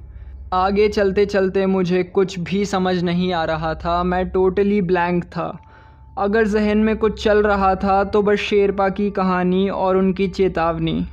आगे 0.53 0.87
चलते 0.89 1.25
चलते 1.25 1.65
मुझे 1.65 2.03
कुछ 2.03 2.37
भी 2.39 2.63
समझ 2.65 3.01
नहीं 3.03 3.31
आ 3.33 3.43
रहा 3.45 3.73
था, 3.75 4.03
मैं 4.03 4.27
टोटली 4.29 4.81
ब्लैंक 4.81 5.23
था। 5.23 5.57
अगर 6.17 6.47
जहन 6.47 6.77
में 6.77 6.95
कुछ 6.97 7.23
चल 7.23 7.41
रहा 7.43 7.73
था 7.75 8.03
तो 8.03 8.21
बस 8.21 8.39
शेरपा 8.39 8.87
की 8.89 9.09
कहानी 9.11 9.67
और 9.69 9.97
उनकी 9.97 10.27
चेतावनी। 10.29 11.05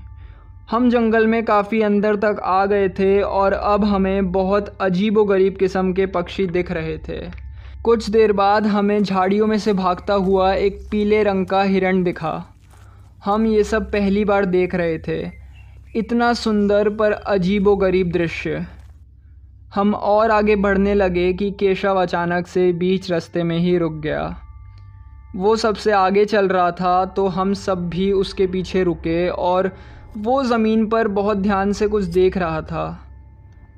हम 0.71 0.89
जंगल 0.91 1.27
में 1.27 1.45
काफ़ी 1.45 1.83
अंदर 1.83 2.17
तक 2.17 2.41
आ 2.45 2.65
गए 2.67 2.89
थे 2.89 3.21
और 3.23 3.53
अब 3.53 3.85
हमें 3.85 4.33
बहुत 4.33 4.77
अजीब 4.81 5.19
व 5.19 5.25
गरीब 5.25 5.57
किस्म 5.57 5.93
के 5.93 6.07
पक्षी 6.09 6.47
दिख 6.47 6.73
रहे 6.73 6.97
थे। 6.99 7.21
कुछ 7.85 8.11
देर 8.11 8.33
बाद 8.33 8.67
हमें 8.67 9.03
झाड़ियों 9.03 9.47
में 9.47 9.59
से 9.59 9.73
भागता 9.75 10.15
हुआ 10.15 10.53
एक 10.55 10.83
पीले 10.91 11.23
रंग 11.23 11.47
का 11.47 11.63
हिरण 11.63 12.03
दिखा। 12.03 12.35
हम 13.25 13.47
ये 13.47 13.63
सब 13.65 13.91
पहली 13.93 14.25
बार 14.25 14.45
देख 14.45 14.75
रहे 14.75 14.99
थे। 14.99 15.21
इतना 15.97 16.33
सुंदर 16.33 16.89
पर 16.89 17.13
अजीब 17.13 17.69
व 17.69 17.75
गरीब 17.77 18.11
दृश्य। 18.13 18.67
हम 19.75 19.95
और 19.95 20.31
आगे 20.31 20.57
बढ़ने 20.57 20.95
लगे 20.95 21.33
कि 21.33 21.51
केशव 21.51 22.01
अचानक 22.03 22.47
से 22.47 22.73
बीच 22.73 23.11
रास्ते 23.11 23.43
में 23.43 23.59
ही 23.59 23.77
रुक 23.79 23.93
गया। 23.93 24.25
वो 25.37 25.55
सबसे 25.57 25.93
आगे 25.93 26.25
चल 26.25 26.49
रहा 26.49 26.71
था 26.71 27.05
तो 27.05 27.27
हम 27.29 27.55
सब 27.55 27.89
भी 27.89 28.11
उसके 28.13 28.47
पीछे 28.47 28.83
रुके 28.83 29.29
और 29.29 29.71
वो 30.17 30.43
ज़मीन 30.45 30.87
पर 30.87 31.09
बहुत 31.09 31.39
ध्यान 31.39 31.73
से 31.73 31.89
कुछ 31.89 32.05
देख 32.05 32.37
रहा 32.39 32.61
था। 32.63 32.87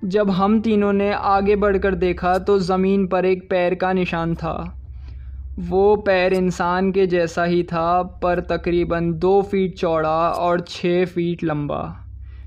जब 0.05 0.31
हम 0.31 0.61
तीनों 0.61 0.93
ने 0.93 1.13
आगे 1.13 1.57
बढ़कर 1.57 1.95
देखा 1.95 2.39
तो 2.39 2.59
ज़मीन 2.59 3.07
पर 3.07 3.25
एक 3.25 3.49
पैर 3.51 3.75
का 3.75 3.93
निशान 3.93 4.35
था। 4.35 4.57
वो 5.59 5.97
पैर 5.97 6.33
इंसान 6.35 6.91
के 6.93 7.07
जैसा 7.07 7.45
ही 7.45 7.63
था, 7.63 8.03
पर 8.03 8.41
तकरीबन 8.41 9.13
दो 9.13 9.41
फीट 9.43 9.77
चौड़ा 9.79 10.29
और 10.31 10.61
छः 10.61 11.05
फीट 11.05 11.45
लंबा। 11.45 12.03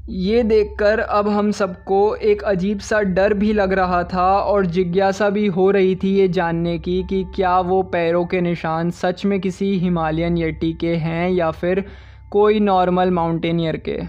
ये 0.09 0.43
देखकर 0.43 0.99
अब 0.99 1.27
हम 1.27 1.51
सबको 1.51 2.15
एक 2.15 2.43
अजीब 2.43 2.79
सा 2.79 3.01
डर 3.01 3.33
भी 3.33 3.51
लग 3.53 3.73
रहा 3.73 4.03
था 4.03 4.27
और 4.39 4.65
जिज्ञासा 4.65 5.29
भी 5.29 5.45
हो 5.47 5.69
रही 5.71 5.95
थी 5.95 6.13
ये 6.15 6.27
जानने 6.27 6.77
की 6.79 7.01
कि 7.03 7.23
क्या 7.35 7.59
वो 7.59 7.81
पैरों 7.83 8.25
के 8.25 8.41
निशान 8.41 8.91
सच 8.91 9.25
में 9.25 9.39
किसी 9.41 9.73
हिमालयन 9.79 10.37
यटी 10.37 10.71
के 10.73 10.95
हैं 10.95 11.29
या 11.29 11.51
फिर 11.51 11.83
कोई 12.31 12.59
नॉर्मल 12.59 13.11
माउंटेनियर 13.11 13.77
के। 13.89 13.99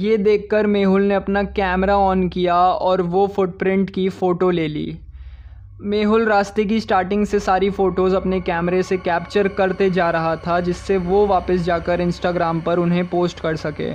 ये 0.00 0.16
देखकर 0.16 0.66
मेहुल 0.66 1.02
ने 1.02 1.14
अपना 1.14 1.42
कैमरा 1.42 1.96
ऑन 1.96 2.28
किया 2.28 2.56
और 2.56 3.02
वो 3.02 3.26
फुटप्रिंट 3.26 3.90
की 3.90 4.08
फ़ोटो 4.08 4.50
ले 4.50 4.68
ली। 4.68 4.98
मेहुल 5.80 6.24
रास्ते 6.24 6.64
की 6.64 6.78
स्टार्टिंग 6.80 7.24
से 7.26 7.38
सारी 7.40 7.68
फ़ोटोज़ 7.70 8.14
अपने 8.16 8.40
कैमरे 8.40 8.82
से 8.82 8.96
कैप्चर 8.96 9.48
करते 9.48 9.88
जा 9.90 10.08
रहा 10.10 10.34
था, 10.36 10.58
जिससे 10.60 10.96
वो 10.98 11.26
वापस 11.26 11.60
जाकर 11.62 12.00
इंस्टाग्राम 12.00 12.60
पर 12.60 12.78
उन्हें 12.78 13.06
पोस्ट 13.08 13.40
कर 13.40 13.56
सके। 13.56 13.90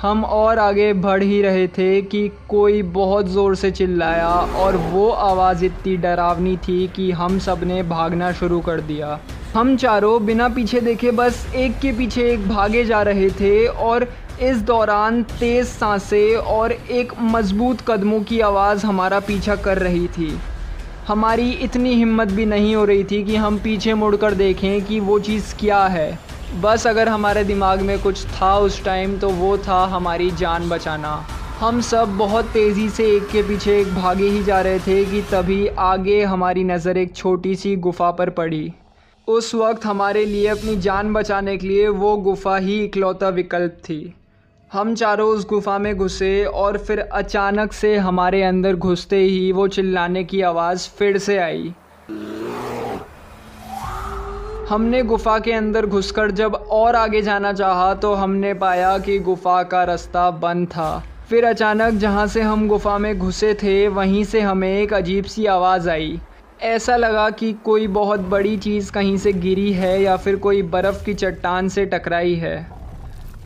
हम 0.00 0.24
और 0.24 0.58
आगे 0.58 0.92
बढ़ 0.92 1.22
ही 1.22 1.40
रहे 1.42 1.66
थे 1.68 2.00
कि 2.02 2.30
कोई 2.48 2.82
बहुत 2.82 3.28
ज़ोर 3.28 3.54
से 3.54 3.70
चिल्लाया 3.70 4.28
और 4.58 4.76
वो 4.76 5.08
आवाज़ 5.10 5.64
इतनी 5.64 5.96
डरावनी 5.96 6.56
थी 6.58 6.86
कि 6.96 7.10
हम 7.12 7.38
सबने 7.38 7.82
भागना 7.84 8.30
शुरू 8.32 8.60
कर 8.60 8.80
दिया। 8.82 9.18
हम 9.54 9.76
चारों 9.76 10.24
बिना 10.26 10.48
पीछे 10.48 10.80
देखे 10.80 11.10
बस 11.12 11.46
एक 11.56 11.78
के 11.78 11.92
पीछे 11.92 12.30
एक 12.32 12.48
भागे 12.48 12.84
जा 12.84 13.02
रहे 13.02 13.30
थे 13.30 13.66
और 13.66 14.06
इस 14.42 14.62
दौरान 14.62 15.22
तेज़ 15.40 15.66
साँसें 15.68 16.36
और 16.36 16.72
एक 16.72 17.12
मज़बूत 17.32 17.80
कदमों 17.88 18.22
की 18.22 18.40
आवाज़ 18.42 18.86
हमारा 18.86 19.20
पीछा 19.20 19.56
कर 19.56 19.78
रही 19.78 20.06
थी। 20.08 20.32
हमारी 21.06 21.50
इतनी 21.62 21.94
हिम्मत 21.94 22.32
भी 22.32 22.44
नहीं 22.46 22.74
हो 22.74 22.84
रही 22.84 23.04
थी 23.04 23.22
कि 23.24 23.36
हम 23.36 23.58
पीछे 23.58 23.94
मुड़कर 23.94 24.34
देखें 24.34 24.84
कि 24.84 25.00
वो 25.00 25.18
चीज़ 25.18 25.54
क्या 25.60 25.84
है। 25.86 26.18
बस 26.60 26.86
अगर 26.86 27.08
हमारे 27.08 27.44
दिमाग 27.44 27.80
में 27.80 27.98
कुछ 27.98 28.24
था 28.26 28.56
उस 28.58 28.82
टाइम 28.84 29.18
तो 29.18 29.28
वो 29.30 29.56
था 29.58 29.84
हमारी 29.86 30.30
जान 30.30 30.68
बचाना। 30.68 31.14
हम 31.60 31.80
सब 31.80 32.16
बहुत 32.18 32.44
तेज़ी 32.44 32.88
से 32.88 33.06
एक 33.06 33.26
के 33.28 33.42
पीछे 33.42 33.78
एक 33.80 33.94
भागे 33.94 34.28
ही 34.28 34.42
जा 34.42 34.60
रहे 34.60 34.78
थे 34.78 35.04
कि 35.04 35.22
तभी 35.22 35.66
आगे 35.78 36.22
हमारी 36.24 36.64
नज़र 36.64 36.96
एक 36.96 37.14
छोटी 37.16 37.54
सी 37.56 37.74
गुफ़ा 37.78 38.10
पर 38.10 38.30
पड़ी। 38.30 38.72
उस 39.28 39.54
वक्त 39.54 39.84
हमारे 39.86 40.24
लिए 40.24 40.46
अपनी 40.48 40.76
जान 40.78 41.12
बचाने 41.12 41.56
के 41.56 41.66
लिए 41.66 41.88
वो 41.88 42.16
गुफ़ा 42.18 42.56
ही 42.56 42.82
इकलौता 42.84 43.28
विकल्प 43.28 43.76
थी। 43.84 44.02
हम 44.72 44.94
चारों 44.94 45.28
उस 45.28 45.46
गुफ़ा 45.48 45.78
में 45.78 45.96
घुसे 45.96 46.44
और 46.44 46.76
फिर 46.78 46.98
अचानक 47.00 47.72
से 47.72 47.96
हमारे 47.96 48.42
अंदर 48.42 48.76
घुसते 48.76 49.16
ही 49.16 49.50
वो 49.52 49.66
चिल्लाने 49.68 50.22
की 50.24 50.40
आवाज़ 50.40 50.88
फिर 50.88 51.18
से 51.18 51.38
आई। 51.38 51.72
हमने 54.68 55.02
गुफ़ा 55.02 55.38
के 55.38 55.52
अंदर 55.52 55.86
घुसकर 55.86 56.30
जब 56.30 56.54
और 56.54 56.96
आगे 56.96 57.22
जाना 57.22 57.52
चाहा 57.52 57.92
तो 57.94 58.14
हमने 58.14 58.54
पाया 58.54 58.96
कि 58.98 59.18
गुफ़ा 59.18 59.62
का 59.62 59.84
रास्ता 59.84 60.30
बंद 60.30 60.68
था। 60.68 61.02
फिर 61.30 61.44
अचानक 61.44 61.98
जहाँ 61.98 62.26
से 62.26 62.42
हम 62.42 62.66
गुफ़ा 62.68 62.98
में 62.98 63.18
घुसे 63.18 63.54
थे, 63.54 63.86
वहीं 63.88 64.24
से 64.24 64.40
हमें 64.40 64.72
एक 64.72 64.94
अजीब 64.94 65.24
सी 65.24 65.46
आवाज़ 65.48 65.90
आई। 65.90 66.20
ऐसा 66.62 66.96
लगा 66.96 67.30
कि 67.30 67.52
कोई 67.64 67.86
बहुत 67.88 68.20
बड़ी 68.20 68.56
चीज़ 68.58 68.92
कहीं 68.92 69.16
से 69.16 69.32
गिरी 69.32 69.72
है 69.72 70.00
या 70.02 70.16
फिर 70.16 70.36
कोई 70.36 70.62
बर्फ़ 70.64 71.04
की 71.04 71.14
चट्टान 71.14 71.68
से 71.68 71.86
टकराई 71.86 72.34
है। 72.34 72.79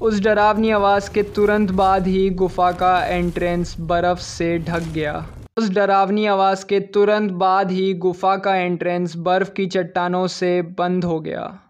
उस 0.04 0.20
डरावनी 0.20 0.70
आवाज़ 0.70 1.10
के 1.12 1.22
तुरंत 1.22 1.70
बाद 1.70 2.06
ही 2.06 2.30
गुफ़ा 2.30 2.70
का 2.72 3.06
एंट्रेंस 3.06 3.74
बर्फ़ 3.80 4.18
से 4.18 4.58
ढक 4.58 4.82
गया। 4.94 5.14
उस 5.58 5.70
डरावनी 5.70 6.26
आवाज़ 6.26 6.64
के 6.66 6.80
तुरंत 6.80 7.32
बाद 7.32 7.70
ही 7.70 7.94
गुफ़ा 7.94 8.36
का 8.36 8.56
एंट्रेंस 8.56 9.16
बर्फ़ 9.16 9.52
की 9.52 9.66
चट्टानों 9.66 10.26
से 10.26 10.62
बंद 10.62 11.04
हो 11.04 11.20
गया। 11.20 11.63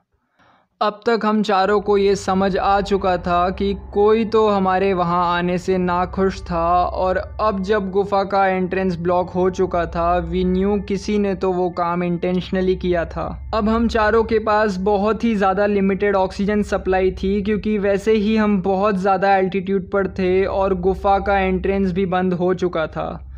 अब 0.80 1.00
तक 1.06 1.20
हम 1.24 1.42
चारों 1.42 1.80
को 1.80 1.96
ये 1.98 2.14
समझ 2.16 2.56
आ 2.56 2.80
चुका 2.80 3.16
था 3.16 3.48
कि 3.50 3.72
कोई 3.92 4.24
तो 4.24 4.46
हमारे 4.48 4.92
वहाँ 4.94 5.22
आने 5.26 5.58
से 5.58 5.76
नाखुश 5.78 6.40
था 6.42 6.64
और 6.84 7.16
अब 7.16 7.62
जब 7.62 7.90
गुफ़ा 7.90 8.22
का 8.24 8.46
एंट्रेंस 8.46 8.96
ब्लॉक 8.96 9.30
हो 9.30 9.48
चुका 9.50 9.84
था 9.86 10.16
वी 10.20 10.44
न्यू 10.44 10.76
किसी 10.88 11.18
ने 11.18 11.34
तो 11.34 11.52
वो 11.52 11.68
काम 11.70 12.02
इंटेंशनली 12.02 12.74
किया 12.76 13.04
था। 13.04 13.26
अब 13.54 13.68
हम 13.68 13.88
चारों 13.88 14.22
के 14.24 14.38
पास 14.38 14.76
बहुत 14.76 15.24
ही 15.24 15.34
ज़्यादा 15.36 15.66
लिमिटेड 15.66 16.16
ऑक्सीजन 16.16 16.62
सप्लाई 16.62 17.10
थी 17.12 17.40
क्योंकि 17.42 17.76
वैसे 17.78 18.12
ही 18.12 18.36
हम 18.36 18.60
बहुत 18.62 18.96
ज़्यादा 18.96 19.36
एल्टीट्यूड 19.36 19.90
पर 19.90 20.08
थे 20.08 20.44
और 20.46 20.74
गुफ़ा 20.80 21.18
का 21.18 21.38
एंट्रेंस 21.38 21.92
भी 21.92 22.06
बंद 22.06 22.34
हो 22.34 22.52
चुका 22.54 22.86
था। 22.86 23.30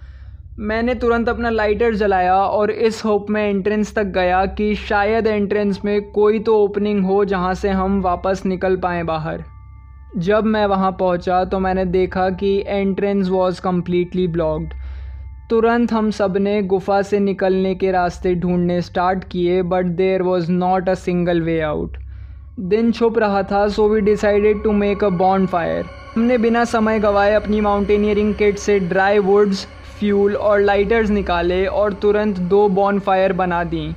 मैंने 0.58 0.94
तुरंत 0.94 1.28
अपना 1.28 1.50
लाइटर 1.50 1.94
जलाया 1.94 2.34
और 2.34 2.70
इस 2.70 3.04
होप 3.04 3.26
में 3.30 3.50
एंट्रेंस 3.50 3.94
तक 3.94 4.04
गया 4.04 4.46
कि 4.46 4.74
शायद 4.74 5.26
एंट्रेंस 5.26 5.80
में 5.84 6.10
कोई 6.10 6.38
तो 6.38 6.54
ओपनिंग 6.64 7.04
हो 7.04 7.24
जहाँ 7.24 7.54
से 7.54 7.68
हम 7.68 8.00
वापस 8.02 8.42
निकल 8.46 8.76
पाएँ 8.76 9.02
बाहर। 9.04 9.44
जब 10.16 10.44
मैं 10.44 10.66
वहाँ 10.66 10.92
पहुँचा 10.92 11.44
तो 11.44 11.58
मैंने 11.58 11.84
देखा 11.84 12.30
कि 12.30 12.64
एंट्रेंस 12.66 13.28
वॉज़ 13.28 13.60
कम्प्लीटली 13.60 14.26
ब्लॉक्ड 14.28 14.72
तुरंत 15.50 15.92
हम 15.92 16.10
सबने 16.10 16.62
गुफ़ा 16.62 17.02
से 17.02 17.20
निकलने 17.20 17.74
के 17.74 17.90
रास्ते 17.90 18.34
ढूँढने 18.34 18.80
स्टार्ट 18.82 19.24
किए 19.24 19.62
but 19.62 19.86
there 19.86 20.22
was 20.22 20.50
not 20.52 20.88
a 20.88 20.94
single 20.94 21.42
way 21.42 21.60
out 21.60 21.96
दिन 22.60 22.92
छुप 22.92 23.18
रहा 23.18 23.42
था 23.42 23.68
so 23.68 23.88
we 23.88 24.00
decided 24.00 24.62
to 24.62 24.72
make 24.72 25.04
a 25.04 25.08
bonfire 25.48 25.84
हमने 26.14 26.38
बिना 26.38 26.64
समय 26.64 26.98
गवाए 26.98 27.34
अपनी 27.34 27.60
माउंटेनियरिंग 27.60 28.34
किट 28.34 28.58
से 28.58 28.78
ड्राई 28.78 29.18
वुड्स 29.18 29.68
फ्यूल 29.98 30.36
और 30.36 30.60
लाइटर्स 30.60 31.10
निकाले 31.10 31.64
और 31.66 31.92
तुरंत 31.92 32.38
दो 32.50 32.68
बॉन 32.68 32.98
फायर 33.00 33.32
बना 33.32 33.62
दी। 33.64 33.90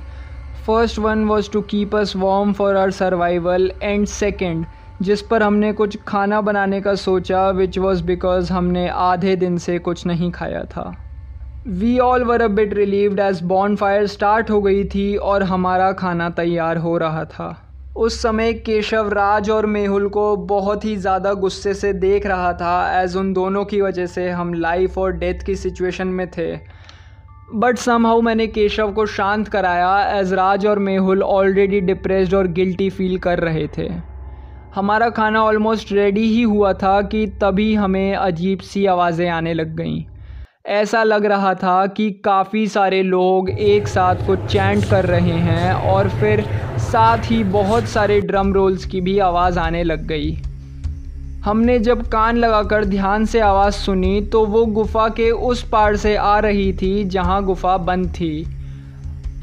First 0.66 0.98
one 0.98 1.24
was 1.24 1.50
to 1.52 1.60
keep 1.70 1.94
us 1.96 2.16
warm 2.16 2.52
for 2.52 2.76
our 2.76 2.90
survival 2.90 3.70
and 3.82 4.06
second 4.06 4.64
जिस 5.02 5.22
पर 5.22 5.42
हमने 5.42 5.72
कुछ 5.72 5.96
खाना 6.08 6.40
बनाने 6.40 6.80
का 6.80 6.94
सोचा 6.94 7.48
विच 7.50 7.78
वॉज़ 7.78 8.02
बिकॉज़ 8.04 8.52
हमने 8.52 8.88
आधे 8.88 9.36
दिन 9.36 9.58
से 9.58 9.78
कुछ 9.78 10.06
नहीं 10.06 10.30
खाया 10.30 10.64
था। 10.64 10.92
We 11.66 11.98
all 11.98 12.24
were 12.24 12.42
a 12.42 12.48
bit 12.48 12.74
relieved 12.74 13.20
as 13.20 13.42
bonfire 13.76 14.06
start 14.06 14.50
हो 14.50 14.60
गई 14.62 14.84
थी 14.84 15.14
और 15.16 15.42
हमारा 15.42 15.90
खाना 15.92 16.30
तैयार 16.30 16.76
हो 16.76 16.96
रहा 16.98 17.24
था। 17.24 17.48
उस 17.96 18.20
समय 18.22 18.52
केशव 18.52 19.08
राज 19.08 19.48
और 19.50 19.66
मेहुल 19.66 20.08
को 20.08 20.34
बहुत 20.36 20.84
ही 20.84 20.96
ज़्यादा 20.96 21.32
गुस्से 21.34 21.72
से 21.74 21.92
देख 21.92 22.26
रहा 22.26 22.52
था 22.52 23.00
एज 23.00 23.16
उन 23.16 23.32
दोनों 23.32 23.64
की 23.64 23.80
वजह 23.80 24.06
से 24.06 24.28
हम 24.30 24.52
लाइफ 24.54 24.98
और 24.98 25.12
डेथ 25.12 25.42
की 25.46 25.56
सिचुएशन 25.56 26.08
में 26.08 26.26
थे। 26.30 26.54
बट 27.54 27.78
समहाउ 27.78 28.20
मैंने 28.20 28.46
केशव 28.46 28.92
को 28.92 29.06
शांत 29.06 29.48
कराया 29.48 30.18
एज 30.18 30.32
राज 30.32 30.66
और 30.66 30.78
मेहुल 30.78 31.22
ऑलरेडी 31.22 31.80
डिप्रेस्ड 31.80 32.34
और 32.34 32.46
गिल्टी 32.48 32.88
फील 32.90 33.18
कर 33.18 33.38
रहे 33.38 33.66
थे। 33.78 33.88
हमारा 34.74 35.08
खाना 35.10 35.42
ऑलमोस्ट 35.44 35.92
रेडी 35.92 36.28
ही 36.28 36.42
हुआ 36.42 36.72
था 36.72 37.00
कि 37.02 37.26
तभी 37.42 37.74
हमें 37.74 38.14
अजीब 38.14 38.58
सी 38.60 38.86
आवाज़ें 38.86 39.28
आने 39.28 39.54
लग 39.54 39.74
गईं। 39.76 40.02
ऐसा 40.68 41.02
लग 41.02 41.26
रहा 41.26 41.54
था 41.54 41.86
कि 41.86 42.10
काफ़ी 42.24 42.66
सारे 42.68 43.02
लोग 43.02 43.50
एक 43.50 43.88
साथ 43.88 44.26
कुछ 44.26 44.46
चैंट 44.46 44.84
कर 44.90 45.04
रहे 45.04 45.38
हैं 45.40 45.72
और 45.92 46.08
फिर 46.10 46.44
साथ 46.92 47.18
ही 47.24 47.42
बहुत 47.44 47.84
सारे 47.84 48.20
ड्रम 48.20 48.52
रोल्स 48.52 48.84
की 48.84 49.00
भी 49.00 49.18
आवाज़ 49.18 49.58
आने 49.58 49.82
लग 49.82 50.06
गई। 50.06 50.30
हमने 51.44 51.78
जब 51.78 52.02
कान 52.08 52.36
लगाकर 52.36 52.84
ध्यान 52.84 53.24
से 53.24 53.40
आवाज़ 53.40 53.74
सुनी 53.74 54.20
तो 54.22 54.44
वो 54.46 54.64
गुफ़ा 54.68 55.08
के 55.08 55.30
उस 55.30 55.62
पार 55.62 55.96
से 55.96 56.14
आ 56.16 56.38
रही 56.38 56.72
थी, 56.72 57.04
जहाँ 57.04 57.42
गुफ़ा 57.44 57.76
बंद 57.76 58.08
थी। 58.10 58.42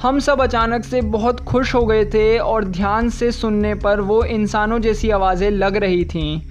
हम 0.02 0.20
सब 0.20 0.42
अचानक 0.42 0.84
से 0.84 1.02
बहुत 1.02 1.40
खुश 1.40 1.74
हो 1.76 1.86
गए 1.86 2.04
थे, 2.06 2.38
और 2.38 2.66
ध्यान 2.66 3.10
से 3.10 3.32
सुनने 3.32 3.74
पर 3.76 4.02
वो 4.02 4.24
इंसानों 4.24 4.80
जैसी 4.80 5.10
आवाज़ें 5.10 5.50
लग 5.52 5.78
रही 5.78 6.04
थीं। 6.06 6.42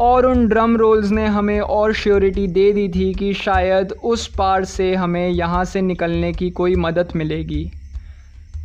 और 0.00 0.26
उन 0.26 0.46
ड्रम 0.48 0.76
रोल्स 0.76 1.10
ने 1.10 1.26
हमें 1.26 1.60
और 1.60 1.92
श्योरिटी 1.94 2.46
दे 2.46 2.72
दी 2.72 2.88
थी 2.88 3.12
कि 3.14 3.32
शायद 3.34 3.92
उस 4.04 4.26
पार 4.28 4.64
से 4.64 4.94
हमें 4.94 5.28
यहाँ 5.28 5.64
से 5.64 5.80
निकलने 5.82 6.32
की 6.32 6.50
कोई 6.50 6.74
मदद 6.76 7.12
मिलेगी। 7.16 7.70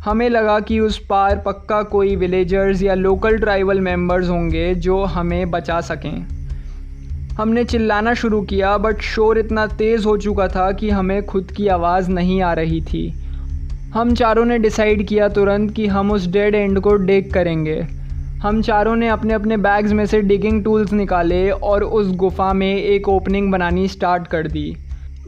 हमें 0.06 0.28
लगा 0.28 0.60
कि 0.60 0.80
उस 0.80 0.98
पार 1.06 1.42
पक्का 1.46 1.82
कोई 1.82 2.16
विलेजर्स 2.16 2.82
या 2.82 2.94
लोकल 2.94 3.38
ट्राइबल 3.38 3.80
मेंबर्स 3.80 4.28
होंगे 4.28 4.74
जो 4.74 5.04
हमें 5.04 5.50
बचा 5.50 5.80
सकें। 5.80 6.26
हमने 7.32 7.64
चिल्लाना 7.64 8.14
शुरू 8.14 8.42
किया 8.42 8.78
बट 8.78 9.00
शोर 9.00 9.38
इतना 9.38 9.66
तेज़ 9.66 10.04
हो 10.04 10.16
चुका 10.16 10.48
था 10.48 10.72
कि 10.72 10.90
हमें 10.90 11.26
खुद 11.26 11.50
की 11.56 11.68
आवाज़ 11.68 12.10
नहीं 12.10 12.42
आ 12.42 12.52
रही 12.52 12.80
थी। 12.80 13.08
हम 13.94 14.14
चारों 14.14 14.44
ने 14.44 14.58
डिसाइड 14.58 15.06
किया 15.06 15.28
तुरंत 15.28 15.74
कि 15.74 15.86
हम 15.86 16.10
उस 16.10 16.26
डेड 16.26 16.54
एंड 16.54 16.80
को 16.80 16.96
डेक 16.96 17.32
करेंगे। 17.32 17.80
हम 18.42 18.62
चारों 18.62 18.96
ने 18.96 19.08
अपने 19.08 19.34
अपने 19.34 19.56
बैग्स 19.56 19.92
में 19.92 20.06
से 20.06 20.20
डिगिंग 20.20 20.64
टूल्स 20.64 20.92
निकाले 20.92 21.50
और 21.50 21.84
उस 21.84 22.16
गुफ़ा 22.16 22.52
में 22.52 22.76
एक 22.76 23.08
ओपनिंग 23.08 23.52
बनानी 23.52 23.88
स्टार्ट 23.88 24.26
कर 24.26 24.46
दी। 24.46 24.76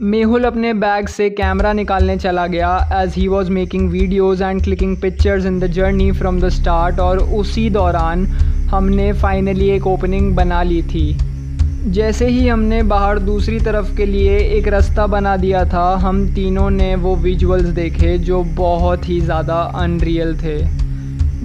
मेहुल 0.01 0.43
अपने 0.43 0.71
बैग 0.73 1.07
से 1.07 1.29
कैमरा 1.29 1.71
निकालने 1.73 2.15
चला 2.17 2.45
गया 2.47 3.01
as 3.01 3.13
he 3.15 3.27
was 3.27 3.49
making 3.51 3.89
videos 3.91 4.43
and 4.43 4.61
clicking 4.63 4.95
pictures 4.97 5.45
in 5.45 5.59
the 5.59 5.67
journey 5.67 6.11
from 6.11 6.39
the 6.41 6.49
start 6.49 6.99
और 6.99 7.19
उसी 7.19 7.69
दौरान 7.69 8.25
हमने 8.69 9.11
फाइनली 9.13 9.67
एक 9.69 9.87
ओपनिंग 9.87 10.35
बना 10.35 10.61
ली 10.63 10.81
थी। 10.83 11.91
जैसे 11.91 12.27
ही 12.27 12.47
हमने 12.47 12.81
बाहर 12.83 13.19
दूसरी 13.19 13.59
तरफ़ 13.59 13.95
के 13.97 14.05
लिए 14.05 14.37
एक 14.37 14.67
रास्ता 14.67 15.07
बना 15.07 15.35
दिया 15.37 15.65
था, 15.65 15.95
हम 15.97 16.25
तीनों 16.35 16.69
ने 16.69 16.95
वो 16.95 17.15
विजुअल्स 17.17 17.67
देखे 17.73 18.17
जो 18.19 18.43
बहुत 18.55 19.09
ही 19.09 19.19
ज़्यादा 19.21 19.61
अनरियल 19.83 20.35
थे। 20.37 20.57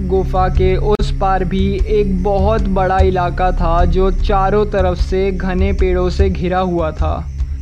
गुफा 0.07 0.47
के 0.49 0.75
उस 0.77 1.11
पार 1.21 1.43
भी 1.45 1.67
एक 1.99 2.23
बहुत 2.23 2.67
बड़ा 2.71 2.99
इलाका 3.03 3.51
था 3.51 3.85
जो 3.87 4.11
चारों 4.17 4.65
तरफ़ 4.71 5.01
से 5.01 5.31
घने 5.31 5.73
पेड़ों 5.73 6.09
से 6.09 6.29
घिरा 6.29 6.59
हुआ 6.59 6.91
था। 6.93 7.15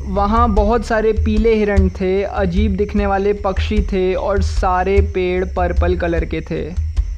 वहाँ 0.07 0.49
बहुत 0.53 0.85
सारे 0.85 1.11
पीले 1.13 1.55
हिरण 1.55 1.89
थे, 1.89 2.23
अजीब 2.23 2.75
दिखने 2.75 3.05
वाले 3.05 3.33
पक्षी 3.33 3.77
थे 3.81 4.13
और 4.13 4.41
सारे 4.41 5.01
पेड़ 5.01 5.45
पर्पल 5.45 5.95
कलर 5.95 6.25
के 6.25 6.41
थे। 6.41 6.61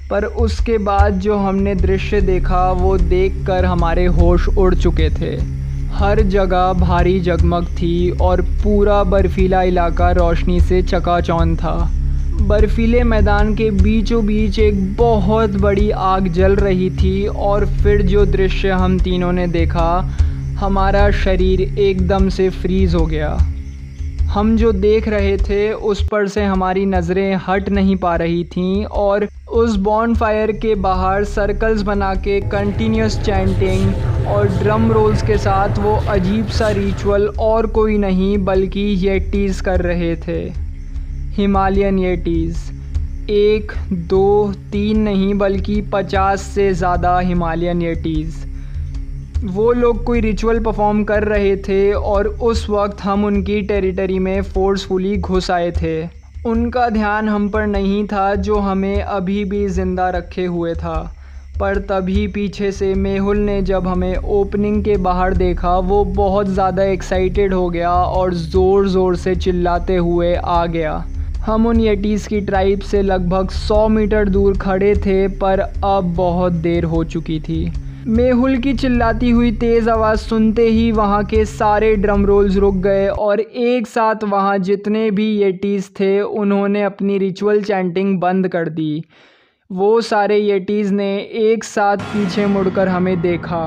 पर 0.10 0.26
उसके 0.26 0.78
बाद 0.78 1.14
जो 1.14 1.38
हमने 1.38 1.76
दृश्य 1.76 2.22
देखा, 2.22 2.72
वो 2.72 2.98
देखकर 2.98 3.66
हमारे 3.66 4.06
होश 4.06 4.48
उड़ 4.48 4.76
चुके 4.76 5.10
थे। 5.10 5.36
हर 5.94 6.22
जगह 6.22 6.74
भारी 6.74 7.20
जगमग 7.20 7.66
थी 7.66 8.10
और 8.12 8.42
पूरा 8.42 9.04
बर्फीला 9.04 9.62
इलाका 9.62 10.12
रोशनी 10.12 10.60
से 10.60 10.82
चकाचौन 10.82 11.56
था। 11.56 11.92
बर्फीले 12.42 13.04
मैदान 13.04 13.56
के 13.56 13.72
बीचों 13.72 14.26
बीच 14.26 14.60
एक 14.60 14.96
बहुत 14.96 15.50
बड़ी 15.50 15.90
आग 15.92 16.28
जल 16.28 16.56
रही 16.56 16.90
थी 16.90 17.26
और 17.28 17.66
फिर 17.66 18.02
जो 18.02 18.26
दृश्य 18.26 18.70
हम 18.70 19.00
तीनों 19.00 19.32
ने 19.32 19.48
देखा 19.48 20.18
हमारा 20.56 21.10
शरीर 21.14 21.62
एकदम 21.62 22.28
से 22.30 22.50
फ्रीज़ 22.50 22.96
हो 22.96 23.06
गया। 23.06 23.30
हम 24.34 24.56
जो 24.58 24.72
देख 24.72 25.08
रहे 25.08 25.36
थे, 25.38 25.72
उस 25.74 26.08
पर 26.08 26.28
से 26.28 26.44
हमारी 26.44 26.86
नज़रें 26.86 27.40
हट 27.48 27.70
नहीं 27.70 27.96
पा 27.96 28.16
रही 28.16 28.44
थीं 28.46 28.86
और 28.86 29.28
उस 29.54 29.76
बॉन्ड 29.78 30.18
फायर 30.18 30.52
के 30.52 30.74
बाहर 30.76 31.24
सर्कल्स 31.24 31.82
बना 31.82 32.14
के 32.18 32.40
कंटिन्यूस 32.42 33.20
चैंटिंग 33.20 34.28
और 34.28 34.48
ड्रम 34.60 34.92
रोल्स 34.92 35.22
के 35.22 35.38
साथ 35.38 35.80
वो 35.80 35.96
अजीब 36.10 36.48
सा 36.50 36.70
रिचुअल 36.70 37.28
और 37.40 37.68
कोई 37.68 37.98
नहीं, 37.98 38.38
बल्कि 38.38 38.88
येटीज़ 39.00 39.62
कर 39.64 39.82
रहे 39.82 40.16
थे। 40.18 40.42
हिमालयन 41.36 42.00
येटीज़ 42.00 42.58
एक, 43.32 43.72
दो, 43.92 44.54
तीन 44.72 45.00
नहीं, 45.00 45.34
बल्कि 45.34 45.82
पचास 45.94 46.42
से 46.56 46.74
ज़्यादा 46.74 47.20
हिमालयन 47.20 47.82
येटीज़ 47.82 48.44
वो 49.46 49.72
लोग 49.74 50.04
कोई 50.04 50.20
रिचुअल 50.22 50.60
परफॉर्म 50.60 51.04
कर 51.04 51.24
रहे 51.24 51.56
थे 51.58 51.92
और 51.94 52.28
उस 52.28 52.66
वक्त 52.70 53.02
हम 53.02 53.26
उनकी 53.26 53.62
टेरिटरी 53.62 54.18
में 54.20 54.42
फोर्सफुली 54.44 55.18
घुस 55.18 55.50
आए 55.52 55.72
थे। 55.72 56.08
उनका 56.48 56.88
ध्यान 56.90 57.30
हम 57.30 57.48
पर 57.50 57.68
नहीं 57.68 58.06
था 58.08 58.34
जो 58.38 58.56
हमें 58.60 59.02
अभी 59.02 59.44
भी 59.46 59.68
ज़िंदा 59.68 60.10
रखे 60.10 60.46
हुए 60.46 60.74
था। 60.74 60.98
पर 61.60 61.78
तभी 61.82 62.28
पीछे 62.28 62.72
से 62.72 62.94
मेहुल 62.96 63.38
ने 63.38 63.62
जब 63.62 63.88
हमें 63.88 64.16
ओपनिंग 64.16 64.84
के 64.84 64.98
बाहर 64.98 65.34
देखा, 65.34 65.78
वो 65.78 66.04
बहुत 66.06 66.48
ज़्यादा 66.48 66.84
एक्साइटेड 66.84 67.54
हो 67.54 67.70
गया 67.70 67.92
और 67.92 68.34
ज़ोर 68.34 68.88
ज़ोर 68.88 69.16
से 69.16 69.36
चिल्लाते 69.36 69.96
हुए 69.96 70.36
आ 70.36 70.66
गया। 70.66 70.98
हम 71.46 71.68
उन 71.68 71.80
येटीज़ 71.80 72.28
की 72.30 72.42
ट्राइब 72.42 72.80
से 72.82 73.02
लगभग 73.02 73.50
100 73.52 73.88
मीटर 73.90 74.30
दूर 74.30 74.58
खड़े 74.58 74.96
थे, 74.96 75.28
पर 75.28 75.60
अब 75.60 76.14
बहुत 76.16 76.54
देर 76.54 76.84
हो 76.84 77.04
चुकी 77.04 77.40
थी। 77.40 77.66
मेहुल 78.06 78.58
की 78.58 78.74
चिल्लाती 78.74 79.30
हुई 79.30 79.52
तेज़ 79.52 79.90
आवाज़ 79.90 80.20
सुनते 80.20 80.68
ही 80.68 80.92
वहाँ 80.92 81.24
के 81.26 81.44
सारे 81.46 81.96
ड्रम 81.96 82.26
रोल्स 82.26 82.56
रुक 82.56 82.76
गए 82.78 83.08
और 83.10 83.40
एक 83.40 83.88
साथ 83.88 84.24
वहाँ 84.24 84.58
जितने 84.58 85.10
भी 85.12 85.26
येटीज़ 85.38 85.90
थे, 86.00 86.20
उन्होंने 86.22 86.84
अपनी 86.84 87.18
रिचुअल 87.18 87.62
चैंटिंग 87.64 88.20
बंद 88.20 88.48
कर 88.48 88.70
दी। 88.70 89.04
वो 89.70 90.02
सारे 90.02 90.38
येटीज़ 90.38 90.94
ने 90.94 91.18
एक 91.20 91.64
साथ 91.64 91.98
पीछे 91.98 92.46
मुड़कर 92.46 92.88
हमें 92.88 93.22
देखा। 93.22 93.66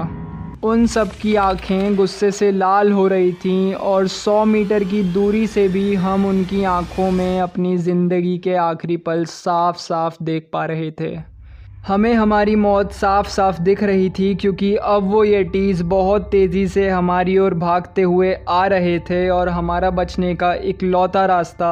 उन 0.63 0.87
सब 0.87 1.13
की 1.13 1.35
आँखें 1.37 1.97
गुस्से 1.97 2.31
से 2.31 2.51
लाल 2.53 2.93
हो 2.93 3.07
रही 3.09 3.33
थीं 3.45 3.75
और 3.75 4.07
सौ 4.09 4.45
मीटर 4.45 4.85
की 4.85 5.03
दूरी 5.15 5.47
से 5.47 5.67
भी 5.69 5.95
हम 5.95 6.27
उनकी 6.27 6.63
आँखों 6.65 7.11
में 7.11 7.41
अपनी 7.41 7.77
ज़िंदगी 7.79 8.39
के 8.39 8.55
आखिरी 8.55 8.97
पल 8.97 9.25
साफ़ 9.25 9.77
साफ़ 9.79 10.23
देख 10.23 10.49
पा 10.53 10.65
रहे 10.65 10.91
थे। 10.91 11.38
हमें 11.89 12.15
हमारी 12.15 12.55
मौत 12.57 12.93
साफ़ 12.93 13.29
साफ़ 13.29 13.61
दिख 13.63 13.83
रही 13.83 14.09
थी 14.11 14.35
क्योंकि 14.35 14.75
अब 14.77 15.05
वो 15.11 15.23
येटीज़ 15.25 15.83
बहुत 15.83 16.29
तेज़ी 16.31 16.67
से 16.69 16.89
हमारी 16.89 17.37
ओर 17.39 17.55
भागते 17.55 18.03
हुए 18.03 18.33
आ 18.49 18.67
रहे 18.67 18.99
थे 19.01 19.29
और 19.29 19.49
हमारा 19.49 19.91
बचने 19.91 20.35
का 20.35 20.53
इकलौता 20.65 21.25
रास्ता 21.27 21.71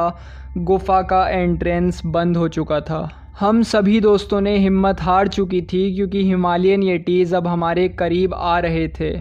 गुफ़ा 0.59 1.01
का 1.01 1.27
एंट्रेंस 1.29 2.01
बंद 2.05 2.37
हो 2.37 2.47
चुका 2.47 2.79
था। 2.81 3.09
हम 3.39 3.61
सभी 3.63 3.99
दोस्तों 4.01 4.41
ने 4.41 4.57
हिम्मत 4.57 5.01
हार 5.01 5.27
चुकी 5.27 5.61
थी 5.63 5.95
क्योंकि 5.95 6.23
हिमालयन 6.25 6.83
येटीज़ 6.83 7.35
अब 7.35 7.47
हमारे 7.47 7.87
करीब 7.89 8.33
आ 8.33 8.57
रहे 8.59 8.87
थे। 8.99 9.11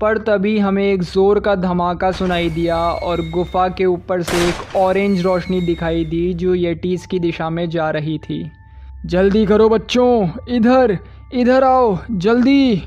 पर 0.00 0.18
तभी 0.18 0.58
हमें 0.58 0.84
एक 0.84 1.02
ज़ोर 1.02 1.40
का 1.40 1.54
धमाका 1.54 2.10
सुनाई 2.12 2.50
दिया 2.50 2.76
और 2.76 3.28
गुफ़ा 3.30 3.68
के 3.68 3.86
ऊपर 3.86 4.22
से 4.22 4.48
एक 4.48 4.76
ऑरेंज 4.76 5.22
रोशनी 5.22 5.60
दिखाई 5.60 6.04
दी 6.04 6.32
जो 6.34 6.54
येटीज़ 6.54 7.06
की 7.08 7.18
दिशा 7.18 7.50
में 7.50 7.68
जा 7.70 7.90
रही 7.90 8.18
थी। 8.18 8.44
जल्दी 9.06 9.44
करो 9.46 9.68
बच्चों, 9.68 10.28
इधर 10.48 10.98
इधर 11.34 11.64
आओ, 11.64 11.98
जल्दी। 12.10 12.82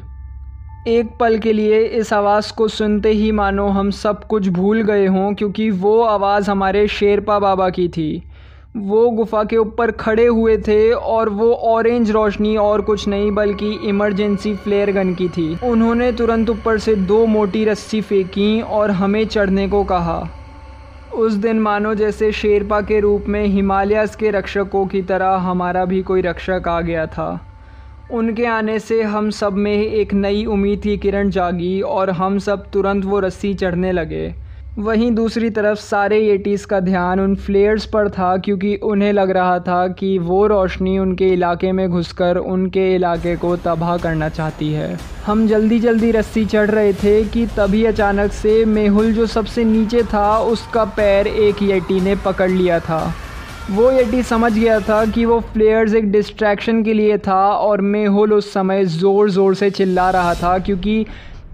एक 0.88 1.10
पल 1.20 1.38
के 1.38 1.54
लिए 1.54 1.80
इस 1.82 2.14
आवाज़ 2.14 2.52
को 2.54 2.68
सुनते 2.68 3.10
ही 3.10 3.32
मानो 3.32 3.68
हम 3.68 3.92
सब 3.92 4.24
कुछ 4.24 4.48
भूल 4.48 4.82
गए 4.82 5.06
हों, 5.06 5.34
क्योंकि 5.34 5.70
वो 5.70 6.02
आवाज़ 6.02 6.50
हमारे 6.52 6.88
शेरपा 6.88 7.38
बाबा 7.40 7.70
की 7.70 7.88
थी। 7.88 8.24
वो 8.78 9.10
गुफ़ा 9.10 9.44
के 9.44 9.58
ऊपर 9.58 9.92
खड़े 9.92 10.26
हुए 10.26 10.58
थे 10.58 10.92
और 10.92 11.30
वो 11.30 11.52
ऑरेंज 11.54 12.12
रोशनी 12.12 12.56
और 12.58 12.82
कुछ 12.82 13.08
नहीं 13.08 13.32
बल्कि 13.32 13.72
इमरजेंसी 13.84 14.54
फ्लेयर 14.56 14.92
गन 14.92 15.14
की 15.14 15.30
थी। 15.30 15.58
उन्होंने 15.64 16.12
तुरंत 16.12 16.50
ऊपर 16.50 16.78
से 16.78 16.96
दो 16.96 17.26
मोटी 17.26 17.64
रस्सी 17.66 18.02
फेंकी 18.02 18.62
और 18.62 18.92
हमें 18.92 19.26
चढ़ने 19.28 19.68
को 19.68 19.84
कहा। 19.84 20.20
उस 21.20 21.34
दिन 21.34 21.60
मानो 21.60 21.94
जैसे 21.94 22.32
शेरपा 22.32 22.82
के 22.82 23.00
रूप 23.00 23.26
में 23.28 23.46
हिमालयस 23.46 24.16
के 24.16 24.30
रक्षकों 24.30 24.86
की 24.88 25.02
तरह 25.02 25.30
हमारा 25.30 25.86
भी 25.86 26.02
कोई 26.02 26.22
रक्षक 26.22 26.68
आ 26.68 26.82
गया 26.82 27.06
था। 27.06 27.28
उनके 28.12 28.46
आने 28.46 28.80
से 28.80 29.02
हम 29.04 29.30
सब 29.30 29.54
में 29.54 29.74
एक 29.74 30.14
नई 30.14 30.46
उम्मीद 30.46 30.82
की 30.82 30.98
किरण 30.98 31.30
जागी 31.30 31.82
और 31.82 32.10
हम 32.10 32.38
सब 32.40 32.70
तुरंत 32.72 33.06
वो 33.06 33.20
रस्सी 33.20 33.54
चढ़ने 33.54 33.92
लगे। 33.92 34.34
वहीं 34.80 35.10
दूसरी 35.12 35.50
तरफ़ 35.50 35.80
सारे 35.80 36.18
एटीज़ 36.32 36.66
का 36.68 36.80
ध्यान 36.80 37.20
उन 37.20 37.34
फ्लेयर्स 37.36 37.86
पर 37.86 38.10
था 38.10 38.36
क्योंकि 38.38 38.76
उन्हें 38.84 39.12
लग 39.14 39.32
रहा 39.32 39.58
था 39.60 39.88
कि 39.90 40.18
वो 40.20 40.46
रोशनी 40.48 40.98
उनके 41.00 41.28
इलाके 41.28 41.72
में 41.72 41.90
घुसकर 41.90 42.38
उनके 42.38 42.94
इलाके 42.96 43.36
को 43.36 43.56
तबाह 43.58 43.98
करना 43.98 44.30
चाहती 44.30 44.72
है। 44.74 44.98
हम 45.26 45.46
जल्दी 45.48 45.80
जल्दी 45.80 46.12
रस्सी 46.12 46.46
चढ़ 46.46 46.70
रहे 46.70 46.94
थे 46.94 47.24
कि 47.26 47.46
तभी 47.58 47.84
अचानक 47.86 48.32
से 48.32 48.64
मेहुल 48.68 49.12
जो 49.14 49.26
सबसे 49.28 49.64
नीचे 49.64 50.04
था, 50.04 50.38
उसका 50.38 50.86
पैर 50.86 51.28
एक 51.28 51.64
येटी 51.64 52.00
ने 52.02 52.16
पकड़ 52.26 52.50
लिया 52.52 52.80
था। 52.80 53.02
वो 53.72 53.92
येटी 53.92 54.24
समझ 54.24 54.54
गया 54.54 54.80
था 54.80 55.06
कि 55.06 55.26
वो 55.26 55.40
फ्लेयर्स 55.54 55.94
एक 55.94 56.12
डिस्ट्रैक्शन 56.12 56.84
के 56.84 56.94
लिए 56.94 57.18
था 57.18 57.42
और 57.52 57.82
मेहुल 57.82 58.34
उस 58.34 58.54
समय 58.54 58.86
ज़ोर 58.96 59.30
ज़ोर 59.32 59.56
से 59.56 59.70
चिल्ला 59.72 60.10
रहा 60.10 60.34
था 60.36 60.58
क्योंकि 60.60 61.06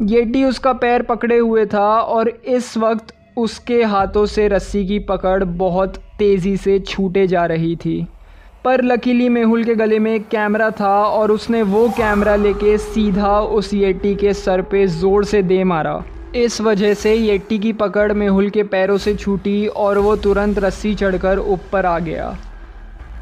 येटी 0.02 0.44
उसका 0.44 0.72
पैर 0.76 1.02
पकड़े 1.02 1.38
हुए 1.38 1.66
था 1.66 1.90
और 2.00 2.30
इस 2.30 2.76
वक्त 2.78 3.14
उसके 3.38 3.82
हाथों 3.84 4.26
से 4.26 4.48
रस्सी 4.48 4.86
की 4.88 5.00
पकड़ 5.00 5.44
बहुत 5.44 5.96
तेज़ी 6.20 6.56
से 6.58 6.80
छूटे 6.80 7.26
जा 7.28 7.46
रही 7.46 7.76
थी। 7.76 8.06
पर 8.66 8.84
लकीली 8.84 9.28
मेहुल 9.30 9.64
के 9.64 9.76
गले 9.76 10.00
में 10.00 10.14
एक 10.14 10.28
कैमरा 10.28 10.70
था 10.72 10.94
और 11.04 11.32
उसने 11.32 11.62
वो 11.64 11.88
कैमरा 11.90 12.36
लेके 12.36 12.78
सीधा 12.78 13.40
उस 13.40 13.74
येटी 13.74 14.16
के 14.16 14.34
सर 14.34 14.62
पे 14.62 14.86
ज़ोर 14.88 15.26
से 15.26 15.42
दे 15.44 15.64
मारा। 15.64 16.04
इस 16.36 16.62
वजह 16.62 16.94
से 16.94 17.14
येटी 17.14 17.60
की 17.60 17.74
पकड़ 17.74 18.12
मेहुल 18.14 18.50
के 18.50 18.64
पैरों 18.64 18.98
से 18.98 19.16
छूटी 19.16 19.66
और 19.68 19.98
वो 19.98 20.16
तुरंत 20.16 20.60
रस्सी 20.60 20.96
चढ़कर 20.96 21.40
ऊपर 21.40 21.86
आ 21.86 21.98
गया। 22.00 22.36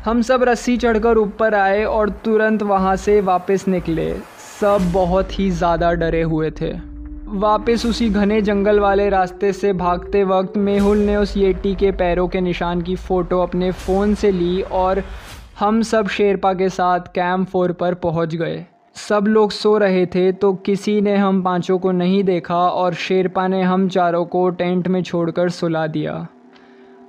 हम 0.05 0.21
सब 0.21 0.43
रस्सी 0.43 0.77
चढ़कर 0.77 1.17
ऊपर 1.17 1.55
आए 1.55 1.83
और 1.83 2.09
तुरंत 2.25 2.63
वहाँ 2.63 2.95
से 2.95 3.19
वापस 3.23 3.67
निकले। 3.67 4.13
सब 4.61 4.91
बहुत 4.93 5.39
ही 5.39 5.49
ज़्यादा 5.51 5.91
डरे 5.93 6.21
हुए 6.21 6.51
थे। 6.51 6.92
वापस 7.33 7.85
उसी 7.85 8.09
घने 8.09 8.41
जंगल 8.41 8.79
वाले 8.79 9.07
रास्ते 9.09 9.51
से 9.53 9.71
भागते 9.73 10.23
वक्त 10.23 10.57
मेहुल 10.57 10.97
ने 10.97 11.15
उस 11.15 11.35
येटी 11.37 11.73
के 11.75 11.91
पैरों 11.91 12.27
के 12.27 12.41
निशान 12.41 12.81
की 12.81 12.95
फ़ोटो 12.95 13.39
अपने 13.39 13.71
फ़ोन 13.71 14.13
से 14.15 14.31
ली 14.31 14.61
और 14.61 15.01
हम 15.59 15.81
सब 15.81 16.07
शेरपा 16.07 16.53
के 16.53 16.67
साथ 16.69 17.07
कैंप 17.15 17.47
फोर 17.47 17.71
पर 17.71 17.93
पहुँच 17.93 18.35
गए। 18.35 18.65
सब 18.95 19.27
लोग 19.27 19.51
सो 19.51 19.77
रहे 19.77 20.05
थे 20.05 20.31
तो 20.31 20.53
किसी 20.55 20.99
ने 21.01 21.15
हम 21.15 21.41
पाँचों 21.43 21.77
को 21.79 21.91
नहीं 21.91 22.23
देखा 22.23 22.59
और 22.59 22.93
शेरपा 22.93 23.47
ने 23.47 23.61
हम 23.61 23.87
चारों 23.89 24.25
को 24.25 24.49
टेंट 24.49 24.87
में 24.87 25.01
छोड़कर 25.03 25.49
सुला 25.49 25.85
दिया। 25.87 26.25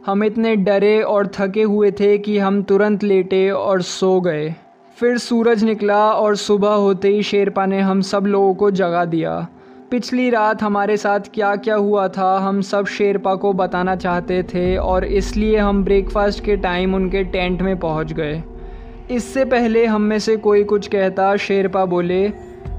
हम 0.06 0.24
इतने 0.24 0.54
डरे 0.56 1.00
और 1.02 1.26
थके 1.34 1.62
हुए 1.62 1.90
थे 1.90 2.16
कि 2.18 2.38
हम 2.38 2.62
तुरंत 2.62 3.04
लेटे 3.04 3.48
और 3.50 3.82
सो 3.82 4.20
गए। 4.20 4.54
फिर 4.98 5.18
सूरज 5.18 5.64
निकला 5.64 6.04
और 6.12 6.36
सुबह 6.36 6.74
होते 6.76 7.08
ही 7.08 7.22
शेरपा 7.22 7.66
ने 7.66 7.80
हम 7.80 8.00
सब 8.02 8.26
लोगों 8.26 8.54
को 8.54 8.70
जगा 8.70 9.04
दिया। 9.04 9.46
पिछली 9.94 10.30
रात 10.30 10.62
हमारे 10.62 10.96
साथ 10.96 11.20
क्या 11.34 11.56
क्या 11.56 11.74
हुआ 11.74 12.08
था, 12.08 12.38
हम 12.38 12.60
सब 12.60 12.86
शेरपा 12.86 13.34
को 13.34 13.52
बताना 13.52 13.96
चाहते 13.96 14.42
थे 14.42 14.76
और 14.76 15.04
इसलिए 15.04 15.56
हम 15.56 15.84
ब्रेकफास्ट 15.84 16.44
के 16.44 16.56
टाइम 16.56 16.94
उनके 16.94 17.24
टेंट 17.24 17.62
में 17.62 17.78
पहुँच 17.78 18.12
गए। 18.12 18.42
इससे 19.10 19.44
पहले 19.44 19.86
हम 19.86 20.02
में 20.02 20.18
से 20.18 20.36
कोई 20.36 20.64
कुछ 20.64 20.86
कहता, 20.86 21.36
शेरपा 21.36 21.84
बोले, 21.84 22.32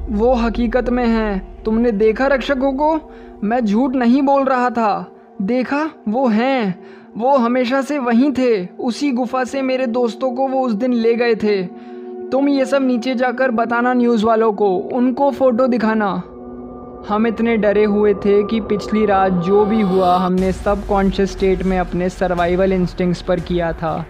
वो 0.10 0.34
हकीकत 0.34 0.90
में 0.90 1.08
हैं। 1.08 1.64
तुमने 1.64 1.92
देखा 1.92 2.28
रक्षकों 2.28 2.74
को? 2.74 3.14
मैं 3.44 3.66
झूठ 3.66 3.96
नहीं 3.96 4.22
बोल 4.22 4.44
रहा 4.44 4.70
था। 4.70 5.12
देखा? 5.42 5.90
वो 6.10 6.28
हैं। 6.28 6.84
वो 7.18 7.38
हमेशा 7.38 7.82
से 7.82 8.00
वहीं 8.00 8.32
थे। 8.32 8.68
उसी 8.80 9.12
गुफा 9.12 9.44
से 9.44 9.62
मेरे 9.62 9.88
दोस्तों 9.88 10.32
को 10.32 10.48
वो 10.48 10.62
उस 10.62 10.74
दिन 10.74 10.94
ले 10.94 11.16
गए 11.16 11.36
थे। 11.36 11.64
तुम 12.32 12.50
ये 12.50 12.66
सब 12.66 12.82
नीचे 12.82 13.16
जाकर 13.16 13.52
बताना 13.52 13.94
न्यूज़ 13.94 14.26
वालों 14.26 14.54
को। 14.54 14.78
उनको 14.78 15.32
फ़ोटो 15.32 15.68
दिखाना। 15.68 16.24
हम 17.08 17.28
इतने 17.28 17.56
डरे 17.58 17.84
हुए 17.84 18.14
थे 18.14 18.42
कि 18.44 18.60
पिछली 18.60 19.06
रात 19.06 19.32
जो 19.46 19.64
भी 19.66 19.82
हुआ, 19.82 20.16
हमने 20.18 20.52
सब 20.52 20.86
कॉन्शियस 20.88 21.32
स्टेट 21.32 21.62
में 21.64 21.78
अपने 21.80 22.10
सर्वाइवल 22.10 22.74
इंस्टिंक्ट्स 22.74 23.22
पर 23.22 23.40
किया 23.40 23.72
था। 23.74 24.06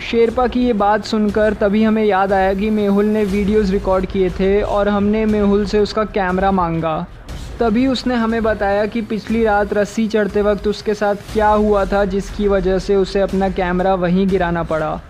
शेरपा 0.00 0.46
की 0.46 0.64
ये 0.66 0.72
बात 0.72 1.04
सुनकर 1.04 1.54
तभी 1.54 1.82
हमें 1.82 2.04
याद 2.04 2.32
आया 2.32 2.52
कि 2.54 2.70
मेहुल 2.70 3.04
ने 3.04 3.24
वीडियोस 3.24 3.70
रिकॉर्ड 3.70 4.06
किए 4.06 4.30
थे 4.30 4.60
और 4.62 4.88
हमने 4.88 5.24
मेहुल 5.26 5.64
से 5.66 5.78
उसका 5.78 6.04
कैमरा 6.04 6.50
मांगा। 6.50 7.06
तभी 7.60 7.86
उसने 7.86 8.14
हमें 8.14 8.42
बताया 8.42 8.86
कि 8.86 9.02
पिछली 9.02 9.44
रात 9.44 9.72
रस्सी 9.72 10.08
चढ़ते 10.08 10.42
वक्त 10.42 10.66
उसके 10.68 10.94
साथ 10.94 11.14
क्या 11.32 11.48
हुआ 11.48 11.84
था, 11.84 12.04
जिसकी 12.04 12.48
वजह 12.48 12.78
से 12.78 12.96
उसे 12.96 13.20
अपना 13.20 13.48
कैमरा 13.50 13.94
वहीं 13.94 14.26
गिराना 14.28 14.62
पड़ा। 14.62 15.00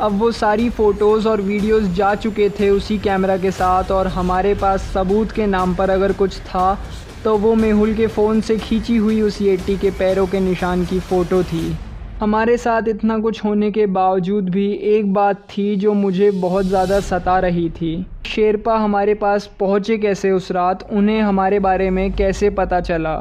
अब 0.00 0.18
वो 0.18 0.30
सारी 0.32 0.68
फ़ोटोज़ 0.70 1.26
और 1.28 1.40
वीडियोस 1.40 1.82
जा 1.96 2.14
चुके 2.14 2.48
थे 2.50 2.68
उसी 2.70 2.98
कैमरा 2.98 3.36
के 3.36 3.50
साथ 3.50 3.90
और 3.90 4.06
हमारे 4.06 4.52
पास 4.54 4.82
सबूत 4.94 5.30
के 5.32 5.46
नाम 5.46 5.74
पर 5.74 5.90
अगर 5.90 6.12
कुछ 6.12 6.38
था 6.38 6.78
तो 7.24 7.36
वो 7.38 7.54
मेहुल 7.54 7.94
के 7.94 8.06
फ़ोन 8.06 8.40
से 8.40 8.56
खींची 8.58 8.96
हुई 8.96 9.20
उस 9.20 9.40
येटी 9.42 9.76
के 9.76 9.90
पैरों 9.90 10.26
के 10.26 10.40
निशान 10.40 10.84
की 10.84 10.98
फ़ोटो 11.00 11.42
थी। 11.42 11.76
हमारे 12.20 12.56
साथ 12.56 12.88
इतना 12.88 13.18
कुछ 13.18 13.44
होने 13.44 13.70
के 13.70 13.86
बावजूद 13.86 14.48
भी 14.48 14.70
एक 14.88 15.12
बात 15.12 15.42
थी 15.50 15.74
जो 15.76 15.92
मुझे 15.94 16.30
बहुत 16.30 16.66
ज़्यादा 16.66 17.00
सता 17.00 17.38
रही 17.38 17.68
थी। 17.70 17.94
शेरपा 18.26 18.76
हमारे 18.76 19.14
पास 19.14 19.50
पहुँचे 19.60 19.98
कैसे 19.98 20.30
उस 20.30 20.50
रात, 20.52 20.88
उन्हें 20.92 21.20
हमारे 21.20 21.58
बारे 21.60 21.90
में 21.90 22.12
कैसे 22.12 22.50
पता 22.50 22.80
चला? 22.80 23.16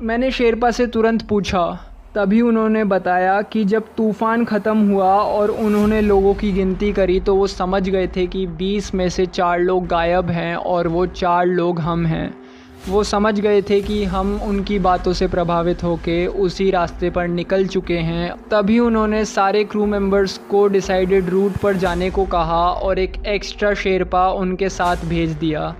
मैंने 0.00 0.30
शेरपा 0.30 0.70
से 0.70 0.86
तुरंत 0.86 1.22
पूछा। 1.22 1.66
तभी 2.16 2.40
उन्होंने 2.40 2.82
बताया 2.84 3.40
कि 3.42 3.64
जब 3.64 3.86
तूफ़ान 3.96 4.44
ख़त्म 4.44 4.90
हुआ 4.90 5.08
और 5.22 5.50
उन्होंने 5.50 6.00
लोगों 6.00 6.32
की 6.34 6.52
गिनती 6.52 6.92
करी 6.92 7.18
तो 7.20 7.34
वो 7.34 7.46
समझ 7.46 7.88
गए 7.88 8.06
थे 8.06 8.26
कि 8.26 8.46
20 8.58 8.92
में 8.94 9.08
से 9.08 9.26
चार 9.28 9.58
लोग 9.60 9.86
गायब 9.86 10.30
हैं 10.30 10.54
और 10.56 10.88
वो 10.88 11.04
चार 11.06 11.46
लोग 11.46 11.80
हम 11.80 12.06
हैं। 12.06 12.34
वो 12.88 13.02
समझ 13.04 13.38
गए 13.40 13.60
थे 13.62 13.80
कि 13.80 14.02
हम 14.04 14.34
उनकी 14.42 14.78
बातों 14.78 15.12
से 15.12 15.28
प्रभावित 15.28 15.82
होकर 15.84 16.26
उसी 16.38 16.70
रास्ते 16.70 17.10
पर 17.10 17.28
निकल 17.28 17.66
चुके 17.66 17.98
हैं। 18.00 18.30
तभी 18.50 18.78
उन्होंने 18.78 19.24
सारे 19.24 19.64
क्रू 19.64 19.86
मेंबर्स 19.86 20.36
को 20.50 20.66
डिसाइडेड 20.68 21.28
रूट 21.28 21.56
पर 21.56 21.76
जाने 21.76 22.10
को 22.10 22.24
कहा 22.26 22.62
और 22.68 22.98
एक 22.98 23.24
एक्स्ट्रा 23.26 23.74
शेरपा 23.74 24.28
उनके 24.34 24.68
साथ 24.68 25.04
भेज 25.04 25.32
दिया 25.34 25.74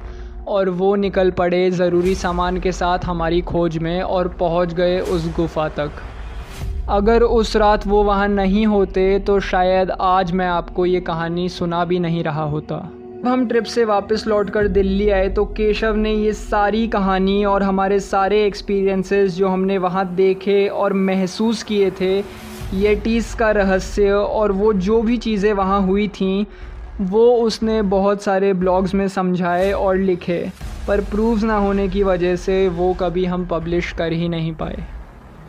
और 0.48 0.68
वो 0.72 0.94
निकल 0.96 1.30
पड़े 1.30 1.70
ज़रूरी 1.70 2.14
सामान 2.14 2.60
के 2.60 2.72
साथ 2.72 3.04
हमारी 3.04 3.40
खोज 3.44 3.78
में 3.78 4.00
और 4.02 4.28
पहुँच 4.40 4.74
गए 4.74 5.00
उस 5.00 5.26
गुफ़ा 5.36 5.68
तक। 5.68 6.02
अगर 6.90 7.22
उस 7.22 7.56
रात 7.56 7.86
वो 7.86 8.02
वहाँ 8.04 8.26
नहीं 8.28 8.66
होते 8.66 9.18
तो 9.18 9.38
शायद 9.40 9.90
आज 9.90 10.30
मैं 10.32 10.46
आपको 10.46 10.84
ये 10.86 11.00
कहानी 11.00 11.48
सुना 11.48 11.84
भी 11.84 11.98
नहीं 11.98 12.22
रहा 12.24 12.42
होता। 12.42 12.76
जब 13.16 13.26
हम 13.28 13.46
ट्रिप 13.48 13.64
से 13.64 13.84
वापस 13.84 14.26
लौटकर 14.26 14.68
दिल्ली 14.68 15.08
आए 15.10 15.28
तो 15.28 15.44
केशव 15.46 15.96
ने 15.96 16.12
ये 16.14 16.32
सारी 16.32 16.86
कहानी 16.88 17.44
और 17.44 17.62
हमारे 17.62 18.00
सारे 18.00 18.44
एक्सपीरियंसेस 18.46 19.34
जो 19.34 19.48
हमने 19.48 19.78
वहाँ 19.78 20.06
देखे 20.14 20.66
और 20.68 20.92
महसूस 20.92 21.62
किए 21.62 21.90
थे 21.90 22.14
येटीज़ 22.74 23.36
का 23.36 23.50
रहस्य 23.50 24.10
और 24.10 24.52
वो 24.52 24.72
जो 24.72 25.02
भी 25.02 25.16
चीज़ें 25.18 25.52
वहाँ 25.52 25.82
हुई 25.82 26.08
थी, 26.08 26.46
वो 27.00 27.30
उसने 27.36 27.82
बहुत 27.82 28.22
सारे 28.22 28.52
ब्लॉग्स 28.54 28.94
में 28.94 29.08
समझाए 29.08 29.72
और 29.72 29.96
लिखे। 29.96 30.44
पर 30.88 31.00
प्रूफ 31.00 31.42
ना 31.42 31.56
होने 31.56 31.88
की 31.88 32.02
वजह 32.02 32.36
से 32.36 32.66
वो 32.68 32.94
कभी 32.94 33.24
हम 33.24 33.46
पब्लिश 33.46 33.92
कर 33.92 34.12
ही 34.12 34.28
नहीं 34.28 34.52
पाए। 34.52 34.84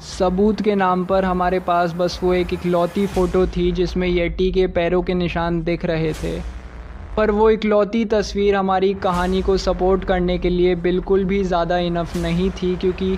सबूत 0.01 0.61
के 0.61 0.75
नाम 0.75 1.05
पर 1.05 1.25
हमारे 1.25 1.59
पास 1.59 1.93
बस 1.93 2.19
वो 2.23 2.33
एक 2.33 2.53
इकलौती 2.53 3.05
फ़ोटो 3.07 3.45
थी 3.47 3.71
जिसमें 3.71 4.07
येटी 4.07 4.51
के 4.51 4.67
पैरों 4.67 5.01
के 5.01 5.13
निशान 5.13 5.61
दिख 5.63 5.85
रहे 5.85 6.13
थे। 6.13 6.39
पर 7.17 7.31
वो 7.31 7.49
इकलौती 7.49 8.03
तस्वीर 8.05 8.55
हमारी 8.55 8.93
कहानी 8.93 9.41
को 9.41 9.57
सपोर्ट 9.57 10.03
करने 10.03 10.37
के 10.37 10.49
लिए 10.49 10.75
बिल्कुल 10.75 11.23
भी 11.25 11.43
ज़्यादा 11.43 11.77
इनफ 11.77 12.15
नहीं 12.17 12.49
थी 12.51 12.75
क्योंकि 12.75 13.17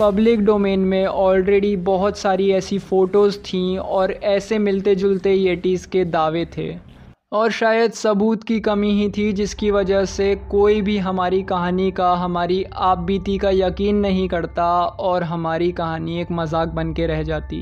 पब्लिक 0.00 0.44
डोमेन 0.44 0.80
में 0.80 1.06
ऑलरेडी 1.06 1.74
बहुत 1.86 2.18
सारी 2.18 2.50
ऐसी 2.52 2.78
फ़ोटोज़ 2.78 3.38
थीं 3.38 3.78
और 3.78 4.12
ऐसे 4.12 4.58
मिलते 4.58 4.94
जुलते 4.94 5.32
येटीज़ 5.34 5.86
के 5.88 6.04
दावे 6.06 6.44
थे। 6.56 6.68
और 7.32 7.50
शायद 7.50 7.92
सबूत 7.92 8.44
की 8.44 8.60
कमी 8.60 8.90
ही 8.90 9.08
थी 9.08 9.32
जिसकी 9.32 9.70
वजह 9.70 10.04
से 10.04 10.34
कोई 10.50 10.80
भी 10.82 10.96
हमारी 10.98 11.42
कहानी 11.42 11.90
का, 11.90 12.12
हमारी 12.14 12.64
आप 12.74 12.98
बीती 12.98 13.36
का 13.38 13.50
यकीन 13.50 13.96
नहीं 13.96 14.28
करता 14.28 14.84
और 14.84 15.22
हमारी 15.22 15.70
कहानी 15.72 16.20
एक 16.20 16.30
मज़ाक 16.30 16.68
बन 16.68 16.92
के 16.92 17.06
रह 17.06 17.22
जाती। 17.22 17.60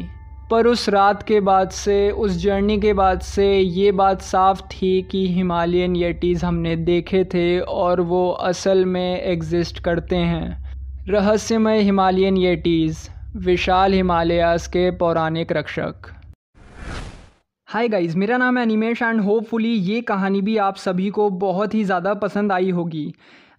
पर 0.51 0.67
उस 0.67 0.89
रात 0.89 1.23
के 1.23 1.41
बाद 1.41 1.71
से, 1.71 2.11
उस 2.11 2.37
जर्नी 2.37 2.79
के 2.81 2.93
बाद 2.93 3.21
से 3.21 3.59
ये 3.59 3.93
बात 3.93 4.23
साफ़ 4.23 4.63
थी 4.63 5.03
कि 5.03 5.27
हिमालयन 5.29 5.97
येटीज़ 5.97 6.45
हमने 6.47 6.77
देखे 6.77 7.25
थे 7.25 7.61
और 7.61 8.01
वो 8.01 8.31
असल 8.31 8.85
में 8.85 9.23
एग्जिस्ट 9.23 9.79
करते 9.79 10.17
हैं। 10.17 10.75
रहस्यमय 11.09 11.81
हिमालयन 11.81 12.37
येटीज़ 12.37 13.09
विशाल 13.37 13.93
हिमालयास 13.93 14.67
के 14.67 14.91
पौराणिक 14.91 15.53
रक्षक। 15.53 16.16
हाय 17.77 17.89
गाइस 17.89 18.15
मेरा 18.17 18.37
नाम 18.37 18.59
है 18.59 18.63
अनिमेश 18.65 19.01
एंड 19.03 19.21
होपफुली 19.21 19.69
ये 19.69 20.01
कहानी 20.01 20.41
भी 20.43 20.57
आप 20.57 20.77
सभी 20.77 21.09
को 21.11 21.29
बहुत 21.31 21.75
ही 21.75 21.83
ज़्यादा 21.85 22.13
पसंद 22.15 22.53
आई 22.53 22.71
होगी। 22.71 23.13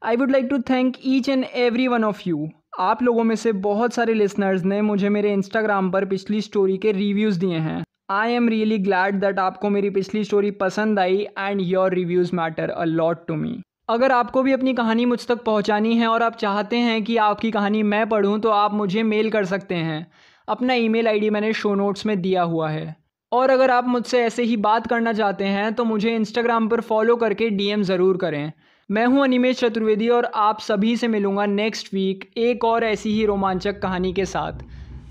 I 0.05 0.15
would 0.15 0.32
like 0.32 0.45
to 0.45 0.57
thank 0.70 0.95
each 1.05 1.30
and 1.30 1.45
every 1.55 1.88
one 1.88 2.03
of 2.03 2.22
you 2.28 2.49
आप 2.80 3.03
लोगों 3.03 3.24
में 3.24 3.36
से 3.36 3.51
बहुत 3.68 3.93
सारे 3.93 4.13
लिसनर्स 4.13 4.63
ने 4.63 4.82
मुझे 4.82 5.09
मेरे 5.09 5.34
इंस्टाग्राम 5.34 5.91
पर 5.91 6.05
पिछली 6.05 6.41
स्टोरी 6.41 6.78
के 6.78 6.91
रिव्यूज़ 6.91 7.39
दिए 7.39 7.57
हैं। 7.57 7.84
I 8.11 8.32
am 8.32 8.49
really 8.49 8.78
glad 8.80 9.20
that 9.22 9.39
आपको 9.39 9.70
मेरी 9.70 9.89
पिछली 9.89 10.24
स्टोरी 10.24 10.51
पसंद 10.57 10.99
आई 10.99 11.26
and 11.39 11.61
your 11.61 11.93
reviews 11.93 12.36
matter 12.36 12.70
a 12.70 12.84
lot 12.86 13.26
to 13.28 13.36
me 13.36 13.57
अगर 13.89 14.11
आपको 14.11 14.43
भी 14.43 14.53
अपनी 14.53 14.74
कहानी 14.74 15.05
मुझ 15.05 15.26
तक 15.28 15.43
पहुंचानी 15.43 15.97
है 15.97 16.07
और 16.07 16.24
आप 16.24 16.36
चाहते 16.38 16.78
हैं 16.80 17.03
कि 17.03 17.18
आपकी 17.24 17.51
कहानी 17.51 17.84
मैं 17.86 18.07
पढ़ूं 18.09 18.38
तो 18.39 18.49
आप 18.51 18.74
मुझे 18.74 19.03
मेल 19.05 19.30
कर 19.30 19.45
सकते 19.45 19.76
हैं। 19.76 20.05
अपना 20.47 20.74
ईमेल 20.74 21.07
आईडी 21.07 21.30
मैंने 21.30 21.53
शो 21.55 21.76
नोट्स 21.76 22.05
में 22.05 22.22
दिया 22.22 22.43
हुआ 22.43 22.70
है। 22.70 22.95
और 23.32 23.49
अगर 23.49 23.71
आप 23.71 23.88
मुझसे 23.88 24.21
ऐसे 24.23 24.43
ही 24.43 24.57
बात 24.57 24.88
करना 24.88 25.13
चाहते 25.13 25.45
हैं 25.45 25.73
तो 25.73 25.84
मुझे 25.86 26.15
इंस्टाग्राम 26.15 26.67
पर 26.69 26.82
फॉलो 26.82 27.15
करके 27.15 27.49
डीएम 27.49 27.84
ज़रूर 27.84 28.17
करें। 28.17 28.51
मैं 28.89 29.05
हूँ 29.05 29.23
अनिमेश 29.23 29.59
चतुर्वेदी 29.59 30.09
और 30.09 30.25
आप 30.36 30.59
सभी 30.59 30.95
से 30.97 31.07
मिलूँगा 31.07 31.45
नेक्स्ट 31.45 31.93
वीक 31.93 32.30
एक 32.38 32.65
और 32.65 32.84
ऐसी 32.84 33.13
ही 33.13 33.25
रोमांचक 33.25 33.82
कहानी 33.82 34.13
के 34.13 34.25
साथ। 34.25 34.63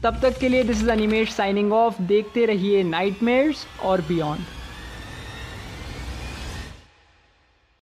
तब 0.02 0.18
तक 0.22 0.38
के 0.38 0.48
लिए 0.48 0.62
this 0.64 0.82
is 0.82 0.90
Animesh 0.90 1.32
signing 1.32 1.72
off 1.72 2.02
देखते 2.02 2.44
रहिए 2.46 2.82
नाइटमेयर्स 2.82 3.66
और 3.84 4.00
बियॉन्ड 4.00 4.44